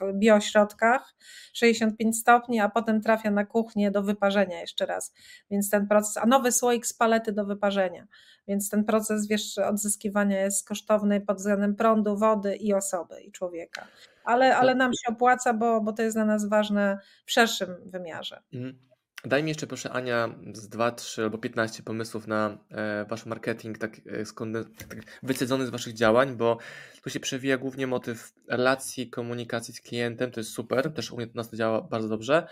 w 0.00 0.18
biośrodkach 0.18 1.14
65 1.52 2.18
stopni, 2.18 2.60
a 2.60 2.68
potem 2.68 3.00
trafia 3.00 3.30
na 3.30 3.44
kuchnię 3.44 3.90
do 3.90 4.02
wyparzenia 4.02 4.60
jeszcze 4.60 4.86
raz. 4.86 5.14
Więc 5.50 5.70
ten 5.70 5.88
proces, 5.88 6.16
a 6.16 6.26
nowy 6.26 6.52
słoik 6.52 6.86
z 6.86 6.92
palety 6.92 7.32
do 7.32 7.44
wyparzenia. 7.44 8.06
Więc 8.48 8.70
ten 8.70 8.84
proces 8.84 9.28
wiesz, 9.28 9.58
odzyskiwania 9.58 10.40
jest 10.40 10.68
kosztowny 10.68 11.20
pod 11.20 11.36
względem 11.36 11.76
prądu, 11.76 12.16
wody 12.16 12.56
i 12.56 12.74
osoby 12.74 13.20
i 13.22 13.32
człowieka. 13.32 13.86
Ale, 14.30 14.56
ale 14.56 14.74
nam 14.74 14.92
się 14.92 15.12
opłaca, 15.12 15.54
bo, 15.54 15.80
bo 15.80 15.92
to 15.92 16.02
jest 16.02 16.16
dla 16.16 16.24
nas 16.24 16.48
ważne 16.48 16.98
w 17.26 17.32
szerszym 17.32 17.76
wymiarze. 17.86 18.42
Mhm. 18.52 18.90
Daj 19.24 19.42
mi 19.42 19.48
jeszcze 19.48 19.66
proszę 19.66 19.90
Ania 19.90 20.34
z 20.52 20.68
2, 20.68 20.92
3 20.92 21.22
albo 21.22 21.38
15 21.38 21.82
pomysłów 21.82 22.26
na 22.26 22.58
e, 22.70 23.04
wasz 23.04 23.26
marketing 23.26 23.78
tak, 23.78 23.96
e, 23.96 24.24
tak 24.88 24.98
wycedzony 25.22 25.66
z 25.66 25.70
waszych 25.70 25.94
działań, 25.94 26.36
bo 26.36 26.58
tu 27.02 27.10
się 27.10 27.20
przewija 27.20 27.58
głównie 27.58 27.86
motyw 27.86 28.32
relacji, 28.48 29.10
komunikacji 29.10 29.74
z 29.74 29.80
klientem, 29.80 30.30
to 30.30 30.40
jest 30.40 30.50
super, 30.50 30.94
też 30.94 31.12
u 31.12 31.16
nas 31.34 31.50
to 31.50 31.56
działa 31.56 31.80
bardzo 31.82 32.08
dobrze. 32.08 32.46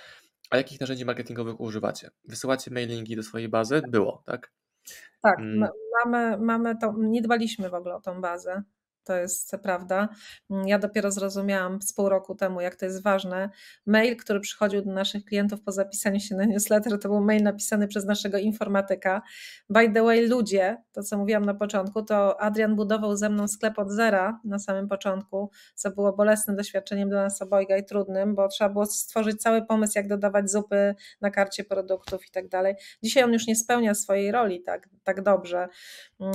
A 0.50 0.56
jakich 0.56 0.80
narzędzi 0.80 1.04
marketingowych 1.04 1.60
używacie? 1.60 2.10
Wysyłacie 2.24 2.70
mailingi 2.70 3.16
do 3.16 3.22
swojej 3.22 3.48
bazy? 3.48 3.82
Było, 3.88 4.22
tak? 4.26 4.52
Tak, 5.22 5.38
mm. 5.38 5.68
mamy, 6.04 6.38
mamy 6.38 6.78
to, 6.78 6.94
nie 6.98 7.22
dbaliśmy 7.22 7.70
w 7.70 7.74
ogóle 7.74 7.94
o 7.94 8.00
tą 8.00 8.20
bazę 8.20 8.62
to 9.08 9.16
jest 9.16 9.56
prawda. 9.62 10.08
Ja 10.66 10.78
dopiero 10.78 11.10
zrozumiałam 11.10 11.82
z 11.82 11.92
pół 11.92 12.08
roku 12.08 12.34
temu, 12.34 12.60
jak 12.60 12.76
to 12.76 12.84
jest 12.84 13.02
ważne. 13.02 13.50
Mail, 13.86 14.16
który 14.16 14.40
przychodził 14.40 14.82
do 14.82 14.92
naszych 14.92 15.24
klientów 15.24 15.62
po 15.62 15.72
zapisaniu 15.72 16.20
się 16.20 16.34
na 16.34 16.44
newsletter, 16.44 16.98
to 16.98 17.08
był 17.08 17.20
mail 17.20 17.42
napisany 17.42 17.88
przez 17.88 18.04
naszego 18.04 18.38
informatyka. 18.38 19.22
By 19.70 19.92
the 19.92 20.02
way, 20.02 20.26
ludzie, 20.26 20.76
to 20.92 21.02
co 21.02 21.18
mówiłam 21.18 21.44
na 21.44 21.54
początku, 21.54 22.02
to 22.02 22.40
Adrian 22.40 22.76
budował 22.76 23.16
ze 23.16 23.30
mną 23.30 23.48
sklep 23.48 23.78
od 23.78 23.90
zera 23.90 24.40
na 24.44 24.58
samym 24.58 24.88
początku, 24.88 25.50
co 25.74 25.90
było 25.90 26.12
bolesnym 26.12 26.56
doświadczeniem 26.56 27.08
dla 27.08 27.22
nas 27.22 27.42
obojga 27.42 27.76
i 27.76 27.84
trudnym, 27.84 28.34
bo 28.34 28.48
trzeba 28.48 28.70
było 28.70 28.86
stworzyć 28.86 29.42
cały 29.42 29.66
pomysł, 29.66 29.92
jak 29.96 30.08
dodawać 30.08 30.50
zupy 30.50 30.94
na 31.20 31.30
karcie 31.30 31.64
produktów 31.64 32.26
i 32.26 32.30
tak 32.30 32.48
dalej. 32.48 32.74
Dzisiaj 33.02 33.24
on 33.24 33.32
już 33.32 33.46
nie 33.46 33.56
spełnia 33.56 33.94
swojej 33.94 34.32
roli 34.32 34.62
tak, 34.62 34.88
tak 35.04 35.22
dobrze, 35.22 35.68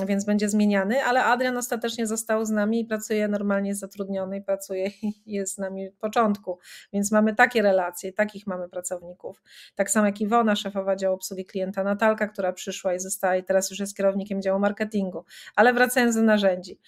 więc 0.08 0.26
będzie 0.26 0.50
zmieniany, 0.50 1.04
ale 1.04 1.24
Adrian 1.24 1.58
ostatecznie 1.58 2.08
został 2.08 2.46
z 2.46 2.50
nami 2.50 2.63
nami 2.64 2.80
i 2.80 2.86
pracuje 2.86 3.28
normalnie 3.28 3.76
zatrudniony 3.76 4.38
i 4.38 4.42
pracuje 4.42 4.88
i 5.02 5.14
jest 5.26 5.56
z 5.56 5.58
nami 5.58 5.88
od 5.88 5.94
początku. 5.94 6.60
Więc 6.94 7.12
mamy 7.12 7.36
takie 7.36 7.62
relacje, 7.62 8.14
takich 8.14 8.48
mamy 8.48 8.70
pracowników. 8.70 9.44
Tak 9.76 9.92
samo 9.92 10.06
jak 10.06 10.22
Iwona, 10.22 10.56
szefowa 10.56 10.96
działu 10.96 11.16
obsługi 11.16 11.46
klienta, 11.46 11.84
Natalka, 11.84 12.28
która 12.28 12.54
przyszła 12.54 12.94
i 12.94 13.00
została 13.00 13.36
i 13.36 13.44
teraz 13.44 13.70
już 13.70 13.80
jest 13.80 13.98
kierownikiem 13.98 14.42
działu 14.42 14.60
marketingu. 14.60 15.26
Ale 15.56 15.74
wracając 15.74 16.16
do 16.16 16.22
narzędzi. 16.22 16.80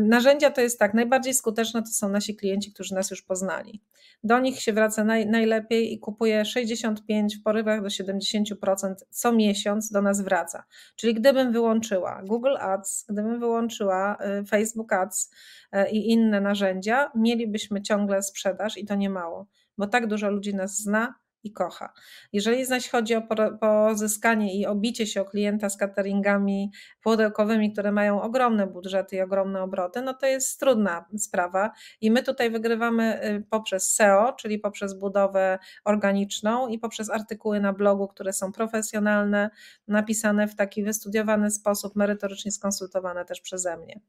Narzędzia 0.00 0.50
to 0.50 0.60
jest 0.60 0.78
tak, 0.78 0.94
najbardziej 0.94 1.34
skuteczne 1.34 1.82
to 1.82 1.88
są 1.88 2.08
nasi 2.08 2.36
klienci, 2.36 2.72
którzy 2.72 2.94
nas 2.94 3.10
już 3.10 3.22
poznali. 3.22 3.82
Do 4.24 4.40
nich 4.40 4.60
się 4.60 4.72
wraca 4.72 5.04
naj, 5.04 5.26
najlepiej 5.26 5.92
i 5.92 5.98
kupuje 5.98 6.44
65 6.44 7.36
w 7.36 7.42
porywach 7.42 7.82
do 7.82 7.88
70% 7.88 8.94
co 9.10 9.32
miesiąc 9.32 9.90
do 9.90 10.02
nas 10.02 10.20
wraca. 10.20 10.64
Czyli 10.96 11.14
gdybym 11.14 11.52
wyłączyła 11.52 12.22
Google 12.22 12.56
Ads, 12.58 13.04
gdybym 13.08 13.40
wyłączyła 13.40 14.16
y, 14.40 14.46
Facebook 14.46 14.92
Ads 14.92 15.03
y, 15.76 15.90
i 15.90 16.10
inne 16.10 16.40
narzędzia, 16.40 17.10
mielibyśmy 17.14 17.82
ciągle 17.82 18.22
sprzedaż 18.22 18.78
i 18.78 18.86
to 18.86 18.94
nie 18.94 19.10
mało, 19.10 19.46
bo 19.78 19.86
tak 19.86 20.06
dużo 20.06 20.30
ludzi 20.30 20.54
nas 20.54 20.76
zna, 20.76 21.14
i 21.44 21.52
kocha. 21.52 21.92
Jeżeli 22.32 22.64
zaś 22.64 22.88
chodzi 22.88 23.14
o 23.14 23.22
pozyskanie 23.60 24.60
i 24.60 24.66
obicie 24.66 25.06
się 25.06 25.20
o 25.20 25.24
klienta 25.24 25.68
z 25.68 25.76
cateringami 25.76 26.72
pudełkowymi, 27.02 27.72
które 27.72 27.92
mają 27.92 28.22
ogromne 28.22 28.66
budżety 28.66 29.16
i 29.16 29.20
ogromne 29.20 29.62
obroty, 29.62 30.02
no 30.02 30.14
to 30.14 30.26
jest 30.26 30.60
trudna 30.60 31.04
sprawa 31.18 31.70
i 32.00 32.10
my 32.10 32.22
tutaj 32.22 32.50
wygrywamy 32.50 33.24
y, 33.24 33.44
poprzez 33.50 33.94
SEO, 33.94 34.32
czyli 34.32 34.58
poprzez 34.58 34.98
budowę 34.98 35.58
organiczną 35.84 36.68
i 36.68 36.78
poprzez 36.78 37.10
artykuły 37.10 37.60
na 37.60 37.72
blogu, 37.72 38.08
które 38.08 38.32
są 38.32 38.52
profesjonalne, 38.52 39.50
napisane 39.88 40.48
w 40.48 40.56
taki 40.56 40.84
wystudiowany 40.84 41.50
sposób, 41.50 41.96
merytorycznie 41.96 42.52
skonsultowane 42.52 43.24
też 43.24 43.40
przeze 43.40 43.76
mnie. 43.76 44.00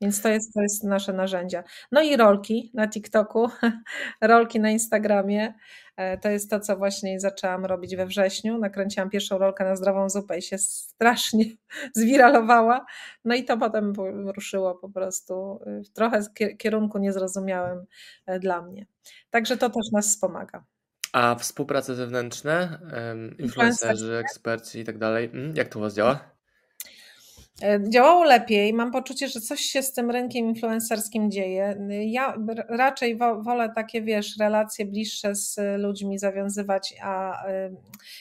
Więc 0.00 0.22
to 0.22 0.28
jest, 0.28 0.54
to 0.54 0.62
jest 0.62 0.84
nasze 0.84 1.12
narzędzia. 1.12 1.64
No 1.92 2.02
i 2.02 2.16
rolki 2.16 2.70
na 2.74 2.88
TikToku, 2.88 3.50
rolki 4.20 4.60
na 4.60 4.70
Instagramie. 4.70 5.54
E, 5.96 6.18
to 6.18 6.28
jest 6.28 6.50
to, 6.50 6.60
co 6.60 6.76
właśnie 6.76 7.20
zaczęłam 7.20 7.64
robić 7.64 7.96
we 7.96 8.06
wrześniu. 8.06 8.58
Nakręciłam 8.58 9.10
pierwszą 9.10 9.38
rolkę 9.38 9.64
na 9.64 9.76
zdrową 9.76 10.10
zupę 10.10 10.38
i 10.38 10.42
się 10.42 10.58
strasznie 10.58 11.44
zwiralowała. 11.96 12.86
No 13.24 13.34
i 13.34 13.44
to 13.44 13.58
potem 13.58 13.92
ruszyło 14.36 14.74
po 14.74 14.88
prostu 14.88 15.60
w 15.66 15.88
trochę 15.92 16.22
kierunku 16.58 16.98
niezrozumiałym 16.98 17.86
e, 18.26 18.38
dla 18.38 18.62
mnie. 18.62 18.86
Także 19.30 19.56
to 19.56 19.70
też 19.70 19.92
nas 19.92 20.08
wspomaga. 20.08 20.64
A 21.12 21.34
współprace 21.34 21.94
zewnętrzne, 21.94 22.78
influencerzy, 23.38 24.16
eksperci 24.16 24.78
i 24.78 24.84
tak 24.84 24.98
dalej, 24.98 25.24
mm, 25.24 25.56
jak 25.56 25.68
to 25.68 25.78
u 25.78 25.82
Was 25.82 25.94
działa? 25.94 26.33
E, 27.62 27.90
działało 27.90 28.24
lepiej. 28.24 28.72
Mam 28.72 28.92
poczucie, 28.92 29.28
że 29.28 29.40
coś 29.40 29.60
się 29.60 29.82
z 29.82 29.92
tym 29.92 30.10
rynkiem 30.10 30.46
influencerskim 30.46 31.30
dzieje. 31.30 31.76
Ja 32.06 32.36
raczej 32.68 33.18
wolę 33.18 33.72
takie, 33.74 34.02
wiesz, 34.02 34.36
relacje 34.40 34.86
bliższe 34.86 35.34
z 35.34 35.56
ludźmi 35.78 36.18
zawiązywać, 36.18 36.94
a 37.02 37.42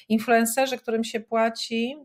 influencerzy, 0.10 0.78
którym 0.78 1.04
się 1.04 1.20
płaci, 1.20 1.96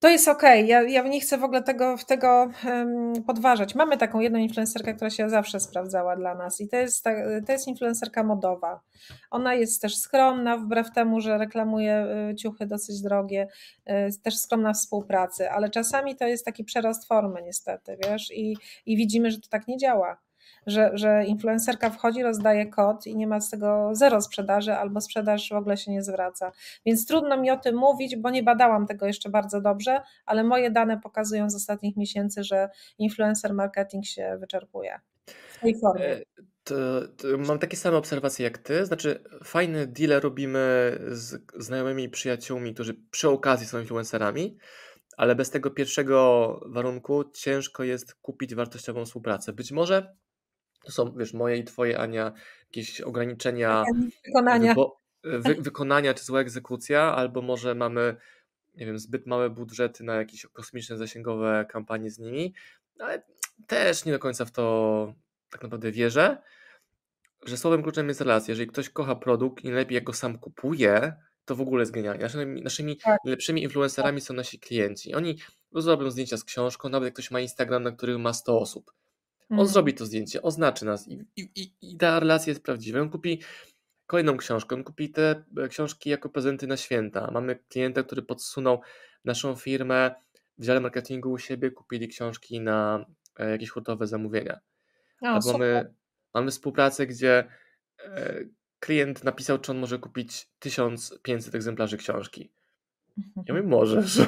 to 0.00 0.08
jest. 0.08 0.28
Okay. 0.28 0.62
Ja, 0.62 0.82
ja 0.82 1.02
nie 1.02 1.20
chcę 1.20 1.38
w 1.38 1.44
ogóle 1.44 1.62
tego, 1.62 1.96
tego 2.06 2.50
um, 2.66 3.12
podważać. 3.26 3.74
Mamy 3.74 3.96
taką 3.96 4.20
jedną 4.20 4.38
influencerkę, 4.38 4.94
która 4.94 5.10
się 5.10 5.30
zawsze 5.30 5.60
sprawdzała 5.60 6.16
dla 6.16 6.34
nas 6.34 6.60
i 6.60 6.68
to 6.68 6.76
jest, 6.76 7.04
ta, 7.04 7.10
to 7.46 7.52
jest 7.52 7.68
influencerka 7.68 8.24
modowa. 8.24 8.80
Ona 9.30 9.54
jest 9.54 9.82
też 9.82 9.96
skromna, 9.96 10.56
wbrew 10.56 10.92
temu, 10.92 11.20
że 11.20 11.38
reklamuje 11.38 12.06
y, 12.30 12.34
ciuchy 12.34 12.66
dosyć 12.66 13.02
drogie, 13.02 13.48
y, 13.90 14.22
też 14.22 14.38
skromna 14.38 14.72
współpracy, 14.72 15.50
ale 15.50 15.70
czasami 15.70 16.16
to 16.16 16.26
jest 16.26 16.44
taki 16.44 16.64
przerost 16.64 17.08
formy 17.08 17.42
niestety, 17.42 17.98
wiesz, 18.04 18.30
i, 18.30 18.56
i 18.86 18.96
widzimy, 18.96 19.30
że 19.30 19.40
to 19.40 19.48
tak 19.48 19.68
nie 19.68 19.76
działa 19.76 20.27
że, 20.68 20.90
że 20.94 21.24
influencerka 21.24 21.90
wchodzi, 21.90 22.22
rozdaje 22.22 22.66
kod 22.66 23.06
i 23.06 23.16
nie 23.16 23.26
ma 23.26 23.40
z 23.40 23.50
tego 23.50 23.90
zero 23.92 24.20
sprzedaży 24.20 24.72
albo 24.72 25.00
sprzedaż 25.00 25.48
w 25.48 25.56
ogóle 25.56 25.76
się 25.76 25.90
nie 25.90 26.02
zwraca. 26.02 26.52
Więc 26.86 27.06
trudno 27.06 27.36
mi 27.36 27.50
o 27.50 27.56
tym 27.56 27.76
mówić, 27.76 28.16
bo 28.16 28.30
nie 28.30 28.42
badałam 28.42 28.86
tego 28.86 29.06
jeszcze 29.06 29.30
bardzo 29.30 29.60
dobrze, 29.60 30.00
ale 30.26 30.44
moje 30.44 30.70
dane 30.70 31.00
pokazują 31.00 31.50
z 31.50 31.54
ostatnich 31.54 31.96
miesięcy, 31.96 32.44
że 32.44 32.68
influencer 32.98 33.54
marketing 33.54 34.04
się 34.06 34.36
wyczerpuje. 34.40 35.00
w 35.26 35.60
tej 35.60 35.80
formie. 35.80 36.04
E, 36.06 36.22
to, 36.64 36.74
to 37.16 37.38
mam 37.38 37.58
takie 37.58 37.76
same 37.76 37.96
obserwacje 37.96 38.44
jak 38.44 38.58
ty, 38.58 38.86
znaczy 38.86 39.24
fajne 39.44 39.86
deale 39.86 40.20
robimy 40.20 40.58
z 41.08 41.42
znajomymi 41.56 42.08
przyjaciółmi, 42.08 42.74
którzy 42.74 42.94
przy 43.10 43.28
okazji 43.28 43.66
są 43.66 43.80
influencerami, 43.80 44.58
ale 45.16 45.34
bez 45.34 45.50
tego 45.50 45.70
pierwszego 45.70 46.60
warunku 46.66 47.24
ciężko 47.34 47.84
jest 47.84 48.14
kupić 48.14 48.54
wartościową 48.54 49.04
współpracę. 49.04 49.52
Być 49.52 49.72
może 49.72 50.16
to 50.84 50.92
są, 50.92 51.12
wiesz, 51.16 51.34
moje 51.34 51.56
i 51.56 51.64
twoje, 51.64 51.98
Ania, 51.98 52.32
jakieś 52.68 53.00
ograniczenia 53.00 53.84
wykonania. 54.26 54.74
wy, 55.22 55.54
wykonania 55.68 56.14
czy 56.14 56.24
zła 56.24 56.40
egzekucja, 56.40 57.02
albo 57.02 57.42
może 57.42 57.74
mamy, 57.74 58.16
nie 58.74 58.86
wiem, 58.86 58.98
zbyt 58.98 59.26
małe 59.26 59.50
budżety 59.50 60.04
na 60.04 60.14
jakieś 60.14 60.46
kosmiczne 60.46 60.96
zasięgowe 60.96 61.66
kampanie 61.68 62.10
z 62.10 62.18
nimi, 62.18 62.54
ale 62.98 63.22
też 63.66 64.04
nie 64.04 64.12
do 64.12 64.18
końca 64.18 64.44
w 64.44 64.50
to 64.50 65.14
tak 65.50 65.62
naprawdę 65.62 65.92
wierzę, 65.92 66.42
że 67.46 67.56
słowem 67.56 67.82
kluczem 67.82 68.08
jest 68.08 68.20
relacja. 68.20 68.52
Jeżeli 68.52 68.68
ktoś 68.68 68.88
kocha 68.88 69.14
produkt 69.14 69.64
i 69.64 69.66
najlepiej 69.66 69.94
jak 69.94 70.04
go 70.04 70.12
sam 70.12 70.38
kupuje, 70.38 71.12
to 71.44 71.56
w 71.56 71.60
ogóle 71.60 71.82
jest 71.82 71.92
genialnie. 71.92 72.22
Naszymi, 72.22 72.62
naszymi 72.62 72.96
tak. 72.96 73.18
najlepszymi 73.24 73.62
influencerami 73.62 74.20
są 74.20 74.34
nasi 74.34 74.58
klienci. 74.58 75.14
Oni 75.14 75.38
zrobią 75.74 76.10
zdjęcia 76.10 76.36
z 76.36 76.44
książką, 76.44 76.88
nawet 76.88 77.06
jak 77.06 77.14
ktoś 77.14 77.30
ma 77.30 77.40
Instagram, 77.40 77.82
na 77.82 77.92
którym 77.92 78.20
ma 78.20 78.32
100 78.32 78.60
osób. 78.60 78.92
On 79.50 79.58
mm. 79.58 79.66
zrobi 79.66 79.94
to 79.94 80.06
zdjęcie, 80.06 80.42
oznaczy 80.42 80.84
nas 80.84 81.08
i, 81.08 81.26
i, 81.36 81.72
i 81.82 81.96
ta 81.96 82.20
relacja 82.20 82.50
jest 82.50 82.62
prawdziwa. 82.62 83.00
On 83.00 83.10
kupi 83.10 83.40
kolejną 84.06 84.36
książkę, 84.36 84.76
on 84.76 84.84
kupi 84.84 85.10
te 85.10 85.44
e, 85.56 85.68
książki 85.68 86.10
jako 86.10 86.28
prezenty 86.28 86.66
na 86.66 86.76
święta. 86.76 87.30
Mamy 87.30 87.58
klienta, 87.68 88.02
który 88.02 88.22
podsunął 88.22 88.80
naszą 89.24 89.56
firmę 89.56 90.14
w 90.58 90.64
dziale 90.64 90.80
marketingu 90.80 91.32
u 91.32 91.38
siebie, 91.38 91.70
kupili 91.70 92.08
książki 92.08 92.60
na 92.60 93.06
e, 93.38 93.50
jakieś 93.50 93.70
hurtowe 93.70 94.06
zamówienia. 94.06 94.60
O, 95.22 95.52
mamy, 95.52 95.94
mamy 96.34 96.50
współpracę, 96.50 97.06
gdzie 97.06 97.44
e, 98.04 98.34
klient 98.80 99.24
napisał, 99.24 99.58
czy 99.58 99.72
on 99.72 99.78
może 99.78 99.98
kupić 99.98 100.48
1500 100.58 101.54
egzemplarzy 101.54 101.96
książki. 101.96 102.50
Ja 103.46 103.54
mówię, 103.54 103.62
możesz. 103.78 104.20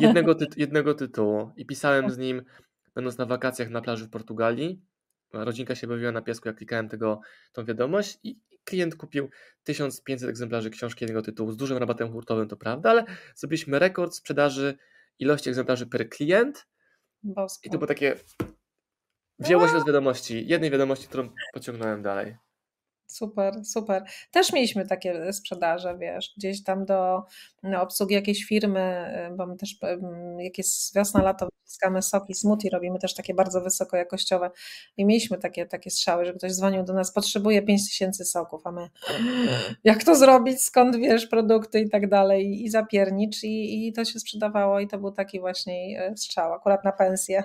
Jednego, 0.00 0.36
jednego 0.56 0.94
tytułu. 0.94 1.50
I 1.56 1.66
pisałem 1.66 2.10
z 2.10 2.18
nim, 2.18 2.42
będąc 2.98 3.18
na 3.18 3.26
wakacjach 3.26 3.70
na 3.70 3.80
plaży 3.80 4.04
w 4.04 4.10
Portugalii. 4.10 4.82
Rodzinka 5.32 5.74
się 5.74 5.86
bawiła 5.86 6.12
na 6.12 6.22
piesku, 6.22 6.48
jak 6.48 6.56
klikałem 6.56 6.88
tego, 6.88 7.20
tą 7.52 7.64
wiadomość 7.64 8.18
i 8.22 8.40
klient 8.64 8.96
kupił 8.96 9.30
1500 9.64 10.30
egzemplarzy 10.30 10.70
książki 10.70 11.04
jednego 11.04 11.22
tytułu 11.22 11.52
z 11.52 11.56
dużym 11.56 11.78
rabatem 11.78 12.12
hurtowym, 12.12 12.48
to 12.48 12.56
prawda, 12.56 12.90
ale 12.90 13.04
zrobiliśmy 13.34 13.78
rekord 13.78 14.14
sprzedaży 14.14 14.78
ilości 15.18 15.48
egzemplarzy 15.48 15.86
per 15.86 16.08
klient. 16.08 16.66
Bosko. 17.22 17.60
I 17.64 17.70
to 17.70 17.78
było 17.78 17.86
takie. 17.86 18.16
Wzięło 19.38 19.68
się 19.68 19.80
z 19.80 19.86
wiadomości, 19.86 20.46
jednej 20.46 20.70
wiadomości, 20.70 21.08
którą 21.08 21.30
pociągnąłem 21.52 22.02
dalej. 22.02 22.36
Super, 23.08 23.64
super. 23.64 24.04
Też 24.30 24.52
mieliśmy 24.52 24.86
takie 24.86 25.32
sprzedaże, 25.32 25.98
wiesz, 25.98 26.34
gdzieś 26.36 26.64
tam 26.64 26.84
do 26.84 27.22
no, 27.62 27.82
obsługi 27.82 28.14
jakiejś 28.14 28.44
firmy, 28.44 29.14
y, 29.32 29.36
bo 29.36 29.46
my 29.46 29.56
też 29.56 29.76
jak 30.38 30.58
jest 30.58 30.94
wiosna, 30.94 31.22
lato, 31.22 31.48
wyciskamy 31.62 32.02
soki, 32.02 32.34
smoothie, 32.34 32.70
robimy 32.70 32.98
też 32.98 33.14
takie 33.14 33.34
bardzo 33.34 33.60
wysokojakościowe 33.60 34.50
i 34.96 35.04
mieliśmy 35.04 35.38
takie, 35.38 35.66
takie 35.66 35.90
strzały, 35.90 36.24
że 36.24 36.32
ktoś 36.32 36.52
dzwonił 36.52 36.84
do 36.84 36.92
nas, 36.92 37.12
potrzebuje 37.12 37.62
5000 37.62 38.24
soków, 38.24 38.66
a 38.66 38.72
my 38.72 38.90
jak 39.84 40.04
to 40.04 40.16
zrobić, 40.16 40.62
skąd 40.62 40.96
wiesz 40.96 41.26
produkty 41.26 41.80
i 41.80 41.90
tak 41.90 42.08
dalej 42.08 42.64
i 42.64 42.70
zapiernicz 42.70 43.44
i, 43.44 43.88
i 43.88 43.92
to 43.92 44.04
się 44.04 44.20
sprzedawało 44.20 44.80
i 44.80 44.88
to 44.88 44.98
był 44.98 45.12
taki 45.12 45.40
właśnie 45.40 46.02
e, 46.02 46.16
strzał, 46.16 46.52
akurat 46.52 46.84
na 46.84 46.92
pensję. 46.92 47.44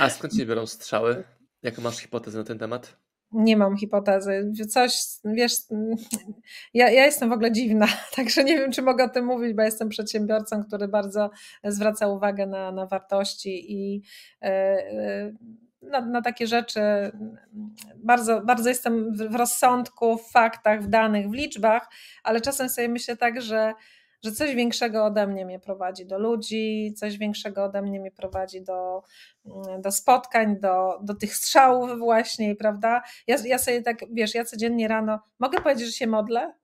A 0.00 0.10
skąd 0.10 0.34
się 0.34 0.46
biorą 0.46 0.66
strzały? 0.66 1.24
Jaką 1.62 1.82
masz 1.82 1.98
hipotezę 1.98 2.38
na 2.38 2.44
ten 2.44 2.58
temat? 2.58 3.03
Nie 3.34 3.56
mam 3.56 3.76
hipotezy. 3.76 4.52
Coś, 4.68 4.98
wiesz, 5.24 5.52
ja, 6.74 6.90
ja 6.90 7.04
jestem 7.04 7.28
w 7.28 7.32
ogóle 7.32 7.52
dziwna, 7.52 7.86
także 8.16 8.44
nie 8.44 8.58
wiem, 8.58 8.72
czy 8.72 8.82
mogę 8.82 9.04
o 9.04 9.08
tym 9.08 9.24
mówić, 9.24 9.54
bo 9.54 9.62
jestem 9.62 9.88
przedsiębiorcą, 9.88 10.64
który 10.64 10.88
bardzo 10.88 11.30
zwraca 11.64 12.08
uwagę 12.08 12.46
na, 12.46 12.72
na 12.72 12.86
wartości 12.86 13.72
i 13.72 14.02
e, 14.42 14.46
e, 14.46 15.32
na, 15.82 16.00
na, 16.00 16.22
takie 16.22 16.46
rzeczy. 16.46 16.80
Bardzo, 17.96 18.40
bardzo 18.40 18.68
jestem 18.68 19.16
w 19.16 19.34
rozsądku, 19.34 20.18
w 20.18 20.30
faktach, 20.30 20.82
w 20.82 20.88
danych, 20.88 21.30
w 21.30 21.32
liczbach, 21.32 21.88
ale 22.22 22.40
czasem 22.40 22.68
sobie 22.68 22.88
myślę 22.88 23.16
tak, 23.16 23.40
że 23.40 23.74
że 24.24 24.32
coś 24.32 24.54
większego 24.54 25.04
ode 25.04 25.26
mnie 25.26 25.46
mnie 25.46 25.58
prowadzi 25.58 26.06
do 26.06 26.18
ludzi, 26.18 26.94
coś 26.96 27.18
większego 27.18 27.64
ode 27.64 27.82
mnie 27.82 28.00
mnie 28.00 28.10
prowadzi 28.10 28.62
do, 28.62 29.02
mm, 29.46 29.82
do 29.82 29.92
spotkań, 29.92 30.60
do, 30.60 30.98
do 31.02 31.14
tych 31.14 31.36
strzałów 31.36 31.98
właśnie, 31.98 32.56
prawda? 32.56 33.02
Ja, 33.26 33.36
ja 33.44 33.58
sobie 33.58 33.82
tak, 33.82 33.96
wiesz, 34.12 34.34
ja 34.34 34.44
codziennie 34.44 34.88
rano, 34.88 35.20
mogę 35.38 35.60
powiedzieć, 35.60 35.86
że 35.86 35.92
się 35.92 36.06
modlę? 36.06 36.54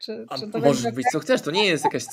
Czy, 0.00 0.26
czy 0.38 0.48
to 0.48 0.58
możesz 0.58 0.84
mówić 0.84 1.06
co 1.12 1.20
chcesz, 1.20 1.42
to 1.42 1.50
nie 1.50 1.66
jest 1.66 1.84
jakaś 1.84 2.04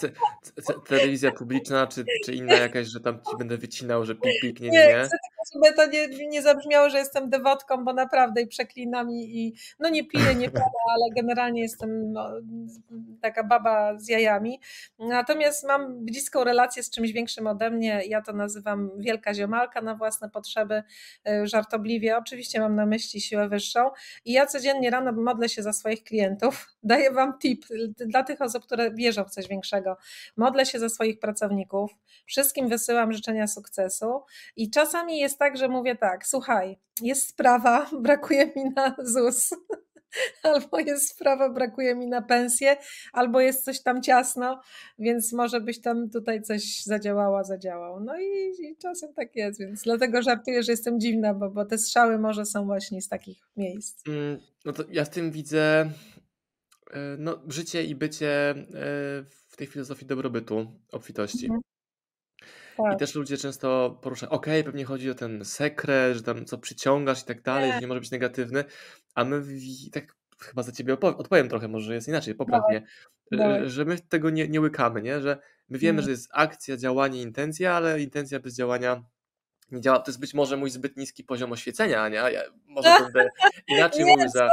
telewizja 0.88 1.32
publiczna, 1.32 1.88
czy, 1.88 2.06
czy 2.26 2.34
inna 2.34 2.56
jakaś, 2.68 2.88
że 2.88 3.00
tam 3.00 3.20
ci 3.30 3.38
będę 3.38 3.58
wycinał, 3.58 4.06
że 4.06 4.16
pik, 4.16 4.42
pik, 4.42 4.60
nie, 4.60 4.70
nie. 4.70 4.88
nie. 4.88 5.04
Chcę 5.06 5.18
żeby 5.54 5.76
to 5.76 5.86
nie, 5.86 6.28
nie 6.28 6.42
zabrzmiało, 6.42 6.90
że 6.90 6.98
jestem 6.98 7.30
dewotką, 7.30 7.86
bo 7.86 7.94
naprawdę 7.94 8.42
i 8.42 8.48
przeklinam 8.48 9.12
i, 9.12 9.40
i 9.40 9.54
no 9.80 9.90
nie 9.90 10.08
piję, 10.08 10.36
nie 10.36 10.50
piję, 10.52 10.64
ale 10.94 11.06
generalnie 11.16 11.62
jestem 11.62 12.12
no, 12.12 12.30
taka 13.22 13.44
baba 13.44 14.00
z 14.00 14.10
jajami. 14.10 14.60
Natomiast 15.00 15.68
mam 15.68 16.06
bliską 16.06 16.44
relację 16.44 16.84
z 16.84 16.90
czymś 16.90 17.12
większym 17.12 17.48
ode 17.48 17.72
mnie, 17.72 18.02
ja 18.08 18.22
to 18.22 18.34
nazywam 18.34 18.92
wielka 18.98 19.34
ziomalka 19.34 19.82
na 19.82 19.96
własne 19.96 20.30
potrzeby, 20.30 20.84
y, 21.30 21.48
żartobliwie. 21.48 22.18
Oczywiście 22.18 22.60
mam 22.60 22.76
na 22.76 22.86
myśli 22.86 23.22
siłę 23.22 23.50
wyższą 23.50 23.90
i 24.26 24.32
ja 24.32 24.46
codziennie 24.46 24.90
rano 24.90 25.12
modlę 25.12 25.50
się 25.50 25.64
za 25.64 25.74
swoich 25.74 26.04
klientów, 26.04 26.68
daję 26.84 27.12
wam 27.12 27.40
tip 27.40 27.66
dla 28.00 28.24
tych 28.24 28.42
osób, 28.42 28.64
które 28.64 28.92
wierzą 28.92 29.24
w 29.24 29.32
coś 29.32 29.48
większego. 29.48 29.98
Modlę 30.38 30.66
się 30.66 30.80
za 30.80 30.90
swoich 30.90 31.20
pracowników, 31.20 31.92
wszystkim 32.26 32.70
wysyłam 32.70 33.14
życzenia 33.14 33.48
sukcesu 33.48 34.22
i 34.56 34.70
czasami 34.70 35.20
jest 35.20 35.40
tak, 35.40 35.58
że 35.58 35.68
mówię 35.68 35.96
tak, 35.96 36.28
słuchaj, 36.28 36.78
jest 37.02 37.30
sprawa, 37.30 37.90
brakuje 38.02 38.46
mi 38.56 38.70
na 38.76 38.96
ZUS, 39.04 39.50
albo 40.44 40.80
jest 40.80 41.10
sprawa, 41.10 41.50
brakuje 41.50 41.96
mi 41.96 42.08
na 42.08 42.22
pensję, 42.22 42.78
albo 43.14 43.40
jest 43.40 43.64
coś 43.64 43.82
tam 43.82 44.02
ciasno, 44.02 44.62
więc 45.00 45.34
może 45.34 45.62
byś 45.62 45.82
tam 45.82 46.10
tutaj 46.10 46.42
coś 46.42 46.84
zadziałała, 46.84 47.44
zadziałał. 47.44 48.00
No 48.00 48.20
i, 48.20 48.52
i 48.60 48.78
czasem 48.78 49.14
tak 49.14 49.36
jest, 49.36 49.60
więc 49.60 49.84
dlatego 49.84 50.22
żartuję, 50.22 50.64
że 50.64 50.72
jestem 50.72 51.00
dziwna, 51.00 51.34
bo, 51.34 51.50
bo 51.50 51.66
te 51.66 51.78
strzały 51.78 52.20
może 52.20 52.46
są 52.46 52.66
właśnie 52.66 53.02
z 53.02 53.08
takich 53.08 53.38
miejsc. 53.58 54.08
Mm, 54.08 54.40
no 54.66 54.74
to 54.74 54.84
ja 54.92 55.06
w 55.06 55.10
tym 55.10 55.32
widzę 55.32 55.90
no, 57.18 57.40
życie 57.48 57.84
i 57.84 57.96
bycie 57.96 58.50
e, 58.50 58.64
w 59.48 59.56
tej 59.58 59.68
filozofii 59.68 60.06
dobrobytu, 60.06 60.82
obfitości. 60.92 61.46
Mhm. 61.46 61.62
Tak. 62.78 62.94
I 62.94 62.98
też 62.98 63.16
ludzie 63.16 63.38
często 63.38 64.00
poruszają, 64.02 64.32
okej, 64.32 64.64
pewnie 64.64 64.86
chodzi 64.86 65.12
o 65.12 65.16
ten 65.16 65.46
sekret, 65.46 66.16
że 66.18 66.24
tam 66.24 66.46
co 66.46 66.58
przyciągasz 66.58 67.22
i 67.22 67.26
tak 67.26 67.42
dalej, 67.42 67.72
że 67.72 67.80
nie 67.80 67.88
może 67.88 68.00
być 68.00 68.12
negatywny, 68.12 68.64
a 69.16 69.24
my 69.24 69.44
tak 69.92 70.16
chyba 70.40 70.64
za 70.64 70.72
ciebie 70.72 70.94
odpowiem 70.94 71.50
trochę, 71.50 71.68
może 71.68 71.94
jest 71.94 72.08
inaczej, 72.08 72.36
poprawnie, 72.36 72.84
że 73.66 73.86
my 73.86 74.00
tego 74.00 74.30
nie, 74.30 74.48
nie 74.48 74.62
łykamy, 74.62 75.02
nie? 75.02 75.22
że 75.22 75.38
my 75.70 75.78
wiemy, 75.78 76.02
że 76.02 76.12
jest 76.12 76.30
akcja, 76.34 76.78
działanie, 76.78 77.22
intencja, 77.22 77.74
ale 77.74 78.02
intencja 78.02 78.40
bez 78.40 78.56
działania 78.56 79.04
nie 79.72 79.82
działa. 79.82 80.00
To 80.00 80.12
jest 80.12 80.20
być 80.20 80.34
może 80.34 80.58
mój 80.58 80.70
zbyt 80.70 80.98
niski 80.98 81.24
poziom 81.24 81.52
oświecenia, 81.52 82.10
nie? 82.10 82.16
Ja 82.16 82.42
może 82.68 82.90
będę 83.04 83.30
inaczej 83.68 84.06
nie, 84.06 84.12
mówił 84.12 84.30
za. 84.30 84.50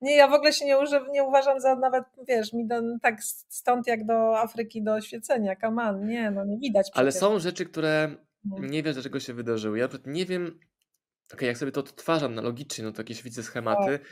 Nie, 0.00 0.16
ja 0.16 0.28
w 0.28 0.32
ogóle 0.32 0.52
się 0.52 0.64
nie, 0.64 0.78
uży, 0.78 1.00
nie 1.10 1.24
uważam 1.24 1.60
za 1.60 1.76
nawet, 1.76 2.04
wiesz, 2.28 2.52
mi 2.52 2.66
do, 2.66 2.74
tak 3.02 3.22
stąd 3.48 3.86
jak 3.86 4.06
do 4.06 4.38
Afryki 4.38 4.82
do 4.82 4.94
oświecenia. 4.94 5.56
Kaman, 5.56 6.06
nie, 6.06 6.30
no 6.30 6.44
nie 6.44 6.58
widać. 6.58 6.86
Przecież. 6.86 7.00
Ale 7.00 7.12
są 7.12 7.38
rzeczy, 7.38 7.66
które 7.66 8.16
nie 8.44 8.82
wiesz, 8.82 8.94
dlaczego 8.94 9.20
się 9.20 9.34
wydarzyły. 9.34 9.78
Ja 9.78 9.88
nie 10.06 10.26
wiem, 10.26 10.58
okay, 11.34 11.48
jak 11.48 11.58
sobie 11.58 11.72
to 11.72 11.80
odtwarzam 11.80 12.34
na 12.34 12.42
logicznie, 12.42 12.84
no 12.84 12.92
to 12.92 13.00
jakieś 13.00 13.22
widzę 13.22 13.42
schematy, 13.42 13.98
tak. 13.98 14.08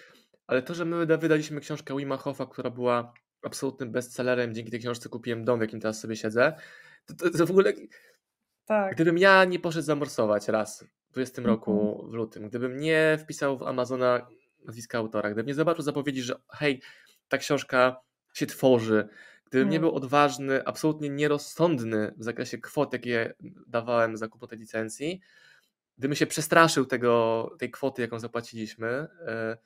ale 0.46 0.62
to, 0.62 0.74
że 0.74 0.84
my 0.84 1.06
wydaliśmy 1.06 1.60
książkę 1.60 1.96
Wima 1.96 2.16
Hoffa, 2.16 2.46
która 2.46 2.70
była 2.70 3.12
absolutnym 3.42 3.92
bestsellerem, 3.92 4.54
dzięki 4.54 4.70
tej 4.70 4.80
książce 4.80 5.08
kupiłem 5.08 5.44
dom, 5.44 5.58
w 5.58 5.62
jakim 5.62 5.80
teraz 5.80 6.00
sobie 6.00 6.16
siedzę, 6.16 6.52
to, 7.06 7.14
to, 7.14 7.38
to 7.38 7.46
w 7.46 7.50
ogóle 7.50 7.72
tak. 8.66 8.94
Gdybym 8.94 9.18
ja 9.18 9.44
nie 9.44 9.58
poszedł 9.58 9.84
zamorsować 9.84 10.48
raz 10.48 10.84
w 11.08 11.12
20 11.12 11.38
mhm. 11.38 11.56
roku 11.56 12.06
w 12.10 12.12
lutym, 12.12 12.48
gdybym 12.48 12.80
nie 12.80 13.18
wpisał 13.20 13.58
w 13.58 13.62
Amazona 13.62 14.26
nazwiska 14.64 14.98
autora, 14.98 15.30
gdybym 15.30 15.46
nie 15.46 15.54
zobaczył 15.54 15.82
zapowiedzi, 15.82 16.22
że 16.22 16.34
hej, 16.52 16.82
ta 17.28 17.38
książka 17.38 18.00
się 18.34 18.46
tworzy, 18.46 19.08
gdybym 19.44 19.68
nie 19.68 19.76
mhm. 19.76 19.90
był 19.90 19.96
odważny, 19.96 20.64
absolutnie 20.64 21.10
nierozsądny 21.10 22.14
w 22.16 22.24
zakresie 22.24 22.58
kwot, 22.58 22.92
jakie 22.92 23.34
dawałem 23.66 24.16
za 24.16 24.28
kupę 24.28 24.46
tej 24.46 24.58
licencji, 24.58 25.20
gdybym 25.98 26.16
się 26.16 26.26
przestraszył 26.26 26.86
tego, 26.86 27.50
tej 27.58 27.70
kwoty, 27.70 28.02
jaką 28.02 28.18
zapłaciliśmy, 28.18 28.88
e, 29.26 29.56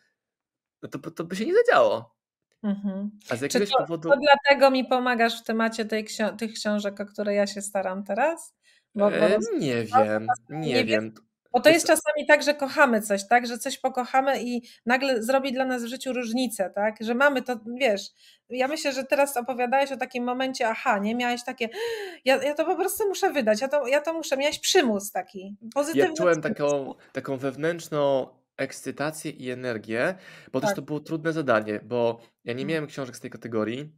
no 0.82 0.88
to, 0.88 1.10
to 1.10 1.24
by 1.24 1.36
się 1.36 1.46
nie 1.46 1.54
zadziało. 1.54 2.14
Mhm. 2.62 3.10
A 3.30 3.36
z 3.36 3.40
jakiegoś 3.40 3.70
to, 3.70 3.78
powodu. 3.78 4.08
To 4.08 4.16
dlatego 4.16 4.70
mi 4.70 4.84
pomagasz 4.84 5.40
w 5.40 5.44
temacie 5.44 5.84
tej 5.84 6.06
tych 6.38 6.52
książek, 6.52 7.00
o 7.00 7.06
które 7.06 7.34
ja 7.34 7.46
się 7.46 7.62
staram 7.62 8.04
teraz? 8.04 8.54
Bo, 8.94 9.10
bo 9.10 9.16
e, 9.16 9.38
nie 9.58 9.84
wiem, 9.84 10.26
nie, 10.48 10.58
nie 10.58 10.84
wiem. 10.84 11.14
Bo 11.52 11.60
to 11.60 11.68
jest 11.70 11.86
czasami 11.86 12.26
tak, 12.28 12.42
że 12.42 12.54
kochamy 12.54 13.02
coś, 13.02 13.28
tak? 13.28 13.46
Że 13.46 13.58
coś 13.58 13.78
pokochamy 13.78 14.42
i 14.42 14.62
nagle 14.86 15.22
zrobi 15.22 15.52
dla 15.52 15.64
nas 15.64 15.84
w 15.84 15.86
życiu 15.86 16.12
różnicę, 16.12 16.70
tak? 16.74 16.96
Że 17.00 17.14
mamy 17.14 17.42
to, 17.42 17.60
wiesz, 17.80 18.02
ja 18.48 18.68
myślę, 18.68 18.92
że 18.92 19.04
teraz 19.04 19.36
opowiadałeś 19.36 19.92
o 19.92 19.96
takim 19.96 20.24
momencie, 20.24 20.68
aha, 20.68 20.98
nie? 20.98 21.14
Miałeś 21.14 21.44
takie, 21.44 21.68
ja, 22.24 22.42
ja 22.42 22.54
to 22.54 22.64
po 22.64 22.76
prostu 22.76 23.08
muszę 23.08 23.32
wydać, 23.32 23.60
ja 23.60 23.68
to, 23.68 23.86
ja 23.86 24.00
to 24.00 24.12
muszę, 24.12 24.36
miałeś 24.36 24.58
przymus 24.58 25.12
taki, 25.12 25.56
pozytywny 25.74 26.08
Ja 26.08 26.14
czułem 26.16 26.42
taką, 26.42 26.94
taką 27.12 27.36
wewnętrzną 27.36 28.28
ekscytację 28.56 29.30
i 29.30 29.50
energię, 29.50 30.14
bo 30.52 30.60
też 30.60 30.68
Tak. 30.68 30.76
to 30.76 30.82
było 30.82 31.00
trudne 31.00 31.32
zadanie, 31.32 31.80
bo 31.84 32.20
ja 32.44 32.52
nie 32.52 32.62
Mm. 32.62 32.68
miałem 32.68 32.86
książek 32.86 33.16
z 33.16 33.20
tej 33.20 33.30
kategorii. 33.30 33.92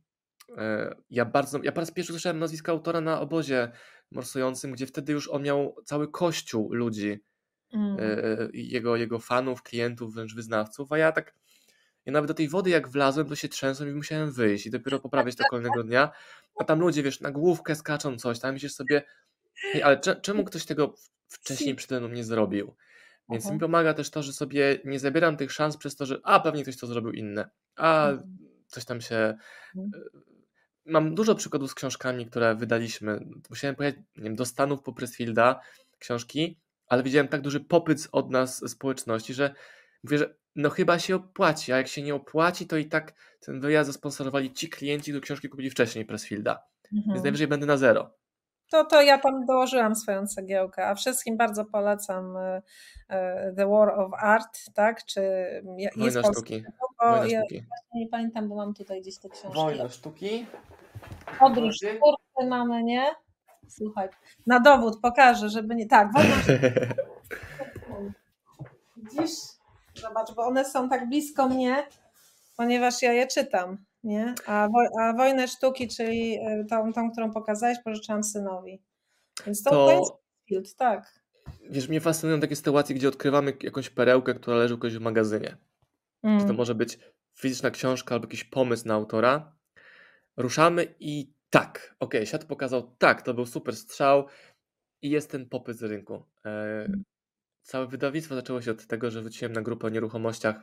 E, 0.59 0.95
Ja 1.11 1.25
bardzo, 1.25 1.59
ja 1.63 1.73
po 1.73 1.81
raz 1.81 1.91
pierwszy 1.91 2.13
słyszałem 2.13 2.39
nazwisko 2.39 2.73
autora 2.73 3.01
na 3.01 3.21
obozie 3.21 3.73
morsującym, 4.15 4.73
gdzie 4.73 4.87
wtedy 4.87 5.13
już 5.13 5.29
on 5.29 5.43
miał 5.43 5.77
cały 5.85 6.11
kościół 6.11 6.75
ludzi, 6.75 7.25
Mm. 7.75 7.97
e, 8.01 8.49
jego, 8.53 8.97
jego 8.97 9.19
fanów, 9.19 9.63
klientów, 9.63 10.15
wręcz 10.15 10.35
wyznawców, 10.35 10.93
a 10.93 10.99
ja 10.99 11.13
tak, 11.13 11.35
ja 12.07 12.13
nawet 12.13 12.29
do 12.29 12.35
tej 12.35 12.49
wody 12.49 12.71
jak 12.71 12.89
wlazłem, 12.89 13.27
to 13.29 13.37
się 13.37 13.49
trzęsłem 13.49 13.89
i 13.91 13.93
musiałem 13.93 14.33
wyjść 14.33 14.67
i 14.67 14.71
dopiero 14.71 15.01
poprawić 15.01 15.37
to 15.37 15.45
kolejnego 15.51 15.83
dnia, 15.83 16.11
a 16.61 16.65
tam 16.65 16.81
ludzie, 16.81 17.03
wiesz, 17.03 17.21
na 17.21 17.31
główkę 17.31 17.75
skaczą 17.75 18.17
coś, 18.19 18.39
tam 18.41 18.53
myślisz 18.53 18.73
sobie, 18.75 19.03
hej, 19.55 19.83
ale 19.83 20.01
cze- 20.01 20.17
czemu 20.21 20.45
ktoś 20.45 20.65
tego 20.67 20.95
wcześniej 21.29 21.75
przede 21.75 22.01
mną 22.01 22.09
nie 22.09 22.25
zrobił? 22.25 22.75
Więc 23.31 23.45
Aha. 23.47 23.55
mi 23.55 23.61
pomaga 23.61 23.95
też 23.95 24.11
to, 24.11 24.23
że 24.23 24.33
sobie 24.33 24.79
nie 24.85 24.99
zabieram 25.01 25.37
tych 25.37 25.53
szans 25.53 25.77
przez 25.77 25.97
to, 25.97 26.07
że 26.07 26.21
a 26.25 26.41
pewnie 26.41 26.63
ktoś 26.63 26.77
to 26.77 26.87
zrobił 26.87 27.13
inne, 27.13 27.51
a 27.77 28.09
Mhm. 28.11 28.39
coś 28.67 28.85
tam 28.85 29.01
się. 29.01 29.35
Mam 30.87 31.15
dużo 31.15 31.35
przykładów 31.35 31.71
z 31.71 31.75
książkami, 31.75 32.27
które 32.27 32.55
wydaliśmy. 32.55 33.21
Musiałem 33.51 33.77
pojechać 33.77 34.01
nie 34.17 34.25
wiem, 34.25 34.37
do 34.37 34.45
Stanów 34.47 34.83
po 34.83 34.93
Pressfielda 34.93 35.61
książki, 35.99 36.61
ale 36.87 37.03
widziałem 37.03 37.29
tak 37.29 37.41
duży 37.41 37.61
popyt 37.61 38.09
od 38.13 38.31
nas 38.31 38.71
społeczności, 38.71 39.35
że 39.35 39.55
mówię, 40.05 40.19
że 40.19 40.35
no 40.57 40.71
chyba 40.71 40.99
się 40.99 41.17
opłaci, 41.17 41.73
a 41.73 41.77
jak 41.77 41.89
się 41.89 42.03
nie 42.03 42.15
opłaci, 42.15 42.67
to 42.67 42.77
i 42.77 42.87
tak 42.87 43.13
ten 43.41 43.61
wyjazd 43.61 43.91
zasponsorowali 43.91 44.53
ci 44.53 44.69
klienci, 44.69 45.11
którzy 45.11 45.21
książki 45.21 45.49
kupili 45.49 45.71
wcześniej 45.71 46.05
Pressfielda. 46.05 46.67
Więc 46.93 47.07
Mhm. 47.07 47.23
najwyżej 47.23 47.47
będę 47.47 47.67
na 47.67 47.77
zero. 47.77 48.11
To, 48.71 48.85
to 48.85 49.03
ja 49.03 49.19
tam 49.19 49.47
dołożyłam 49.47 49.97
swoją 49.97 50.27
cegiełkę, 50.27 50.87
a 50.87 50.95
wszystkim 50.95 51.37
bardzo 51.37 51.65
polecam 51.65 52.37
e, 52.37 52.63
e, 53.09 53.53
The 53.57 53.69
War 53.69 54.01
of 54.01 54.13
Art, 54.19 54.59
tak? 54.75 55.05
Czy 55.05 55.21
jest 55.79 55.99
Wojna 55.99 56.23
polski 56.23 56.55
sztuki. 56.55 56.65
Wojna 57.11 57.27
ja 57.27 57.41
sztuki. 57.41 57.63
nie 57.95 58.09
pamiętam, 58.09 58.49
bo 58.49 58.55
mam 58.55 58.75
tutaj 58.75 59.01
gdzieś 59.01 59.19
te 59.19 59.29
książki. 59.29 59.55
Wojna 59.61 59.89
sztuki. 59.89 60.47
Podróż 61.39 61.77
twórcy 61.79 62.49
mamy, 62.49 62.83
nie? 62.83 63.05
Słuchaj, 63.69 64.09
na 64.47 64.61
dowód 64.61 65.01
pokażę, 65.01 65.49
żeby 65.49 65.75
nie... 65.75 65.87
Tak, 65.87 66.13
wojna 66.13 66.35
Widzisz? 68.97 69.39
Zobacz, 69.95 70.35
bo 70.35 70.43
one 70.47 70.65
są 70.65 70.89
tak 70.89 71.09
blisko 71.09 71.49
mnie, 71.49 71.87
ponieważ 72.57 73.03
ja 73.03 73.13
je 73.13 73.27
czytam, 73.27 73.79
nie? 74.05 74.35
A, 74.47 74.69
wo- 74.69 75.01
a 75.03 75.13
Wojnę 75.13 75.49
Sztuki, 75.49 75.89
czyli 75.89 76.39
e, 76.39 76.65
tą, 76.65 76.93
tą, 76.93 77.11
którą 77.11 77.31
pokazałeś, 77.33 77.79
pożyczyłam 77.85 78.25
synowi. 78.25 78.83
Więc 79.47 79.63
to, 79.63 79.71
to, 79.71 79.91
jest 79.93 80.11
To 80.11 80.21
field, 80.49 80.77
tak. 80.77 81.15
wiesz, 81.71 81.89
mnie 81.89 82.01
fascynują 82.01 82.41
takie 82.41 82.57
sytuacje, 82.57 82.95
gdzie 82.97 83.09
odkrywamy 83.09 83.53
jakąś 83.63 83.91
perełkę, 83.91 84.35
która 84.35 84.57
leży 84.57 84.75
u 84.75 84.79
kogoś 84.79 84.97
w 84.97 85.01
magazynie. 85.01 85.57
Czy 86.23 86.29
to 86.29 86.45
Mm. 86.45 86.57
może 86.57 86.75
być 86.75 86.99
fizyczna 87.35 87.71
książka 87.71 88.15
albo 88.15 88.27
jakiś 88.27 88.45
pomysł 88.45 88.89
na 88.89 88.95
autora. 88.95 89.57
Ruszamy 90.37 90.95
i 91.01 91.33
tak, 91.51 91.97
okej, 92.01 92.27
świat 92.27 92.45
pokazał, 92.45 92.97
tak, 92.99 93.23
to 93.23 93.35
był 93.35 93.47
super 93.47 93.77
strzał 93.77 94.27
i 95.03 95.11
jest 95.11 95.31
ten 95.31 95.49
popyt 95.49 95.77
z 95.77 95.83
rynku. 95.83 96.25
E, 96.47 96.89
całe 97.63 97.87
wydawnictwo 97.87 98.35
zaczęło 98.35 98.63
się 98.63 98.71
od 98.71 98.87
tego, 98.87 99.11
że 99.11 99.23
wróciłem 99.23 99.53
na 99.53 99.63
grupę 99.63 99.87
o 99.87 99.91
nieruchomościach 99.91 100.57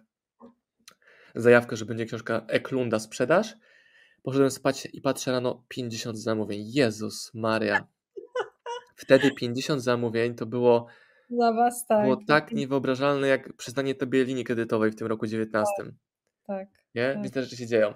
zajawkę, 1.36 1.76
że 1.76 1.86
będzie 1.86 2.06
książka 2.06 2.46
Eklunda 2.48 3.00
sprzedaż. 3.00 3.56
Poszedłem 4.24 4.52
spać 4.52 4.88
i 4.94 5.02
patrzę 5.02 5.32
rano 5.32 5.66
50 5.68 6.20
zamówień. 6.20 6.64
Jezus 6.74 7.32
Maria. 7.34 7.88
Wtedy 8.96 9.32
50 9.32 9.84
zamówień 9.84 10.36
to 10.36 10.46
było, 10.46 10.88
Dla 11.30 11.54
was 11.54 11.86
tak. 11.86 12.04
było 12.04 12.18
tak 12.28 12.52
niewyobrażalne 12.52 13.28
jak 13.28 13.54
przyznanie 13.54 13.96
tobie 13.96 14.24
linii 14.24 14.44
kredytowej 14.44 14.92
w 14.92 14.96
tym 14.96 15.08
roku 15.08 15.28
19. 15.28 15.74
tak. 16.48 16.68
Nie? 16.96 17.14
Tak. 17.14 17.22
Więc 17.24 17.32
te 17.34 17.44
rzeczy 17.44 17.58
się 17.58 17.68
dzieją. 17.68 17.94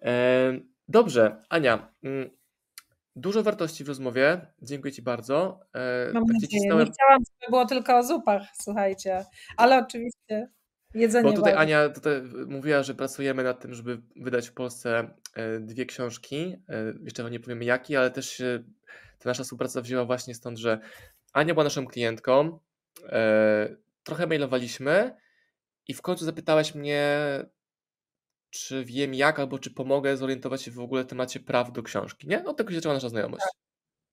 Em, 0.00 0.70
Dobrze, 0.88 1.42
Ania. 1.48 1.92
mm, 2.02 2.30
Dużo 3.16 3.42
wartości 3.42 3.84
w 3.84 3.88
rozmowie. 3.88 4.46
Dziękuję 4.62 4.92
Ci 4.92 5.02
bardzo. 5.02 5.60
E, 5.74 6.10
Mam 6.12 6.24
tak 6.26 6.34
nadzieję. 6.34 6.60
cisnąłem, 6.60 6.86
Nie 6.86 6.92
chciałam, 6.92 7.18
żeby 7.40 7.50
było 7.50 7.66
tylko 7.66 7.98
o 7.98 8.02
zupach, 8.02 8.42
słuchajcie. 8.62 9.24
Ale 9.56 9.78
oczywiście 9.78 10.48
jedzenie 10.94 11.24
bo 11.24 11.36
tutaj 11.36 11.52
ważne. 11.54 11.60
Ania 11.76 11.88
tutaj 11.88 12.22
mówiła, 12.46 12.82
że 12.82 12.94
pracujemy 12.94 13.44
nad 13.44 13.60
tym, 13.60 13.74
żeby 13.74 14.00
wydać 14.16 14.48
w 14.48 14.52
Polsce 14.52 15.10
e, 15.34 15.60
dwie 15.60 15.86
książki. 15.86 16.56
E, 16.68 16.92
Jeszcze 17.04 17.30
nie 17.30 17.40
powiemy 17.40 17.64
jakie, 17.64 17.98
ale 17.98 18.10
też 18.10 18.30
się 18.30 18.64
ta 19.18 19.28
nasza 19.28 19.42
współpraca 19.44 19.80
wzięła 19.80 20.04
właśnie 20.04 20.34
stąd, 20.34 20.58
że 20.58 20.80
Ania 21.32 21.54
była 21.54 21.64
naszą 21.64 21.86
klientką. 21.86 22.58
e, 23.08 23.76
Trochę 24.02 24.26
mailowaliśmy 24.26 25.16
i 25.88 25.94
w 25.94 26.02
końcu 26.02 26.24
zapytałaś 26.24 26.74
mnie, 26.74 27.08
czy 28.50 28.84
wiem 28.84 29.14
jak, 29.14 29.38
albo 29.38 29.58
czy 29.58 29.70
pomogę 29.74 30.16
zorientować 30.16 30.62
się 30.62 30.70
w 30.70 30.78
ogóle 30.80 31.04
w 31.04 31.06
temacie 31.06 31.40
praw 31.40 31.72
do 31.72 31.82
książki. 31.82 32.28
Nie? 32.28 32.44
Od 32.44 32.56
tego 32.56 32.70
się 32.70 32.76
zaczęła 32.76 32.94
nasza 32.94 33.08
znajomość. 33.08 33.44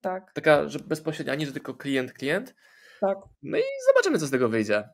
Tak, 0.02 0.34
Taka, 0.34 0.70
że 0.70 0.80
bezpośrednia, 0.80 1.36
nie, 1.36 1.46
że 1.46 1.52
tylko 1.52 1.74
klient, 1.74 2.14
klient. 2.14 2.56
tak. 3.02 3.18
No 3.44 3.58
i 3.58 3.62
zobaczymy, 3.88 4.20
co 4.20 4.28
z 4.28 4.32
tego 4.32 4.50
wyjdzie. 4.50 4.90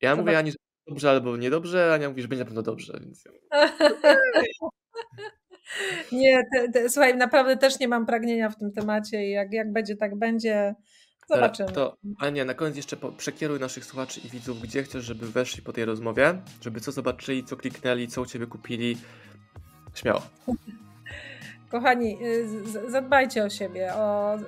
Ja 0.00 0.16
mówię 0.16 0.32
Zobacz- 0.32 0.38
Ani, 0.38 0.50
że 0.50 0.56
dobrze 0.86 1.10
albo 1.10 1.36
niedobrze, 1.36 1.94
Ania 1.94 2.08
mówi, 2.08 2.22
że 2.22 2.28
będzie 2.28 2.42
na 2.44 2.46
pewno 2.46 2.62
dobrze, 2.62 2.98
więc 3.00 3.24
Nie, 6.12 6.42
te, 6.54 6.68
te, 6.72 6.90
słuchaj, 6.90 7.16
naprawdę 7.16 7.56
też 7.56 7.78
nie 7.80 7.88
mam 7.88 8.06
pragnienia 8.06 8.50
w 8.50 8.56
tym 8.58 8.72
temacie 8.72 9.26
i 9.26 9.30
jak, 9.30 9.52
jak 9.52 9.72
będzie, 9.72 9.96
tak 9.96 10.18
będzie. 10.18 10.74
Zobaczymy. 11.28 11.72
To 11.72 11.96
Ania, 12.18 12.44
na 12.44 12.54
koniec 12.54 12.76
jeszcze 12.76 12.96
przekieruj 13.16 13.60
naszych 13.60 13.84
słuchaczy 13.84 14.20
i 14.24 14.28
widzów, 14.28 14.60
gdzie 14.60 14.82
chcesz, 14.82 15.04
żeby 15.04 15.30
weszli 15.30 15.62
po 15.62 15.72
tej 15.72 15.84
rozmowie, 15.84 16.42
żeby 16.60 16.80
co 16.80 16.92
zobaczyli, 16.92 17.44
co 17.44 17.56
kliknęli, 17.56 18.08
co 18.08 18.22
u 18.22 18.26
Ciebie 18.26 18.46
kupili. 18.46 18.96
Śmiało. 19.94 20.22
Kochani, 21.70 22.18
y, 22.24 22.90
zadbajcie 22.90 23.44
o 23.44 23.50
siebie. 23.50 23.94
O, 23.94 24.32
o, 24.32 24.38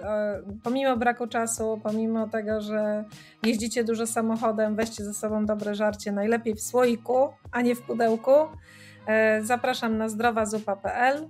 pomimo 0.63 0.97
braku 0.97 1.27
czasu, 1.27 1.81
pomimo 1.83 2.29
tego, 2.29 2.61
że 2.61 3.05
jeździcie 3.43 3.85
dużo 3.85 4.07
samochodem, 4.07 4.77
weźcie 4.77 5.05
ze 5.05 5.15
sobą 5.15 5.47
dobre 5.47 5.75
żarcie, 5.75 6.13
najlepiej 6.13 6.55
w 6.55 6.61
słoiku, 6.61 7.29
a 7.53 7.61
nie 7.61 7.75
w 7.75 7.83
pudełku. 7.83 8.33
E, 9.07 9.43
Zapraszam 9.43 9.99
na 9.99 10.09
zdrowazupa.pl. 10.09 11.29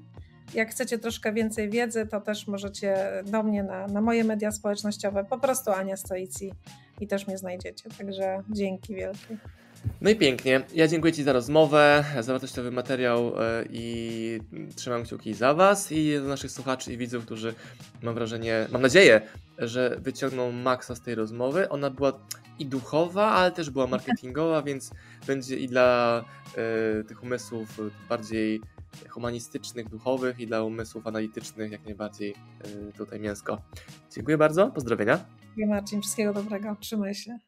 Jak 0.54 0.70
chcecie 0.70 0.98
troszkę 0.98 1.32
więcej 1.32 1.70
wiedzy, 1.70 2.06
to 2.06 2.20
też 2.20 2.46
możecie 2.46 2.96
do 3.26 3.42
mnie 3.42 3.62
na, 3.62 3.86
na 3.86 4.00
moje 4.00 4.24
media 4.24 4.52
społecznościowe. 4.52 5.24
Po 5.24 5.38
prostu 5.38 5.70
Ania 5.70 5.96
Stoici 5.96 6.52
i 7.00 7.06
też 7.06 7.26
mnie 7.26 7.38
znajdziecie. 7.38 7.90
Także 7.98 8.42
dzięki 8.50 8.94
wielkie. 8.94 9.36
No 10.00 10.10
i 10.10 10.16
pięknie. 10.16 10.60
Ja 10.74 10.88
dziękuję 10.88 11.12
Ci 11.12 11.22
za 11.22 11.32
rozmowę, 11.32 12.04
za 12.20 12.32
wartościowy 12.32 12.70
materiał 12.70 13.42
e, 13.42 13.64
i 13.70 14.40
trzymam 14.76 15.04
kciuki 15.04 15.34
za 15.34 15.54
Was 15.54 15.92
i 15.92 16.16
za 16.16 16.28
naszych 16.28 16.50
słuchaczy 16.50 16.92
i 16.92 16.96
widzów, 16.96 17.24
którzy 17.24 17.54
mam 18.02 18.14
wrażenie, 18.14 18.66
mam 18.72 18.82
nadzieję, 18.82 19.20
że 19.58 19.96
wyciągną 19.98 20.52
maksa 20.52 20.94
z 20.94 21.00
tej 21.00 21.14
rozmowy. 21.14 21.68
Ona 21.68 21.90
była 21.90 22.12
i 22.58 22.66
duchowa, 22.66 23.30
ale 23.30 23.52
też 23.52 23.70
była 23.70 23.86
marketingowa, 23.86 24.62
więc 24.62 24.90
będzie 25.26 25.56
i 25.56 25.68
dla 25.68 26.24
e, 27.00 27.04
tych 27.04 27.22
umysłów 27.22 27.80
bardziej 28.08 28.60
humanistycznych, 29.08 29.88
duchowych 29.88 30.40
i 30.40 30.46
dla 30.46 30.62
umysłów 30.62 31.06
analitycznych 31.06 31.72
jak 31.72 31.84
najbardziej 31.84 32.34
e, 32.60 32.92
tutaj 32.92 33.20
mięsko. 33.20 33.62
Dziękuję 34.14 34.38
bardzo, 34.38 34.70
pozdrowienia. 34.70 35.24
Marcin, 35.66 36.02
wszystkiego 36.02 36.32
dobrego. 36.32 36.76
Trzymaj 36.80 37.14
się. 37.14 37.38